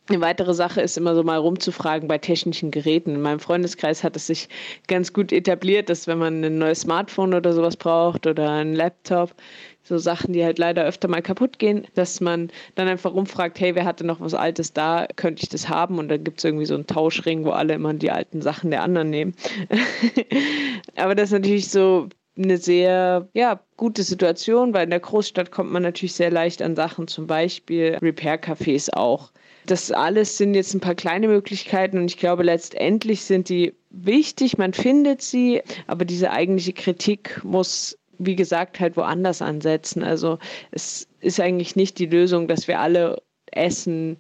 Eine 0.09 0.21
weitere 0.21 0.55
Sache 0.55 0.81
ist 0.81 0.97
immer 0.97 1.17
so 1.17 1.25
mal 1.25 1.39
rumzufragen 1.39 2.07
bei 2.07 2.19
technischen 2.19 2.71
Geräten. 2.71 3.17
In 3.17 3.23
meinem 3.23 3.41
Freundeskreis 3.41 4.05
hat 4.05 4.15
es 4.15 4.29
sich 4.29 4.49
ganz 4.87 5.13
gut 5.13 5.33
etabliert, 5.33 5.89
dass 5.89 6.07
wenn 6.07 6.19
man 6.19 6.45
ein 6.45 6.59
neues 6.59 6.83
Smartphone 6.83 7.35
oder 7.35 7.53
sowas 7.53 7.77
braucht 7.77 8.27
oder 8.27 8.51
einen 8.51 8.75
Laptop, 8.75 9.35
so 9.83 9.99
Sachen, 9.99 10.33
die 10.33 10.45
halt 10.45 10.59
leider 10.59 10.85
öfter 10.85 11.09
mal 11.09 11.23
kaputt 11.23 11.59
gehen, 11.59 11.87
dass 11.95 12.21
man 12.21 12.51
dann 12.75 12.89
einfach 12.89 13.15
rumfragt, 13.15 13.59
hey, 13.61 13.75
wer 13.75 13.85
hatte 13.85 14.05
noch 14.05 14.21
was 14.21 14.35
Altes 14.35 14.73
da, 14.73 15.07
könnte 15.17 15.43
ich 15.43 15.49
das 15.49 15.69
haben? 15.69 15.99
Und 15.99 16.09
dann 16.09 16.25
gibt 16.25 16.39
es 16.39 16.45
irgendwie 16.45 16.67
so 16.67 16.75
einen 16.75 16.87
Tauschring, 16.87 17.45
wo 17.45 17.51
alle 17.51 17.75
immer 17.75 17.95
die 17.95 18.11
alten 18.11 18.43
Sachen 18.43 18.71
der 18.71 18.83
anderen 18.83 19.11
nehmen. 19.11 19.35
Aber 20.97 21.15
das 21.15 21.31
ist 21.31 21.33
natürlich 21.33 21.69
so 21.69 22.09
eine 22.37 22.59
sehr 22.59 23.29
ja, 23.33 23.61
gute 23.77 24.03
Situation, 24.03 24.75
weil 24.75 24.85
in 24.85 24.91
der 24.91 25.01
Großstadt 25.01 25.51
kommt 25.51 25.73
man 25.73 25.83
natürlich 25.83 26.15
sehr 26.15 26.31
leicht 26.31 26.63
an 26.63 26.77
Sachen, 26.77 27.09
zum 27.09 27.27
Beispiel 27.27 27.99
Repair-Cafés 28.03 28.93
auch. 28.93 29.31
Das 29.67 29.91
alles 29.91 30.39
sind 30.39 30.55
jetzt 30.55 30.75
ein 30.75 30.81
paar 30.81 30.95
kleine 30.95 31.29
Möglichkeiten 31.29 31.99
und 31.99 32.11
ich 32.11 32.17
glaube, 32.17 32.45
letztendlich 32.45 33.25
sind 33.25 33.49
die 33.49 33.75
wichtig, 33.91 34.59
man 34.59 34.73
findet 34.73 35.23
sie, 35.23 35.63
aber 35.87 36.05
diese 36.05 36.31
eigentliche 36.31 36.73
Kritik 36.73 37.43
muss, 37.43 37.99
wie 38.19 38.37
gesagt, 38.37 38.79
halt 38.79 38.97
woanders 38.97 39.43
ansetzen. 39.43 40.03
Also 40.05 40.39
es 40.71 41.09
ist 41.21 41.41
eigentlich 41.41 41.75
nicht 41.75 41.99
die 41.99 42.07
Lösung, 42.07 42.47
dass 42.47 42.69
wir 42.69 42.79
alle 42.79 43.21
Essen 43.51 44.19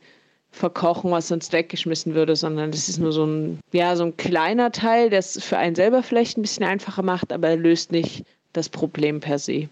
verkochen, 0.50 1.10
was 1.10 1.28
sonst 1.28 1.52
weggeschmissen 1.52 2.14
würde, 2.14 2.34
sondern 2.34 2.70
das 2.70 2.88
ist 2.88 2.98
nur 2.98 3.12
so 3.12 3.24
ein, 3.24 3.60
ja, 3.72 3.94
so 3.94 4.04
ein 4.04 4.16
kleiner 4.16 4.72
Teil, 4.72 5.10
der 5.10 5.20
es 5.20 5.42
für 5.42 5.58
einen 5.58 5.76
selber 5.76 6.02
vielleicht 6.02 6.38
ein 6.38 6.42
bisschen 6.42 6.64
einfacher 6.64 7.02
macht, 7.02 7.32
aber 7.32 7.48
er 7.48 7.56
löst 7.56 7.92
nicht 7.92 8.24
das 8.52 8.68
Problem 8.68 9.20
per 9.20 9.38
se. 9.38 9.68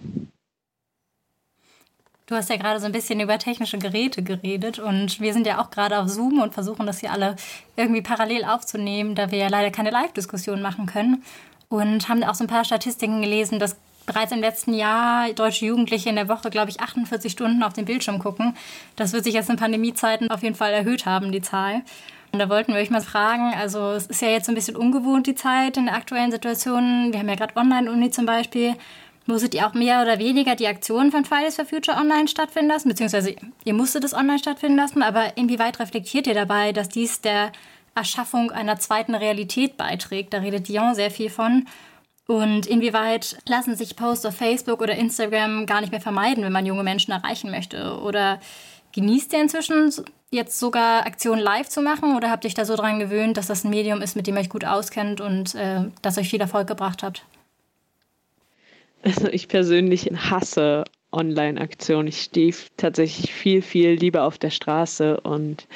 Du 2.26 2.34
hast 2.34 2.48
ja 2.48 2.56
gerade 2.56 2.80
so 2.80 2.86
ein 2.86 2.92
bisschen 2.92 3.20
über 3.20 3.38
technische 3.38 3.76
Geräte 3.76 4.22
geredet 4.22 4.78
und 4.78 5.20
wir 5.20 5.34
sind 5.34 5.46
ja 5.46 5.60
auch 5.60 5.70
gerade 5.70 5.98
auf 5.98 6.08
Zoom 6.08 6.40
und 6.40 6.54
versuchen 6.54 6.86
das 6.86 7.00
hier 7.00 7.12
alle 7.12 7.36
irgendwie 7.76 8.00
parallel 8.00 8.46
aufzunehmen, 8.46 9.14
da 9.14 9.30
wir 9.30 9.36
ja 9.36 9.48
leider 9.48 9.70
keine 9.70 9.90
Live-Diskussion 9.90 10.62
machen 10.62 10.86
können. 10.86 11.22
Und 11.68 12.08
haben 12.08 12.24
auch 12.24 12.34
so 12.34 12.44
ein 12.44 12.48
paar 12.48 12.64
Statistiken 12.64 13.20
gelesen, 13.20 13.58
dass 13.58 13.76
bereits 14.06 14.32
im 14.32 14.40
letzten 14.40 14.72
Jahr 14.72 15.30
deutsche 15.34 15.66
Jugendliche 15.66 16.08
in 16.08 16.16
der 16.16 16.28
Woche, 16.28 16.48
glaube 16.48 16.70
ich, 16.70 16.80
48 16.80 17.30
Stunden 17.30 17.62
auf 17.62 17.74
den 17.74 17.84
Bildschirm 17.84 18.18
gucken. 18.18 18.56
Das 18.96 19.12
wird 19.12 19.24
sich 19.24 19.34
jetzt 19.34 19.50
in 19.50 19.56
Pandemiezeiten 19.56 20.30
auf 20.30 20.42
jeden 20.42 20.54
Fall 20.54 20.72
erhöht 20.72 21.04
haben, 21.04 21.30
die 21.30 21.42
Zahl. 21.42 21.82
Und 22.32 22.38
da 22.38 22.48
wollten 22.48 22.72
wir 22.72 22.80
euch 22.80 22.90
mal 22.90 23.02
fragen, 23.02 23.52
also 23.54 23.92
es 23.92 24.06
ist 24.06 24.22
ja 24.22 24.28
jetzt 24.28 24.46
so 24.46 24.52
ein 24.52 24.56
bisschen 24.56 24.76
ungewohnt, 24.76 25.26
die 25.26 25.34
Zeit 25.34 25.76
in 25.76 25.86
der 25.86 25.94
aktuellen 25.94 26.32
Situation. 26.32 27.12
Wir 27.12 27.20
haben 27.20 27.28
ja 27.28 27.36
gerade 27.36 27.54
Online-Uni 27.56 28.10
zum 28.10 28.24
Beispiel. 28.24 28.76
Musstet 29.26 29.54
ihr 29.54 29.66
auch 29.66 29.72
mehr 29.72 30.02
oder 30.02 30.18
weniger 30.18 30.54
die 30.54 30.66
Aktionen 30.66 31.10
von 31.10 31.24
Fridays 31.24 31.56
for 31.56 31.64
Future 31.64 31.96
online 31.96 32.28
stattfinden 32.28 32.68
lassen? 32.68 32.88
Beziehungsweise 32.90 33.34
ihr 33.64 33.74
musstet 33.74 34.04
es 34.04 34.12
online 34.12 34.38
stattfinden 34.38 34.76
lassen, 34.76 35.02
aber 35.02 35.36
inwieweit 35.36 35.80
reflektiert 35.80 36.26
ihr 36.26 36.34
dabei, 36.34 36.72
dass 36.72 36.90
dies 36.90 37.22
der 37.22 37.52
Erschaffung 37.94 38.50
einer 38.50 38.78
zweiten 38.78 39.14
Realität 39.14 39.78
beiträgt? 39.78 40.34
Da 40.34 40.38
redet 40.38 40.68
Dion 40.68 40.94
sehr 40.94 41.10
viel 41.10 41.30
von. 41.30 41.66
Und 42.26 42.66
inwieweit 42.66 43.38
lassen 43.46 43.76
sich 43.76 43.96
Posts 43.96 44.26
auf 44.26 44.36
Facebook 44.36 44.82
oder 44.82 44.94
Instagram 44.94 45.66
gar 45.66 45.80
nicht 45.80 45.90
mehr 45.90 46.00
vermeiden, 46.00 46.44
wenn 46.44 46.52
man 46.52 46.66
junge 46.66 46.82
Menschen 46.82 47.12
erreichen 47.12 47.50
möchte? 47.50 47.98
Oder 48.00 48.40
genießt 48.92 49.32
ihr 49.32 49.40
inzwischen 49.40 49.90
jetzt 50.30 50.58
sogar 50.58 51.06
Aktionen 51.06 51.40
live 51.40 51.68
zu 51.68 51.80
machen? 51.80 52.14
Oder 52.14 52.30
habt 52.30 52.44
ihr 52.44 52.48
euch 52.48 52.54
da 52.54 52.66
so 52.66 52.76
dran 52.76 52.98
gewöhnt, 52.98 53.38
dass 53.38 53.46
das 53.46 53.64
ein 53.64 53.70
Medium 53.70 54.02
ist, 54.02 54.16
mit 54.16 54.26
dem 54.26 54.36
ihr 54.36 54.40
euch 54.40 54.50
gut 54.50 54.66
auskennt 54.66 55.22
und 55.22 55.54
äh, 55.54 55.84
das 56.02 56.18
euch 56.18 56.28
viel 56.28 56.40
Erfolg 56.40 56.66
gebracht 56.66 57.02
habt? 57.02 57.24
Also 59.04 59.28
ich 59.28 59.48
persönlich 59.48 60.10
hasse 60.14 60.84
Online-Aktionen. 61.12 62.08
Ich 62.08 62.22
stehe 62.22 62.54
tatsächlich 62.76 63.32
viel, 63.32 63.62
viel 63.62 63.90
lieber 63.90 64.24
auf 64.24 64.38
der 64.38 64.50
Straße 64.50 65.20
und 65.20 65.68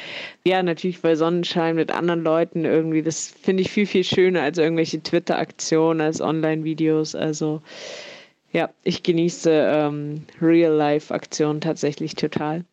ja, 0.45 0.62
natürlich 0.62 1.01
bei 1.01 1.14
Sonnenschein 1.14 1.77
mit 1.77 1.93
anderen 1.93 2.25
Leuten 2.25 2.64
irgendwie. 2.64 3.03
Das 3.03 3.29
finde 3.29 3.62
ich 3.62 3.71
viel, 3.71 3.87
viel 3.87 4.05
schöner 4.05 4.43
als 4.43 4.59
irgendwelche 4.59 5.03
Twitter-Aktionen, 5.03 6.01
als 6.01 6.21
Online-Videos. 6.21 7.14
Also 7.14 7.62
ja, 8.53 8.71
ich 8.83 9.03
genieße 9.03 9.51
ähm, 9.51 10.23
Real-Life-Aktionen 10.41 11.61
tatsächlich 11.61 12.14
total. 12.14 12.64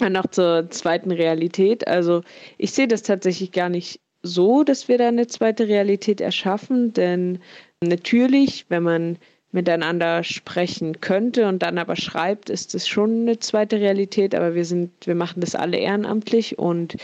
Und 0.00 0.12
noch 0.12 0.28
zur 0.30 0.70
zweiten 0.70 1.10
Realität. 1.10 1.88
Also 1.88 2.22
ich 2.58 2.72
sehe 2.72 2.86
das 2.86 3.02
tatsächlich 3.02 3.50
gar 3.52 3.68
nicht 3.68 4.00
so, 4.22 4.64
dass 4.64 4.86
wir 4.86 4.98
da 4.98 5.08
eine 5.08 5.26
zweite 5.26 5.66
Realität 5.66 6.20
erschaffen, 6.20 6.92
denn 6.92 7.40
natürlich, 7.80 8.66
wenn 8.68 8.82
man 8.82 9.18
miteinander 9.52 10.24
sprechen 10.24 11.00
könnte 11.00 11.48
und 11.48 11.62
dann 11.62 11.78
aber 11.78 11.96
schreibt, 11.96 12.50
ist 12.50 12.74
es 12.74 12.86
schon 12.86 13.22
eine 13.22 13.38
zweite 13.38 13.80
Realität, 13.80 14.34
aber 14.34 14.54
wir 14.54 14.64
sind, 14.64 14.90
wir 15.06 15.14
machen 15.14 15.40
das 15.40 15.54
alle 15.54 15.78
ehrenamtlich 15.78 16.58
und 16.58 16.96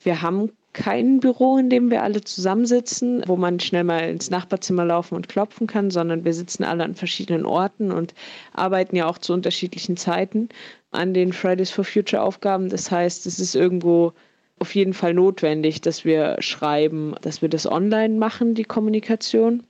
wir 0.00 0.22
haben 0.22 0.50
kein 0.72 1.20
Büro, 1.20 1.56
in 1.56 1.70
dem 1.70 1.90
wir 1.90 2.02
alle 2.02 2.20
zusammensitzen, 2.20 3.22
wo 3.26 3.36
man 3.36 3.60
schnell 3.60 3.84
mal 3.84 4.10
ins 4.10 4.28
Nachbarzimmer 4.28 4.84
laufen 4.84 5.14
und 5.14 5.28
klopfen 5.28 5.66
kann, 5.66 5.90
sondern 5.90 6.24
wir 6.24 6.34
sitzen 6.34 6.64
alle 6.64 6.84
an 6.84 6.94
verschiedenen 6.94 7.46
Orten 7.46 7.90
und 7.90 8.12
arbeiten 8.52 8.94
ja 8.94 9.06
auch 9.06 9.16
zu 9.16 9.32
unterschiedlichen 9.32 9.96
Zeiten 9.96 10.50
an 10.90 11.14
den 11.14 11.32
Fridays 11.32 11.70
for 11.70 11.84
Future 11.84 12.22
Aufgaben. 12.22 12.68
Das 12.68 12.90
heißt, 12.90 13.24
es 13.24 13.40
ist 13.40 13.54
irgendwo 13.54 14.12
auf 14.58 14.74
jeden 14.74 14.92
Fall 14.92 15.14
notwendig, 15.14 15.80
dass 15.80 16.04
wir 16.04 16.36
schreiben, 16.40 17.14
dass 17.22 17.40
wir 17.40 17.48
das 17.48 17.66
online 17.66 18.18
machen, 18.18 18.54
die 18.54 18.64
Kommunikation. 18.64 19.62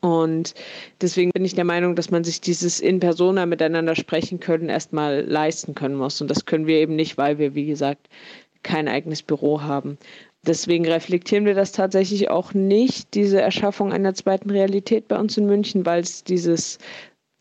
Und 0.00 0.54
deswegen 1.00 1.30
bin 1.32 1.44
ich 1.44 1.54
der 1.54 1.64
Meinung, 1.64 1.94
dass 1.94 2.10
man 2.10 2.24
sich 2.24 2.40
dieses 2.40 2.80
in 2.80 3.00
persona 3.00 3.44
miteinander 3.46 3.94
sprechen 3.94 4.40
können 4.40 4.68
erstmal 4.68 5.20
leisten 5.22 5.74
können 5.74 5.96
muss. 5.96 6.20
Und 6.20 6.30
das 6.30 6.46
können 6.46 6.66
wir 6.66 6.76
eben 6.76 6.96
nicht, 6.96 7.18
weil 7.18 7.38
wir, 7.38 7.54
wie 7.54 7.66
gesagt, 7.66 8.08
kein 8.62 8.88
eigenes 8.88 9.22
Büro 9.22 9.62
haben. 9.62 9.98
Deswegen 10.46 10.86
reflektieren 10.86 11.44
wir 11.44 11.54
das 11.54 11.72
tatsächlich 11.72 12.30
auch 12.30 12.54
nicht, 12.54 13.12
diese 13.12 13.42
Erschaffung 13.42 13.92
einer 13.92 14.14
zweiten 14.14 14.48
Realität 14.48 15.06
bei 15.06 15.18
uns 15.18 15.36
in 15.36 15.44
München, 15.46 15.84
weil 15.84 16.00
es 16.00 16.24
dieses 16.24 16.78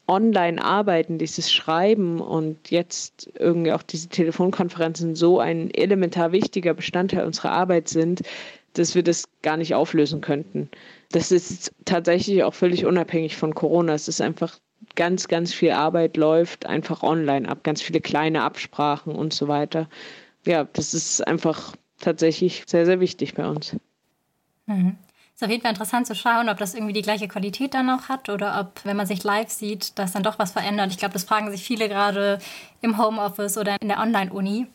Online-Arbeiten, 0.10 1.18
dieses 1.18 1.52
Schreiben 1.52 2.20
und 2.20 2.72
jetzt 2.72 3.32
irgendwie 3.40 3.72
auch 3.72 3.84
diese 3.84 4.10
Telefonkonferenzen 4.10 5.16
so 5.16 5.40
ein 5.40 5.72
elementar 5.72 6.32
wichtiger 6.34 6.74
Bestandteil 6.74 7.26
unserer 7.26 7.52
Arbeit 7.52 7.88
sind, 7.88 8.24
dass 8.74 8.96
wir 8.96 9.04
das 9.04 9.26
gar 9.44 9.56
nicht 9.56 9.76
auflösen 9.76 10.20
könnten. 10.20 10.70
Das 11.12 11.32
ist 11.32 11.74
tatsächlich 11.86 12.44
auch 12.44 12.54
völlig 12.54 12.86
unabhängig 12.86 13.36
von 13.36 13.56
Corona. 13.56 13.94
Es 13.94 14.08
ist 14.08 14.22
einfach 14.22 14.60
ganz, 14.96 15.28
ganz 15.28 15.54
viel 15.54 15.72
Arbeit 15.72 16.18
läuft 16.18 16.66
einfach 16.66 17.04
online 17.04 17.48
ab, 17.50 17.64
ganz 17.64 17.82
viele 17.82 18.02
kleine 18.02 18.44
Absprachen 18.44 19.14
und 19.16 19.34
so 19.34 19.48
weiter. 19.48 19.90
Ja, 20.46 20.66
das 20.66 20.94
ist 20.94 21.26
einfach 21.26 21.76
tatsächlich 22.00 22.64
sehr, 22.68 22.86
sehr 22.86 23.00
wichtig 23.00 23.34
bei 23.34 23.48
uns. 23.48 23.76
Mhm. 24.68 24.98
Ist 25.40 25.44
auf 25.44 25.50
jeden 25.50 25.62
Fall 25.62 25.72
interessant 25.72 26.06
zu 26.06 26.16
schauen, 26.16 26.50
ob 26.50 26.58
das 26.58 26.74
irgendwie 26.74 26.92
die 26.92 27.02
gleiche 27.02 27.30
Qualität 27.30 27.74
dann 27.74 27.86
noch 27.86 28.10
hat 28.10 28.28
oder 28.28 28.60
ob, 28.60 28.84
wenn 28.84 28.98
man 28.98 29.06
sich 29.06 29.24
live 29.24 29.50
sieht, 29.50 29.98
das 29.98 30.12
dann 30.12 30.22
doch 30.22 30.38
was 30.38 30.52
verändert. 30.52 30.92
Ich 30.92 30.98
glaube, 30.98 31.14
das 31.14 31.24
fragen 31.24 31.50
sich 31.50 31.64
viele 31.64 31.88
gerade 31.88 32.40
im 32.82 32.98
Homeoffice 32.98 33.58
oder 33.58 33.78
in 33.82 33.88
der 33.88 34.00
Online-Uni. 34.00 34.68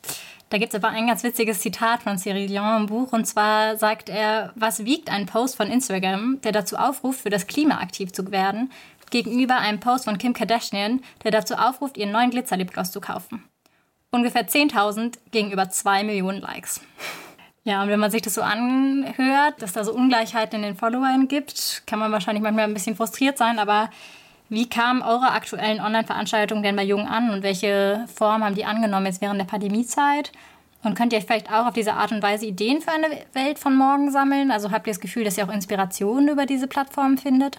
Da 0.50 0.58
gibt 0.58 0.74
es 0.74 0.82
aber 0.82 0.94
ein 0.94 1.06
ganz 1.06 1.24
witziges 1.24 1.60
Zitat 1.60 2.02
von 2.02 2.18
Cyril 2.18 2.46
Dion 2.46 2.82
im 2.82 2.86
Buch. 2.86 3.12
Und 3.12 3.24
zwar 3.24 3.76
sagt 3.76 4.08
er, 4.08 4.52
was 4.54 4.84
wiegt 4.84 5.10
ein 5.10 5.26
Post 5.26 5.56
von 5.56 5.68
Instagram, 5.68 6.40
der 6.42 6.52
dazu 6.52 6.76
aufruft, 6.76 7.20
für 7.20 7.30
das 7.30 7.46
Klima 7.46 7.78
aktiv 7.78 8.12
zu 8.12 8.30
werden, 8.30 8.70
gegenüber 9.10 9.58
einem 9.58 9.80
Post 9.80 10.04
von 10.04 10.18
Kim 10.18 10.32
Kardashian, 10.32 11.00
der 11.22 11.30
dazu 11.30 11.54
aufruft, 11.54 11.96
ihren 11.96 12.12
neuen 12.12 12.30
Glitzerlipgloss 12.30 12.90
zu 12.90 13.00
kaufen. 13.00 13.44
Ungefähr 14.10 14.46
10.000 14.46 15.18
gegenüber 15.32 15.70
2 15.70 16.04
Millionen 16.04 16.40
Likes. 16.40 16.80
Ja, 17.64 17.82
und 17.82 17.88
wenn 17.88 17.98
man 17.98 18.10
sich 18.10 18.22
das 18.22 18.34
so 18.34 18.42
anhört, 18.42 19.62
dass 19.62 19.72
da 19.72 19.84
so 19.84 19.94
Ungleichheiten 19.94 20.56
in 20.56 20.62
den 20.62 20.76
Followern 20.76 21.28
gibt, 21.28 21.82
kann 21.86 21.98
man 21.98 22.12
wahrscheinlich 22.12 22.42
manchmal 22.42 22.64
ein 22.64 22.74
bisschen 22.74 22.94
frustriert 22.94 23.38
sein, 23.38 23.58
aber 23.58 23.88
wie 24.48 24.68
kamen 24.68 25.02
eure 25.02 25.30
aktuellen 25.30 25.80
Online-Veranstaltungen 25.80 26.62
denn 26.62 26.76
bei 26.76 26.84
Jungen 26.84 27.06
an 27.06 27.30
und 27.30 27.42
welche 27.42 28.04
Form 28.14 28.44
haben 28.44 28.54
die 28.54 28.64
angenommen 28.64 29.06
jetzt 29.06 29.20
während 29.20 29.40
der 29.40 29.46
Pandemiezeit? 29.46 30.32
Und 30.82 30.94
könnt 30.94 31.14
ihr 31.14 31.22
vielleicht 31.22 31.50
auch 31.50 31.66
auf 31.66 31.72
diese 31.72 31.94
Art 31.94 32.12
und 32.12 32.22
Weise 32.22 32.44
Ideen 32.44 32.82
für 32.82 32.92
eine 32.92 33.06
Welt 33.32 33.58
von 33.58 33.74
morgen 33.74 34.10
sammeln? 34.10 34.50
Also 34.50 34.70
habt 34.70 34.86
ihr 34.86 34.92
das 34.92 35.00
Gefühl, 35.00 35.24
dass 35.24 35.38
ihr 35.38 35.44
auch 35.44 35.52
Inspirationen 35.52 36.28
über 36.28 36.44
diese 36.44 36.66
Plattform 36.66 37.16
findet? 37.16 37.58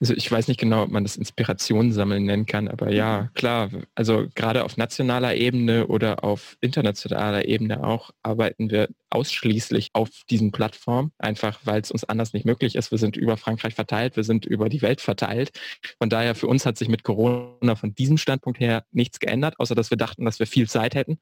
Also 0.00 0.14
ich 0.14 0.30
weiß 0.30 0.48
nicht 0.48 0.58
genau, 0.58 0.82
ob 0.82 0.90
man 0.90 1.04
das 1.04 1.16
Inspiration 1.16 1.92
sammeln 1.92 2.24
nennen 2.24 2.46
kann, 2.46 2.68
aber 2.68 2.90
ja, 2.90 3.22
mhm. 3.22 3.34
klar. 3.34 3.70
Also 3.94 4.26
gerade 4.34 4.64
auf 4.64 4.76
nationaler 4.76 5.36
Ebene 5.36 5.86
oder 5.86 6.24
auf 6.24 6.56
internationaler 6.60 7.46
Ebene 7.46 7.84
auch 7.84 8.10
arbeiten 8.22 8.70
wir 8.70 8.88
ausschließlich 9.10 9.90
auf 9.92 10.08
diesen 10.28 10.52
Plattformen, 10.52 11.12
einfach 11.18 11.60
weil 11.64 11.80
es 11.80 11.90
uns 11.90 12.04
anders 12.04 12.32
nicht 12.32 12.46
möglich 12.46 12.74
ist. 12.74 12.90
Wir 12.90 12.98
sind 12.98 13.16
über 13.16 13.36
Frankreich 13.36 13.74
verteilt, 13.74 14.16
wir 14.16 14.24
sind 14.24 14.46
über 14.46 14.68
die 14.68 14.82
Welt 14.82 15.00
verteilt. 15.00 15.50
Von 15.98 16.10
daher 16.10 16.34
für 16.34 16.46
uns 16.46 16.66
hat 16.66 16.78
sich 16.78 16.88
mit 16.88 17.02
Corona 17.02 17.74
von 17.74 17.94
diesem 17.94 18.18
Standpunkt 18.18 18.60
her 18.60 18.84
nichts 18.92 19.20
geändert, 19.20 19.54
außer 19.58 19.74
dass 19.74 19.90
wir 19.90 19.98
dachten, 19.98 20.24
dass 20.24 20.38
wir 20.38 20.46
viel 20.46 20.68
Zeit 20.68 20.94
hätten, 20.94 21.18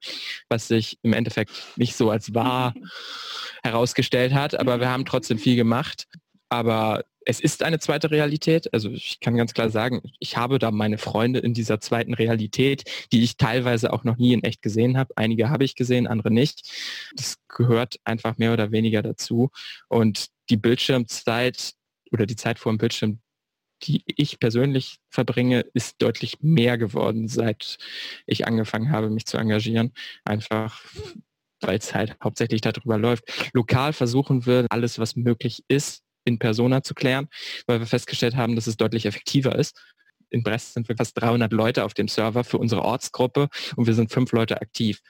was 0.49 0.67
sich 0.67 0.97
im 1.01 1.13
Endeffekt 1.13 1.51
nicht 1.75 1.95
so 1.95 2.09
als 2.09 2.33
wahr 2.33 2.73
herausgestellt 3.63 4.33
hat. 4.33 4.59
Aber 4.59 4.79
wir 4.79 4.89
haben 4.89 5.05
trotzdem 5.05 5.37
viel 5.37 5.55
gemacht. 5.55 6.07
Aber 6.51 7.03
es 7.25 7.39
ist 7.39 7.63
eine 7.63 7.79
zweite 7.79 8.11
Realität. 8.11 8.73
Also 8.73 8.89
ich 8.89 9.19
kann 9.19 9.35
ganz 9.35 9.53
klar 9.53 9.69
sagen, 9.69 10.01
ich 10.19 10.37
habe 10.37 10.59
da 10.59 10.71
meine 10.71 10.97
Freunde 10.97 11.39
in 11.39 11.53
dieser 11.53 11.79
zweiten 11.79 12.13
Realität, 12.13 12.83
die 13.11 13.23
ich 13.23 13.37
teilweise 13.37 13.93
auch 13.93 14.03
noch 14.03 14.17
nie 14.17 14.33
in 14.33 14.43
echt 14.43 14.61
gesehen 14.61 14.97
habe. 14.97 15.13
Einige 15.15 15.49
habe 15.49 15.63
ich 15.63 15.75
gesehen, 15.75 16.07
andere 16.07 16.31
nicht. 16.31 16.71
Das 17.15 17.35
gehört 17.47 17.99
einfach 18.03 18.37
mehr 18.37 18.53
oder 18.53 18.71
weniger 18.71 19.01
dazu. 19.01 19.49
Und 19.87 20.27
die 20.49 20.57
Bildschirmzeit 20.57 21.73
oder 22.11 22.25
die 22.25 22.35
Zeit 22.35 22.59
vor 22.59 22.71
dem 22.71 22.77
Bildschirm, 22.77 23.19
die 23.83 24.03
ich 24.05 24.39
persönlich 24.39 24.97
verbringe, 25.09 25.61
ist 25.73 26.01
deutlich 26.01 26.37
mehr 26.41 26.77
geworden, 26.77 27.27
seit 27.27 27.77
ich 28.25 28.47
angefangen 28.47 28.91
habe, 28.91 29.09
mich 29.09 29.25
zu 29.25 29.37
engagieren. 29.37 29.93
Einfach 30.25 30.83
weil 31.61 31.77
es 31.77 31.93
halt 31.93 32.15
hauptsächlich 32.23 32.61
darüber 32.61 32.97
läuft. 32.97 33.51
Lokal 33.53 33.91
versuchen 33.91 34.45
wir 34.45 34.65
alles, 34.69 34.97
was 34.97 35.17
möglich 35.17 35.63
ist, 35.67 36.03
in 36.25 36.39
Persona 36.39 36.83
zu 36.83 36.93
klären, 36.93 37.27
weil 37.67 37.79
wir 37.79 37.87
festgestellt 37.87 38.35
haben, 38.35 38.55
dass 38.55 38.67
es 38.67 38.77
deutlich 38.77 39.05
effektiver 39.05 39.55
ist. 39.55 39.79
In 40.29 40.43
Brest 40.43 40.73
sind 40.73 40.87
wir 40.87 40.95
fast 40.95 41.19
300 41.19 41.51
Leute 41.51 41.83
auf 41.83 41.93
dem 41.93 42.07
Server 42.07 42.43
für 42.43 42.57
unsere 42.57 42.83
Ortsgruppe 42.83 43.49
und 43.75 43.87
wir 43.87 43.93
sind 43.93 44.11
fünf 44.11 44.31
Leute 44.31 44.61
aktiv. 44.61 45.01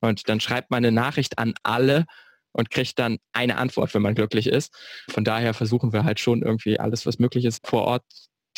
Und 0.00 0.28
dann 0.28 0.40
schreibt 0.40 0.70
man 0.70 0.78
eine 0.78 0.92
Nachricht 0.92 1.38
an 1.38 1.54
alle 1.62 2.06
und 2.52 2.70
kriegt 2.70 2.98
dann 2.98 3.18
eine 3.32 3.56
Antwort, 3.56 3.94
wenn 3.94 4.02
man 4.02 4.14
glücklich 4.14 4.46
ist. 4.46 4.74
Von 5.10 5.24
daher 5.24 5.54
versuchen 5.54 5.92
wir 5.92 6.04
halt 6.04 6.20
schon 6.20 6.42
irgendwie 6.42 6.78
alles, 6.78 7.06
was 7.06 7.18
möglich 7.18 7.44
ist, 7.44 7.66
vor 7.66 7.82
Ort 7.82 8.04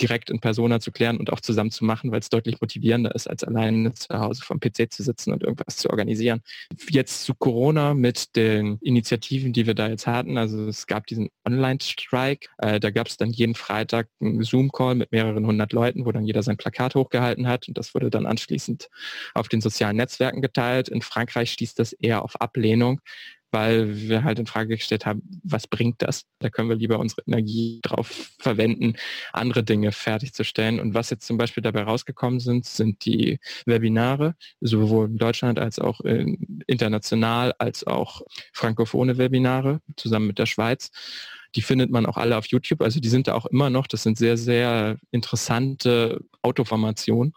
direkt 0.01 0.31
in 0.31 0.41
Persona 0.41 0.81
zu 0.81 0.93
klären 0.93 1.17
und 1.17 1.33
auch 1.33 1.41
zusammen 1.41 1.71
zu 1.71 1.85
machen, 1.85 2.11
weil 2.13 2.21
es 2.21 2.29
deutlich 2.29 2.61
motivierender 2.61 3.15
ist, 3.15 3.29
als 3.29 3.45
alleine 3.45 3.95
zu 3.95 4.09
Hause 4.19 4.43
vom 4.45 4.61
PC 4.61 4.93
zu 4.93 5.03
sitzen 5.03 5.33
und 5.33 5.43
irgendwas 5.43 5.77
zu 5.77 5.91
organisieren. 5.91 6.43
Jetzt 6.91 7.25
zu 7.25 7.35
Corona 7.35 7.95
mit 7.95 8.37
den 8.37 8.79
Initiativen, 8.83 9.53
die 9.53 9.67
wir 9.67 9.75
da 9.75 9.89
jetzt 9.89 10.07
hatten. 10.07 10.39
Also 10.39 10.69
es 10.69 10.87
gab 10.87 11.07
diesen 11.07 11.31
Online-Strike. 11.47 12.49
Äh, 12.59 12.81
da 12.81 12.91
gab 12.91 13.09
es 13.09 13.17
dann 13.17 13.31
jeden 13.31 13.55
Freitag 13.55 14.09
einen 14.21 14.43
Zoom-Call 14.43 14.95
mit 14.95 15.13
mehreren 15.13 15.47
hundert 15.47 15.73
Leuten, 15.73 16.05
wo 16.05 16.13
dann 16.13 16.25
jeder 16.25 16.43
sein 16.43 16.57
Plakat 16.57 16.95
hochgehalten 16.95 17.47
hat 17.47 17.69
und 17.69 17.79
das 17.79 17.95
wurde 17.95 18.11
dann 18.11 18.27
anschließend 18.27 18.89
auf 19.35 19.49
den 19.49 19.61
sozialen 19.61 19.97
Netzwerken 19.97 20.43
geteilt. 20.43 20.89
In 20.89 21.03
Frankreich 21.03 21.53
stieß 21.53 21.75
das 21.75 21.93
eher 21.93 22.23
auf 22.23 22.41
Ablehnung, 22.41 23.01
weil 23.51 23.97
wir 23.97 24.25
halt 24.25 24.39
in 24.39 24.47
Frage 24.47 24.77
gestellt 24.77 25.07
haben, 25.07 25.23
was 25.43 25.67
bringt 25.67 26.03
das? 26.03 26.25
Da 26.41 26.51
können 26.51 26.69
wir 26.69 26.77
lieber 26.77 26.99
unsere 26.99 27.23
Energie 27.27 27.81
drauf 27.83 28.33
verwenden, 28.39 28.95
andere 29.33 29.65
Dinge 29.65 29.93
fertigzustellen. 29.93 30.81
Und 30.81 30.95
was 30.95 31.11
jetzt 31.11 31.27
zum 31.27 31.39
Beispiel 31.39 31.63
dabei 31.63 31.83
rausgekommen 31.83 32.41
sind, 32.41 32.67
sind 32.67 33.05
die 33.05 33.39
Webinare, 33.65 34.35
sowohl 34.61 35.07
in 35.07 35.19
Deutschland 35.19 35.59
als 35.59 35.79
auch 35.79 36.01
international, 36.67 37.55
als 37.59 37.87
auch 37.87 38.23
frankophone 38.53 39.17
Webinare 39.19 39.81
zusammen 39.97 40.27
mit 40.27 40.39
der 40.39 40.47
Schweiz. 40.47 40.91
Die 41.55 41.63
findet 41.63 41.91
man 41.91 42.05
auch 42.05 42.17
alle 42.19 42.37
auf 42.37 42.47
YouTube, 42.47 42.83
also 42.83 43.01
die 43.01 43.09
sind 43.09 43.29
da 43.29 43.35
auch 43.35 43.47
immer 43.47 43.71
noch. 43.71 43.87
Das 43.87 44.03
sind 44.03 44.19
sehr, 44.19 44.37
sehr 44.37 44.99
interessante 45.11 46.21
Autoformationen. 46.43 47.33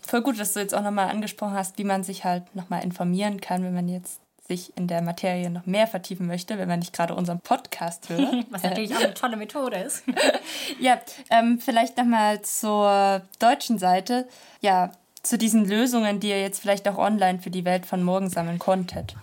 Voll 0.00 0.20
gut, 0.20 0.38
dass 0.38 0.52
du 0.52 0.60
jetzt 0.60 0.74
auch 0.74 0.82
nochmal 0.82 1.08
angesprochen 1.08 1.54
hast, 1.54 1.78
wie 1.78 1.84
man 1.84 2.02
sich 2.02 2.24
halt 2.24 2.54
nochmal 2.56 2.82
informieren 2.82 3.40
kann, 3.40 3.62
wenn 3.62 3.72
man 3.72 3.88
jetzt 3.88 4.20
sich 4.46 4.76
in 4.76 4.88
der 4.88 5.02
Materie 5.02 5.50
noch 5.50 5.66
mehr 5.66 5.86
vertiefen 5.86 6.26
möchte, 6.26 6.58
wenn 6.58 6.68
man 6.68 6.80
nicht 6.80 6.92
gerade 6.92 7.14
unseren 7.14 7.40
Podcast 7.40 8.08
hört. 8.08 8.46
Was 8.50 8.62
natürlich 8.62 8.94
auch 8.94 9.00
eine 9.00 9.14
tolle 9.14 9.36
Methode 9.36 9.76
ist. 9.76 10.04
ja, 10.80 11.00
ähm, 11.30 11.58
vielleicht 11.58 11.96
nochmal 11.96 12.42
zur 12.42 13.22
deutschen 13.38 13.78
Seite. 13.78 14.26
Ja, 14.60 14.92
zu 15.22 15.38
diesen 15.38 15.68
Lösungen, 15.68 16.20
die 16.20 16.30
ihr 16.30 16.40
jetzt 16.40 16.60
vielleicht 16.60 16.88
auch 16.88 16.98
online 16.98 17.38
für 17.38 17.50
die 17.50 17.64
Welt 17.64 17.86
von 17.86 18.02
morgen 18.02 18.28
sammeln 18.28 18.58
konntet. 18.58 19.14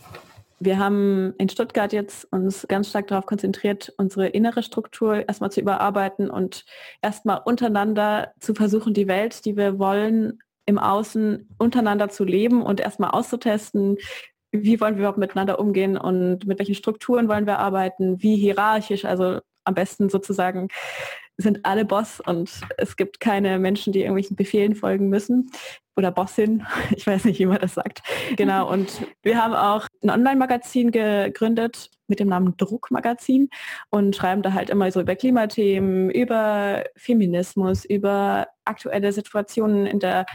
Wir 0.62 0.78
haben 0.78 1.34
in 1.38 1.48
Stuttgart 1.48 1.94
jetzt 1.94 2.26
uns 2.32 2.66
ganz 2.68 2.90
stark 2.90 3.08
darauf 3.08 3.26
konzentriert, 3.26 3.94
unsere 3.98 4.28
innere 4.28 4.62
Struktur 4.62 5.28
erstmal 5.28 5.52
zu 5.52 5.62
überarbeiten 5.62 6.30
und 6.30 6.66
erstmal 7.02 7.42
untereinander 7.46 8.34
zu 8.40 8.54
versuchen, 8.54 8.94
die 8.94 9.08
Welt, 9.08 9.46
die 9.46 9.56
wir 9.56 9.80
wollen, 9.80 10.40
im 10.66 10.78
Außen 10.78 11.48
untereinander 11.58 12.10
zu 12.10 12.26
leben 12.26 12.62
und 12.62 12.80
erstmal 12.82 13.12
auszutesten, 13.12 13.98
wie 14.52 14.80
wollen 14.80 14.96
wir 14.96 15.02
überhaupt 15.02 15.18
miteinander 15.18 15.60
umgehen 15.60 15.98
und 15.98 16.46
mit 16.46 16.60
welchen 16.60 16.76
Strukturen 16.76 17.28
wollen 17.28 17.46
wir 17.46 17.60
arbeiten, 17.60 18.22
wie 18.22 18.36
hierarchisch, 18.36 19.06
also 19.06 19.40
am 19.64 19.74
besten 19.76 20.10
sozusagen 20.10 20.70
sind 21.38 21.66
alle 21.66 21.86
Boss 21.86 22.20
und 22.20 22.52
es 22.78 22.98
gibt 22.98 23.20
keine 23.20 23.60
Menschen, 23.60 23.94
die 23.94 24.00
irgendwelchen 24.02 24.36
Befehlen 24.36 24.76
folgen 24.76 25.08
müssen 25.08 25.50
oder 25.96 26.12
Bossin, 26.12 26.66
ich 26.96 27.08
weiß 27.08 27.26
nicht, 27.26 27.40
wie 27.40 27.46
man 27.46 27.60
das 27.60 27.76
sagt. 27.76 28.02
Genau, 28.36 28.70
und 28.72 29.06
wir 29.24 29.42
haben 29.42 29.54
auch 29.54 29.88
ein 30.04 30.10
Online-Magazin 30.10 30.92
gegründet 30.92 31.90
mit 32.08 32.20
dem 32.20 32.28
Namen 32.28 32.58
Druckmagazin 32.58 33.50
und 33.90 34.16
schreiben 34.16 34.42
da 34.42 34.54
halt 34.54 34.70
immer 34.70 34.92
so 34.92 35.00
über 35.00 35.16
Klimathemen, 35.16 36.10
über 36.10 36.84
Feminismus, 36.96 37.86
über 37.86 38.48
aktuelle 38.66 39.14
Situationen 39.14 39.86
in 39.86 40.00
der 40.00 40.26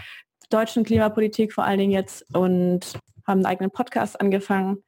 deutschen 0.50 0.84
Klimapolitik 0.84 1.52
vor 1.52 1.64
allen 1.64 1.78
Dingen 1.78 1.92
jetzt 1.92 2.24
und 2.34 2.98
haben 3.26 3.38
einen 3.38 3.46
eigenen 3.46 3.70
Podcast 3.70 4.20
angefangen 4.20 4.82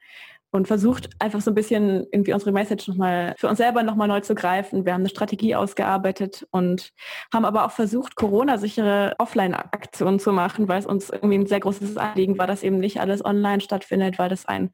und 0.51 0.67
versucht 0.67 1.11
einfach 1.19 1.41
so 1.41 1.51
ein 1.51 1.55
bisschen 1.55 2.07
irgendwie 2.11 2.33
unsere 2.33 2.53
Message 2.53 2.89
nochmal 2.89 3.35
für 3.37 3.49
uns 3.49 3.59
selber 3.59 3.83
nochmal 3.83 4.09
neu 4.09 4.21
zu 4.21 4.35
greifen. 4.35 4.85
Wir 4.85 4.95
haben 4.95 5.03
eine 5.03 5.11
Strategie 5.11 5.55
ausgearbeitet 5.55 6.47
und 6.51 6.93
haben 7.33 7.45
aber 7.45 7.65
auch 7.67 7.73
versucht, 7.73 8.17
Corona-sichere 8.17 9.15
Offline-Aktionen 9.19 10.19
zu 10.19 10.33
machen, 10.33 10.69
weil 10.69 10.79
es 10.79 10.87
uns 10.87 11.11
irgendwie 11.11 11.39
ein 11.39 11.47
sehr 11.47 11.61
großes 11.61 11.97
Anliegen 11.97 12.39
war, 12.39 12.47
dass 12.47 12.63
eben 12.63 12.79
nicht 12.79 13.01
alles 13.01 13.25
online 13.25 13.61
stattfindet, 13.61 14.19
weil 14.19 14.29
das 14.29 14.47
einen 14.47 14.71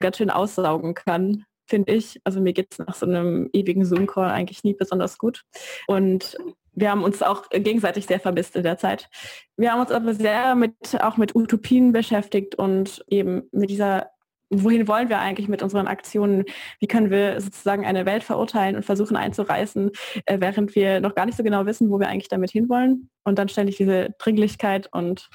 ganz 0.00 0.16
schön 0.16 0.30
aussaugen 0.30 0.94
kann 0.94 1.44
finde 1.68 1.92
ich. 1.94 2.20
Also 2.24 2.40
mir 2.40 2.52
geht 2.52 2.68
es 2.70 2.78
nach 2.78 2.94
so 2.94 3.06
einem 3.06 3.50
ewigen 3.52 3.84
Zoom-Call 3.84 4.30
eigentlich 4.30 4.64
nie 4.64 4.74
besonders 4.74 5.18
gut. 5.18 5.42
Und 5.88 6.36
wir 6.76 6.90
haben 6.90 7.02
uns 7.02 7.22
auch 7.22 7.48
gegenseitig 7.50 8.06
sehr 8.06 8.20
vermisst 8.20 8.54
in 8.54 8.62
der 8.62 8.78
Zeit. 8.78 9.08
Wir 9.56 9.72
haben 9.72 9.80
uns 9.80 9.90
aber 9.90 10.14
sehr 10.14 10.54
mit, 10.54 10.74
auch 11.00 11.16
mit 11.16 11.34
Utopien 11.34 11.92
beschäftigt 11.92 12.54
und 12.54 13.02
eben 13.08 13.44
mit 13.50 13.70
dieser, 13.70 14.10
wohin 14.50 14.86
wollen 14.86 15.08
wir 15.08 15.18
eigentlich 15.18 15.48
mit 15.48 15.62
unseren 15.62 15.86
Aktionen? 15.86 16.44
Wie 16.78 16.86
können 16.86 17.10
wir 17.10 17.40
sozusagen 17.40 17.86
eine 17.86 18.04
Welt 18.04 18.22
verurteilen 18.22 18.76
und 18.76 18.84
versuchen 18.84 19.16
einzureißen, 19.16 19.90
äh, 20.26 20.38
während 20.38 20.74
wir 20.74 21.00
noch 21.00 21.14
gar 21.14 21.24
nicht 21.24 21.38
so 21.38 21.42
genau 21.42 21.64
wissen, 21.64 21.90
wo 21.90 21.98
wir 21.98 22.08
eigentlich 22.08 22.28
damit 22.28 22.50
hinwollen? 22.50 23.08
Und 23.24 23.38
dann 23.38 23.48
ständig 23.48 23.78
diese 23.78 24.10
Dringlichkeit 24.18 24.88
und 24.92 25.30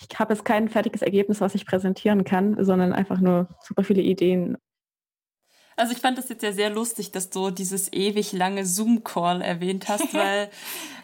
ich 0.00 0.18
habe 0.18 0.32
jetzt 0.32 0.46
kein 0.46 0.70
fertiges 0.70 1.02
Ergebnis, 1.02 1.42
was 1.42 1.54
ich 1.54 1.66
präsentieren 1.66 2.24
kann, 2.24 2.64
sondern 2.64 2.94
einfach 2.94 3.20
nur 3.20 3.48
super 3.62 3.84
viele 3.84 4.02
Ideen 4.02 4.56
also 5.76 5.92
ich 5.92 5.98
fand 5.98 6.16
das 6.16 6.28
jetzt 6.30 6.42
ja 6.42 6.52
sehr 6.52 6.70
lustig, 6.70 7.12
dass 7.12 7.28
du 7.30 7.50
dieses 7.50 7.92
ewig 7.92 8.32
lange 8.32 8.64
Zoom-Call 8.64 9.42
erwähnt 9.42 9.88
hast, 9.88 10.12
weil 10.14 10.50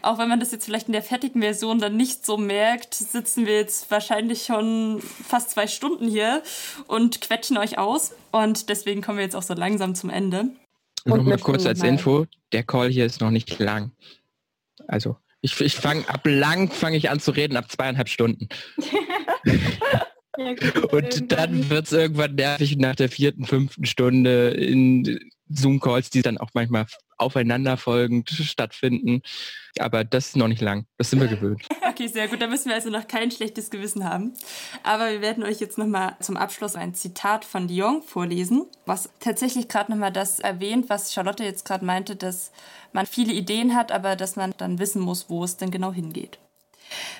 auch 0.01 0.17
wenn 0.17 0.27
man 0.27 0.39
das 0.39 0.51
jetzt 0.51 0.65
vielleicht 0.65 0.87
in 0.87 0.93
der 0.93 1.03
fertigen 1.03 1.41
Version 1.41 1.79
dann 1.79 1.95
nicht 1.95 2.25
so 2.25 2.37
merkt, 2.37 2.93
sitzen 2.95 3.45
wir 3.45 3.55
jetzt 3.55 3.89
wahrscheinlich 3.91 4.45
schon 4.45 5.01
fast 5.01 5.51
zwei 5.51 5.67
Stunden 5.67 6.07
hier 6.07 6.41
und 6.87 7.21
quetschen 7.21 7.57
euch 7.57 7.77
aus. 7.77 8.13
Und 8.31 8.69
deswegen 8.69 9.01
kommen 9.01 9.19
wir 9.19 9.23
jetzt 9.23 9.35
auch 9.35 9.43
so 9.43 9.53
langsam 9.53 9.95
zum 9.95 10.09
Ende. 10.09 10.49
Nochmal 11.05 11.37
kurz 11.37 11.65
als 11.65 11.83
Info, 11.83 12.25
der 12.51 12.63
Call 12.63 12.89
hier 12.89 13.05
ist 13.05 13.21
noch 13.21 13.31
nicht 13.31 13.59
lang. 13.59 13.91
Also 14.87 15.17
ich, 15.41 15.59
ich 15.59 15.75
fange 15.75 16.07
ab 16.09 16.21
lang 16.23 16.71
fange 16.71 16.97
ich 16.97 17.09
an 17.09 17.19
zu 17.19 17.31
reden, 17.31 17.57
ab 17.57 17.69
zweieinhalb 17.69 18.09
Stunden. 18.09 18.47
und 20.37 21.31
dann 21.31 21.69
wird 21.69 21.85
es 21.85 21.91
irgendwann 21.91 22.35
nervig 22.35 22.77
nach 22.77 22.95
der 22.95 23.09
vierten, 23.09 23.45
fünften 23.45 23.85
Stunde 23.85 24.49
in 24.49 25.19
Zoom-Calls, 25.49 26.09
die 26.09 26.21
dann 26.21 26.37
auch 26.37 26.49
manchmal 26.53 26.85
aufeinanderfolgend 27.17 28.29
stattfinden. 28.29 29.21
Aber 29.79 30.03
das 30.03 30.27
ist 30.27 30.35
noch 30.35 30.47
nicht 30.47 30.61
lang. 30.61 30.85
Das 30.97 31.09
sind 31.09 31.19
wir 31.19 31.27
gewöhnt. 31.27 31.63
Okay, 31.93 32.07
sehr 32.07 32.27
gut. 32.27 32.41
Da 32.41 32.47
müssen 32.47 32.69
wir 32.69 32.73
also 32.73 32.89
noch 32.89 33.07
kein 33.07 33.29
schlechtes 33.29 33.69
Gewissen 33.69 34.03
haben. 34.03 34.33
Aber 34.81 35.11
wir 35.11 35.21
werden 35.21 35.43
euch 35.43 35.59
jetzt 35.59 35.77
nochmal 35.77 36.15
zum 36.21 36.37
Abschluss 36.37 36.75
ein 36.75 36.95
Zitat 36.95 37.45
von 37.45 37.67
Dion 37.67 38.01
vorlesen, 38.01 38.65
was 38.87 39.11
tatsächlich 39.19 39.67
gerade 39.67 39.91
nochmal 39.91 40.11
das 40.11 40.39
erwähnt, 40.39 40.89
was 40.89 41.13
Charlotte 41.13 41.43
jetzt 41.43 41.65
gerade 41.65 41.85
meinte, 41.85 42.15
dass 42.15 42.51
man 42.93 43.05
viele 43.05 43.31
Ideen 43.31 43.75
hat, 43.75 43.91
aber 43.91 44.15
dass 44.15 44.35
man 44.35 44.55
dann 44.57 44.79
wissen 44.79 45.03
muss, 45.03 45.29
wo 45.29 45.43
es 45.43 45.57
denn 45.57 45.69
genau 45.69 45.93
hingeht. 45.93 46.39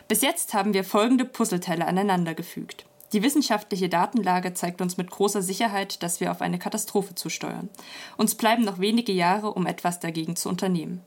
Bis 0.07 0.24
jetzt 0.24 0.55
haben 0.55 0.74
wir 0.74 0.84
folgende 0.84 1.26
Puzzleteile 1.26 1.86
aneinandergefügt. 1.86 2.86
Die 3.14 3.22
wissenschaftliche 3.22 3.89
Datenlage 3.89 4.55
zeigt 4.55 4.82
uns 4.82 4.97
mit 4.97 5.11
großer 5.11 5.43
Sicherheit, 5.43 6.01
dass 6.01 6.20
wir 6.20 6.32
auf 6.32 6.41
eine 6.41 6.57
Katastrophe 6.57 7.14
zusteuern. 7.14 7.70
Uns 8.18 8.34
bleiben 8.34 8.66
noch 8.66 8.80
wenige 8.80 9.11
Jahre, 9.11 9.53
um 9.53 9.68
etwas 9.68 9.99
dagegen 9.99 10.36
zu 10.36 10.49
unternehmen. 10.49 11.01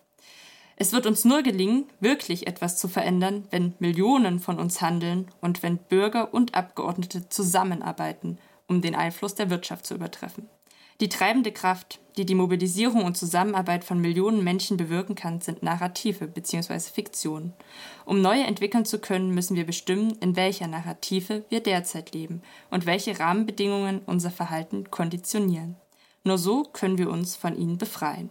Es 0.76 0.92
wird 0.92 1.06
uns 1.06 1.24
nur 1.24 1.42
gelingen, 1.42 1.86
wirklich 2.00 2.46
etwas 2.46 2.78
zu 2.78 2.86
verändern, 2.86 3.46
wenn 3.50 3.74
Millionen 3.80 4.38
von 4.38 4.60
uns 4.60 4.80
handeln 4.80 5.28
und 5.40 5.62
wenn 5.62 5.78
Bürger 5.78 6.32
und 6.32 6.54
Abgeordnete 6.54 7.28
zusammenarbeiten, 7.28 8.38
um 8.68 8.82
den 8.82 8.94
Einfluss 8.94 9.34
der 9.34 9.50
Wirtschaft 9.50 9.84
zu 9.86 9.94
übertreffen. 9.94 10.48
Die 11.00 11.10
treibende 11.10 11.52
Kraft, 11.52 12.00
die 12.16 12.24
die 12.24 12.34
Mobilisierung 12.34 13.04
und 13.04 13.18
Zusammenarbeit 13.18 13.84
von 13.84 14.00
Millionen 14.00 14.42
Menschen 14.42 14.78
bewirken 14.78 15.14
kann, 15.14 15.42
sind 15.42 15.62
Narrative 15.62 16.26
bzw. 16.26 16.80
Fiktionen. 16.80 17.52
Um 18.06 18.22
neue 18.22 18.44
entwickeln 18.44 18.86
zu 18.86 18.98
können, 18.98 19.34
müssen 19.34 19.56
wir 19.56 19.66
bestimmen, 19.66 20.16
in 20.20 20.36
welcher 20.36 20.66
Narrative 20.66 21.44
wir 21.50 21.60
derzeit 21.60 22.14
leben 22.14 22.42
und 22.70 22.86
welche 22.86 23.18
Rahmenbedingungen 23.20 24.00
unser 24.06 24.30
Verhalten 24.30 24.90
konditionieren. 24.90 25.76
Nur 26.24 26.38
so 26.38 26.62
können 26.62 26.96
wir 26.96 27.10
uns 27.10 27.36
von 27.36 27.56
ihnen 27.56 27.76
befreien. 27.76 28.30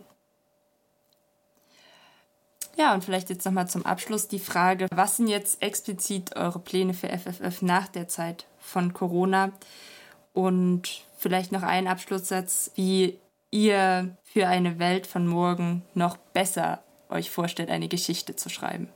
Ja, 2.77 2.93
und 2.93 3.05
vielleicht 3.05 3.29
jetzt 3.29 3.45
nochmal 3.45 3.69
zum 3.69 3.85
Abschluss 3.85 4.27
die 4.27 4.39
Frage, 4.39 4.87
was 4.93 5.17
sind 5.17 5.27
jetzt 5.27 5.61
explizit 5.61 6.35
eure 6.35 6.59
Pläne 6.59 6.93
für 6.93 7.07
FFF 7.07 7.61
nach 7.61 7.87
der 7.87 8.07
Zeit 8.07 8.47
von 8.59 8.91
Corona? 8.93 9.53
Und 10.33 11.04
vielleicht 11.15 11.51
noch 11.51 11.63
ein 11.63 11.87
Abschlusssatz, 11.87 12.71
wie 12.75 13.19
ihr 13.51 14.17
für 14.23 14.47
eine 14.47 14.79
Welt 14.79 15.07
von 15.07 15.27
morgen 15.27 15.83
noch 15.93 16.17
besser 16.17 16.83
euch 17.09 17.29
vorstellt, 17.29 17.69
eine 17.69 17.87
Geschichte 17.87 18.35
zu 18.35 18.49
schreiben. 18.49 18.89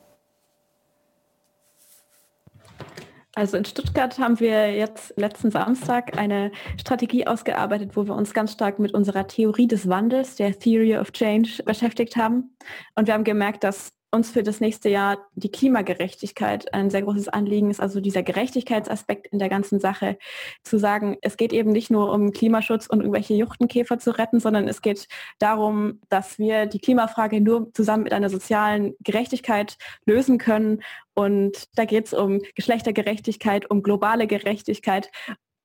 Also 3.35 3.55
in 3.55 3.63
Stuttgart 3.63 4.17
haben 4.19 4.39
wir 4.39 4.75
jetzt 4.75 5.13
letzten 5.15 5.49
Samstag 5.49 6.17
eine 6.17 6.51
Strategie 6.77 7.25
ausgearbeitet, 7.25 7.95
wo 7.95 8.05
wir 8.05 8.15
uns 8.15 8.33
ganz 8.33 8.51
stark 8.51 8.79
mit 8.79 8.93
unserer 8.93 9.27
Theorie 9.27 9.67
des 9.67 9.87
Wandels, 9.87 10.35
der 10.35 10.57
Theory 10.57 10.97
of 10.97 11.11
Change, 11.11 11.63
beschäftigt 11.63 12.17
haben. 12.17 12.55
Und 12.95 13.07
wir 13.07 13.13
haben 13.13 13.23
gemerkt, 13.23 13.63
dass 13.63 13.93
uns 14.11 14.31
für 14.31 14.43
das 14.43 14.59
nächste 14.59 14.89
Jahr 14.89 15.17
die 15.35 15.51
Klimagerechtigkeit 15.51 16.73
ein 16.73 16.89
sehr 16.89 17.03
großes 17.03 17.27
Anliegen 17.29 17.69
ist, 17.69 17.79
also 17.79 17.99
dieser 17.99 18.23
Gerechtigkeitsaspekt 18.23 19.27
in 19.27 19.39
der 19.39 19.49
ganzen 19.49 19.79
Sache, 19.79 20.17
zu 20.63 20.79
sagen, 20.79 21.17
es 21.21 21.37
geht 21.37 21.53
eben 21.53 21.71
nicht 21.71 21.91
nur 21.91 22.11
um 22.11 22.31
Klimaschutz 22.31 22.87
und 22.87 23.01
irgendwelche 23.01 23.35
Juchtenkäfer 23.35 23.99
zu 23.99 24.17
retten, 24.17 24.39
sondern 24.39 24.67
es 24.67 24.81
geht 24.81 25.07
darum, 25.37 25.99
dass 26.09 26.39
wir 26.39 26.65
die 26.65 26.79
Klimafrage 26.79 27.39
nur 27.39 27.71
zusammen 27.73 28.03
mit 28.03 28.13
einer 28.13 28.29
sozialen 28.29 28.95
Gerechtigkeit 29.01 29.77
lösen 30.05 30.37
können. 30.37 30.81
Und 31.13 31.67
da 31.75 31.85
geht 31.85 32.07
es 32.07 32.13
um 32.13 32.41
Geschlechtergerechtigkeit, 32.55 33.69
um 33.69 33.83
globale 33.83 34.27
Gerechtigkeit 34.27 35.11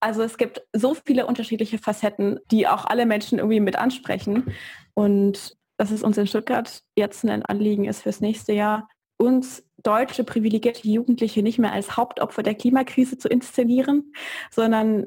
also 0.01 0.23
es 0.23 0.37
gibt 0.37 0.61
so 0.75 0.95
viele 1.07 1.25
unterschiedliche 1.25 1.79
Facetten, 1.79 2.39
die 2.51 2.69
auch 2.69 2.85
alle 2.85 3.07
Menschen 3.07 3.39
irgendwie 3.39 3.61
mit 3.61 3.77
ansprechen. 3.77 4.53
Und 4.93 5.57
dass 5.77 5.91
es 5.91 6.03
uns 6.03 6.19
in 6.19 6.27
Stuttgart 6.27 6.83
jetzt 6.97 7.25
ein 7.25 7.45
Anliegen 7.45 7.85
ist 7.85 8.03
fürs 8.03 8.21
nächste 8.21 8.53
Jahr, 8.53 8.89
uns 9.17 9.65
deutsche 9.83 10.25
privilegierte 10.25 10.89
Jugendliche 10.89 11.43
nicht 11.43 11.59
mehr 11.59 11.73
als 11.73 11.97
Hauptopfer 11.97 12.43
der 12.43 12.55
Klimakrise 12.55 13.19
zu 13.19 13.29
inszenieren, 13.29 14.13
sondern 14.51 15.07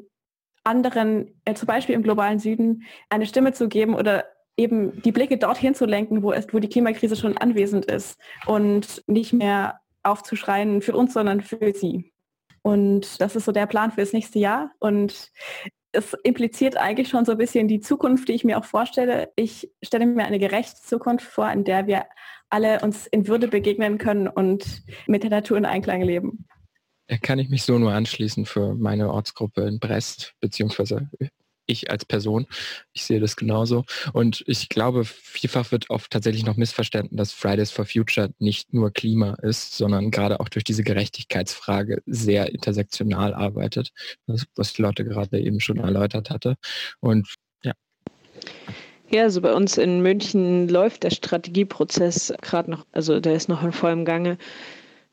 anderen, 0.63 1.39
äh, 1.45 1.53
zum 1.53 1.67
Beispiel 1.67 1.95
im 1.95 2.03
globalen 2.03 2.39
Süden, 2.39 2.83
eine 3.09 3.25
Stimme 3.25 3.53
zu 3.53 3.69
geben 3.69 3.95
oder 3.95 4.25
eben 4.57 5.01
die 5.01 5.11
Blicke 5.11 5.37
dorthin 5.37 5.75
zu 5.75 5.85
lenken, 5.85 6.23
wo, 6.23 6.31
es, 6.31 6.47
wo 6.51 6.59
die 6.59 6.69
Klimakrise 6.69 7.15
schon 7.15 7.37
anwesend 7.37 7.85
ist 7.85 8.19
und 8.45 9.03
nicht 9.07 9.33
mehr 9.33 9.79
aufzuschreien 10.03 10.81
für 10.81 10.95
uns, 10.95 11.13
sondern 11.13 11.41
für 11.41 11.73
sie. 11.73 12.11
Und 12.63 13.21
das 13.21 13.35
ist 13.35 13.45
so 13.45 13.51
der 13.51 13.67
Plan 13.67 13.91
für 13.91 14.01
das 14.01 14.13
nächste 14.13 14.39
Jahr. 14.39 14.71
Und 14.79 15.31
es 15.91 16.13
impliziert 16.23 16.77
eigentlich 16.77 17.09
schon 17.09 17.25
so 17.25 17.33
ein 17.33 17.37
bisschen 17.37 17.67
die 17.67 17.79
Zukunft, 17.79 18.27
die 18.27 18.33
ich 18.33 18.43
mir 18.43 18.57
auch 18.57 18.65
vorstelle. 18.65 19.31
Ich 19.35 19.69
stelle 19.83 20.05
mir 20.05 20.25
eine 20.25 20.39
gerechte 20.39 20.81
Zukunft 20.81 21.25
vor, 21.25 21.51
in 21.51 21.63
der 21.63 21.87
wir 21.87 22.05
alle 22.49 22.79
uns 22.81 23.07
in 23.07 23.27
Würde 23.27 23.47
begegnen 23.47 23.97
können 23.97 24.27
und 24.27 24.83
mit 25.07 25.23
der 25.23 25.29
Natur 25.29 25.57
in 25.57 25.65
Einklang 25.65 26.01
leben. 26.01 26.45
Da 27.07 27.17
kann 27.17 27.39
ich 27.39 27.49
mich 27.49 27.63
so 27.63 27.79
nur 27.79 27.93
anschließen 27.93 28.45
für 28.45 28.75
meine 28.75 29.11
Ortsgruppe 29.11 29.61
in 29.61 29.79
Brest, 29.79 30.33
beziehungsweise 30.41 31.09
ich 31.67 31.91
als 31.91 32.05
Person. 32.05 32.47
Ich 32.93 33.05
sehe 33.05 33.19
das 33.19 33.35
genauso. 33.35 33.85
Und 34.13 34.43
ich 34.47 34.69
glaube, 34.69 35.05
vielfach 35.05 35.71
wird 35.71 35.89
oft 35.89 36.11
tatsächlich 36.11 36.45
noch 36.45 36.57
missverstanden, 36.57 37.17
dass 37.17 37.31
Fridays 37.31 37.71
for 37.71 37.85
Future 37.85 38.31
nicht 38.39 38.73
nur 38.73 38.91
Klima 38.91 39.35
ist, 39.41 39.77
sondern 39.77 40.11
gerade 40.11 40.39
auch 40.39 40.49
durch 40.49 40.63
diese 40.63 40.83
Gerechtigkeitsfrage 40.83 42.01
sehr 42.05 42.51
intersektional 42.51 43.33
arbeitet, 43.33 43.91
was 44.55 44.77
Lotte 44.77 45.05
gerade 45.05 45.39
eben 45.39 45.59
schon 45.59 45.77
erläutert 45.77 46.29
hatte. 46.29 46.55
Und 46.99 47.35
ja. 47.63 47.73
Ja, 49.09 49.23
also 49.23 49.41
bei 49.41 49.53
uns 49.53 49.77
in 49.77 50.01
München 50.01 50.67
läuft 50.67 51.03
der 51.03 51.11
Strategieprozess 51.11 52.33
gerade 52.41 52.71
noch, 52.71 52.85
also 52.91 53.19
der 53.19 53.35
ist 53.35 53.47
noch 53.47 53.63
in 53.63 53.71
vollem 53.71 54.03
Gange. 54.05 54.37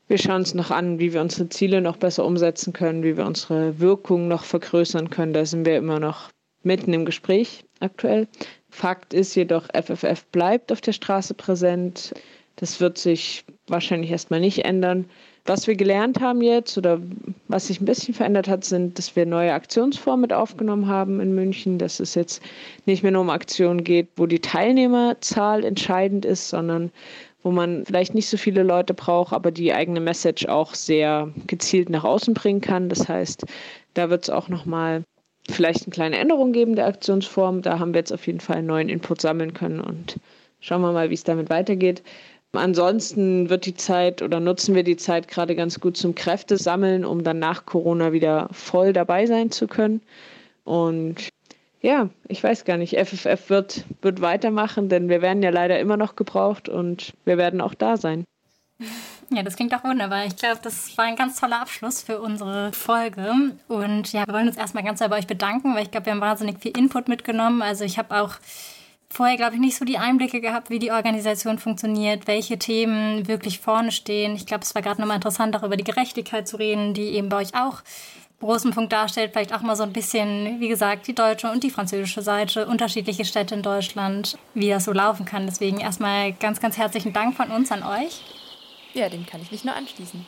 Wir 0.07 0.19
schauen 0.19 0.37
uns 0.37 0.53
noch 0.53 0.69
an, 0.69 0.99
wie 0.99 1.13
wir 1.13 1.21
unsere 1.21 1.49
Ziele 1.49 1.81
noch 1.81 1.97
besser 1.97 2.25
umsetzen 2.25 2.73
können, 2.73 3.03
wie 3.03 3.17
wir 3.17 3.25
unsere 3.25 3.79
Wirkung 3.79 4.27
noch 4.27 4.43
vergrößern 4.43 5.09
können. 5.09 5.33
Da 5.33 5.45
sind 5.45 5.65
wir 5.65 5.77
immer 5.77 5.99
noch 5.99 6.29
mitten 6.65 6.93
im 6.93 7.05
Gespräch 7.05 7.65
aktuell. 7.79 8.27
Fakt 8.69 9.13
ist 9.13 9.35
jedoch, 9.35 9.67
FFF 9.73 10.25
bleibt 10.31 10.71
auf 10.71 10.81
der 10.81 10.91
Straße 10.91 11.33
präsent. 11.33 12.13
Das 12.57 12.79
wird 12.79 12.97
sich 12.97 13.45
wahrscheinlich 13.67 14.11
erstmal 14.11 14.39
nicht 14.39 14.65
ändern. 14.65 15.05
Was 15.47 15.67
wir 15.67 15.75
gelernt 15.75 16.21
haben 16.21 16.41
jetzt 16.41 16.75
oder 16.77 16.99
was 17.47 17.67
sich 17.67 17.79
ein 17.79 17.85
bisschen 17.85 18.15
verändert 18.15 18.47
hat, 18.47 18.63
sind, 18.63 18.97
dass 18.97 19.15
wir 19.15 19.27
neue 19.27 19.53
Aktionsformen 19.53 20.21
mit 20.21 20.33
aufgenommen 20.33 20.87
haben 20.87 21.19
in 21.19 21.35
München, 21.35 21.77
dass 21.77 21.99
es 21.99 22.15
jetzt 22.15 22.41
nicht 22.87 23.03
mehr 23.03 23.11
nur 23.11 23.21
um 23.21 23.29
Aktionen 23.29 23.83
geht, 23.83 24.07
wo 24.15 24.25
die 24.25 24.39
Teilnehmerzahl 24.39 25.63
entscheidend 25.63 26.25
ist, 26.25 26.49
sondern 26.49 26.91
wo 27.43 27.51
man 27.51 27.85
vielleicht 27.85 28.15
nicht 28.15 28.27
so 28.27 28.37
viele 28.37 28.63
Leute 28.63 28.95
braucht, 28.95 29.33
aber 29.33 29.51
die 29.51 29.71
eigene 29.71 29.99
Message 29.99 30.47
auch 30.47 30.73
sehr 30.73 31.31
gezielt 31.45 31.91
nach 31.91 32.03
außen 32.03 32.33
bringen 32.33 32.61
kann. 32.61 32.89
Das 32.89 33.07
heißt, 33.07 33.45
da 33.93 34.09
wird 34.09 34.23
es 34.23 34.31
auch 34.31 34.49
nochmal 34.49 35.03
vielleicht 35.49 35.83
eine 35.83 35.91
kleine 35.91 36.17
Änderung 36.17 36.51
geben 36.51 36.75
der 36.75 36.87
Aktionsform. 36.87 37.61
Da 37.61 37.79
haben 37.79 37.93
wir 37.93 37.99
jetzt 37.99 38.13
auf 38.13 38.25
jeden 38.27 38.39
Fall 38.39 38.57
einen 38.57 38.67
neuen 38.67 38.89
Input 38.89 39.21
sammeln 39.21 39.53
können 39.53 39.79
und 39.79 40.17
schauen 40.59 40.81
wir 40.81 40.91
mal, 40.91 41.09
wie 41.09 41.15
es 41.15 41.23
damit 41.23 41.49
weitergeht. 41.49 42.03
Ansonsten 42.53 43.49
wird 43.49 43.65
die 43.65 43.75
Zeit 43.75 44.21
oder 44.21 44.39
nutzen 44.39 44.75
wir 44.75 44.83
die 44.83 44.97
Zeit 44.97 45.27
gerade 45.27 45.55
ganz 45.55 45.79
gut 45.79 45.97
zum 45.97 46.15
Kräfte 46.15 46.57
sammeln, 46.57 47.03
um 47.03 47.23
dann 47.23 47.39
nach 47.39 47.65
Corona 47.65 48.13
wieder 48.13 48.47
voll 48.51 48.93
dabei 48.93 49.25
sein 49.25 49.51
zu 49.51 49.67
können. 49.67 50.01
Und 50.63 51.29
ja, 51.81 52.09
ich 52.27 52.43
weiß 52.43 52.65
gar 52.65 52.77
nicht, 52.77 52.97
FFF 52.97 53.49
wird, 53.49 53.85
wird 54.01 54.21
weitermachen, 54.21 54.89
denn 54.89 55.09
wir 55.09 55.21
werden 55.21 55.43
ja 55.43 55.51
leider 55.51 55.79
immer 55.79 55.97
noch 55.97 56.15
gebraucht 56.15 56.69
und 56.69 57.13
wir 57.25 57.37
werden 57.37 57.61
auch 57.61 57.73
da 57.73 57.97
sein. 57.97 58.23
Ja, 59.29 59.43
das 59.43 59.55
klingt 59.55 59.73
doch 59.73 59.83
wunderbar. 59.83 60.25
Ich 60.25 60.35
glaube, 60.35 60.59
das 60.61 60.97
war 60.97 61.05
ein 61.05 61.15
ganz 61.15 61.39
toller 61.39 61.61
Abschluss 61.61 62.03
für 62.03 62.21
unsere 62.21 62.71
Folge. 62.73 63.53
Und 63.67 64.13
ja, 64.13 64.25
wir 64.27 64.33
wollen 64.33 64.47
uns 64.47 64.57
erstmal 64.57 64.83
ganz 64.83 64.99
bei 64.99 65.11
euch 65.11 65.27
bedanken, 65.27 65.73
weil 65.75 65.83
ich 65.83 65.91
glaube, 65.91 66.05
wir 66.05 66.13
haben 66.13 66.21
wahnsinnig 66.21 66.59
viel 66.59 66.77
Input 66.77 67.07
mitgenommen. 67.07 67.61
Also 67.61 67.83
ich 67.83 67.97
habe 67.97 68.15
auch 68.21 68.35
vorher, 69.09 69.37
glaube 69.37 69.55
ich, 69.55 69.61
nicht 69.61 69.77
so 69.77 69.85
die 69.85 69.97
Einblicke 69.97 70.41
gehabt, 70.41 70.69
wie 70.69 70.79
die 70.79 70.91
Organisation 70.91 71.57
funktioniert, 71.57 72.27
welche 72.27 72.59
Themen 72.59 73.27
wirklich 73.27 73.59
vorne 73.59 73.91
stehen. 73.91 74.35
Ich 74.35 74.45
glaube, 74.45 74.63
es 74.63 74.75
war 74.75 74.81
gerade 74.81 75.01
nochmal 75.01 75.15
interessant, 75.15 75.55
auch 75.55 75.63
über 75.63 75.77
die 75.77 75.83
Gerechtigkeit 75.83 76.47
zu 76.47 76.57
reden, 76.57 76.93
die 76.93 77.09
eben 77.15 77.29
bei 77.29 77.37
euch 77.37 77.55
auch 77.55 77.81
großen 78.41 78.71
Punkt 78.71 78.91
darstellt. 78.93 79.31
Vielleicht 79.31 79.53
auch 79.53 79.61
mal 79.61 79.75
so 79.75 79.83
ein 79.83 79.93
bisschen, 79.93 80.59
wie 80.59 80.67
gesagt, 80.67 81.07
die 81.07 81.15
deutsche 81.15 81.49
und 81.49 81.63
die 81.63 81.71
französische 81.71 82.21
Seite, 82.21 82.67
unterschiedliche 82.67 83.25
Städte 83.25 83.55
in 83.55 83.61
Deutschland, 83.61 84.37
wie 84.53 84.69
das 84.69 84.85
so 84.85 84.91
laufen 84.91 85.25
kann. 85.25 85.45
Deswegen 85.45 85.79
erstmal 85.79 86.33
ganz, 86.33 86.59
ganz 86.59 86.77
herzlichen 86.77 87.13
Dank 87.13 87.35
von 87.35 87.49
uns 87.51 87.71
an 87.71 87.83
euch. 87.83 88.21
Ja, 88.95 89.09
dem 89.09 89.25
kann 89.25 89.41
ich 89.41 89.51
mich 89.51 89.65
nur 89.65 89.75
anschließen. 89.75 90.25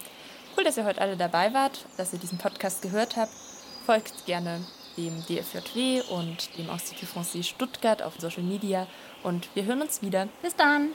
Cool, 0.55 0.65
dass 0.65 0.75
ihr 0.75 0.83
heute 0.83 0.99
alle 0.99 1.15
dabei 1.15 1.53
wart, 1.53 1.85
dass 1.95 2.11
ihr 2.11 2.19
diesen 2.19 2.37
Podcast 2.37 2.81
gehört 2.81 3.15
habt. 3.15 3.31
Folgt 3.85 4.25
gerne 4.25 4.59
dem 4.97 5.23
DFJW 5.25 6.01
und 6.09 6.57
dem 6.57 6.69
Institut 6.69 7.07
Français 7.07 7.43
Stuttgart 7.43 8.03
auf 8.03 8.15
Social 8.19 8.43
Media 8.43 8.85
und 9.23 9.47
wir 9.55 9.63
hören 9.63 9.81
uns 9.81 10.01
wieder. 10.01 10.27
Bis 10.41 10.53
dann! 10.57 10.89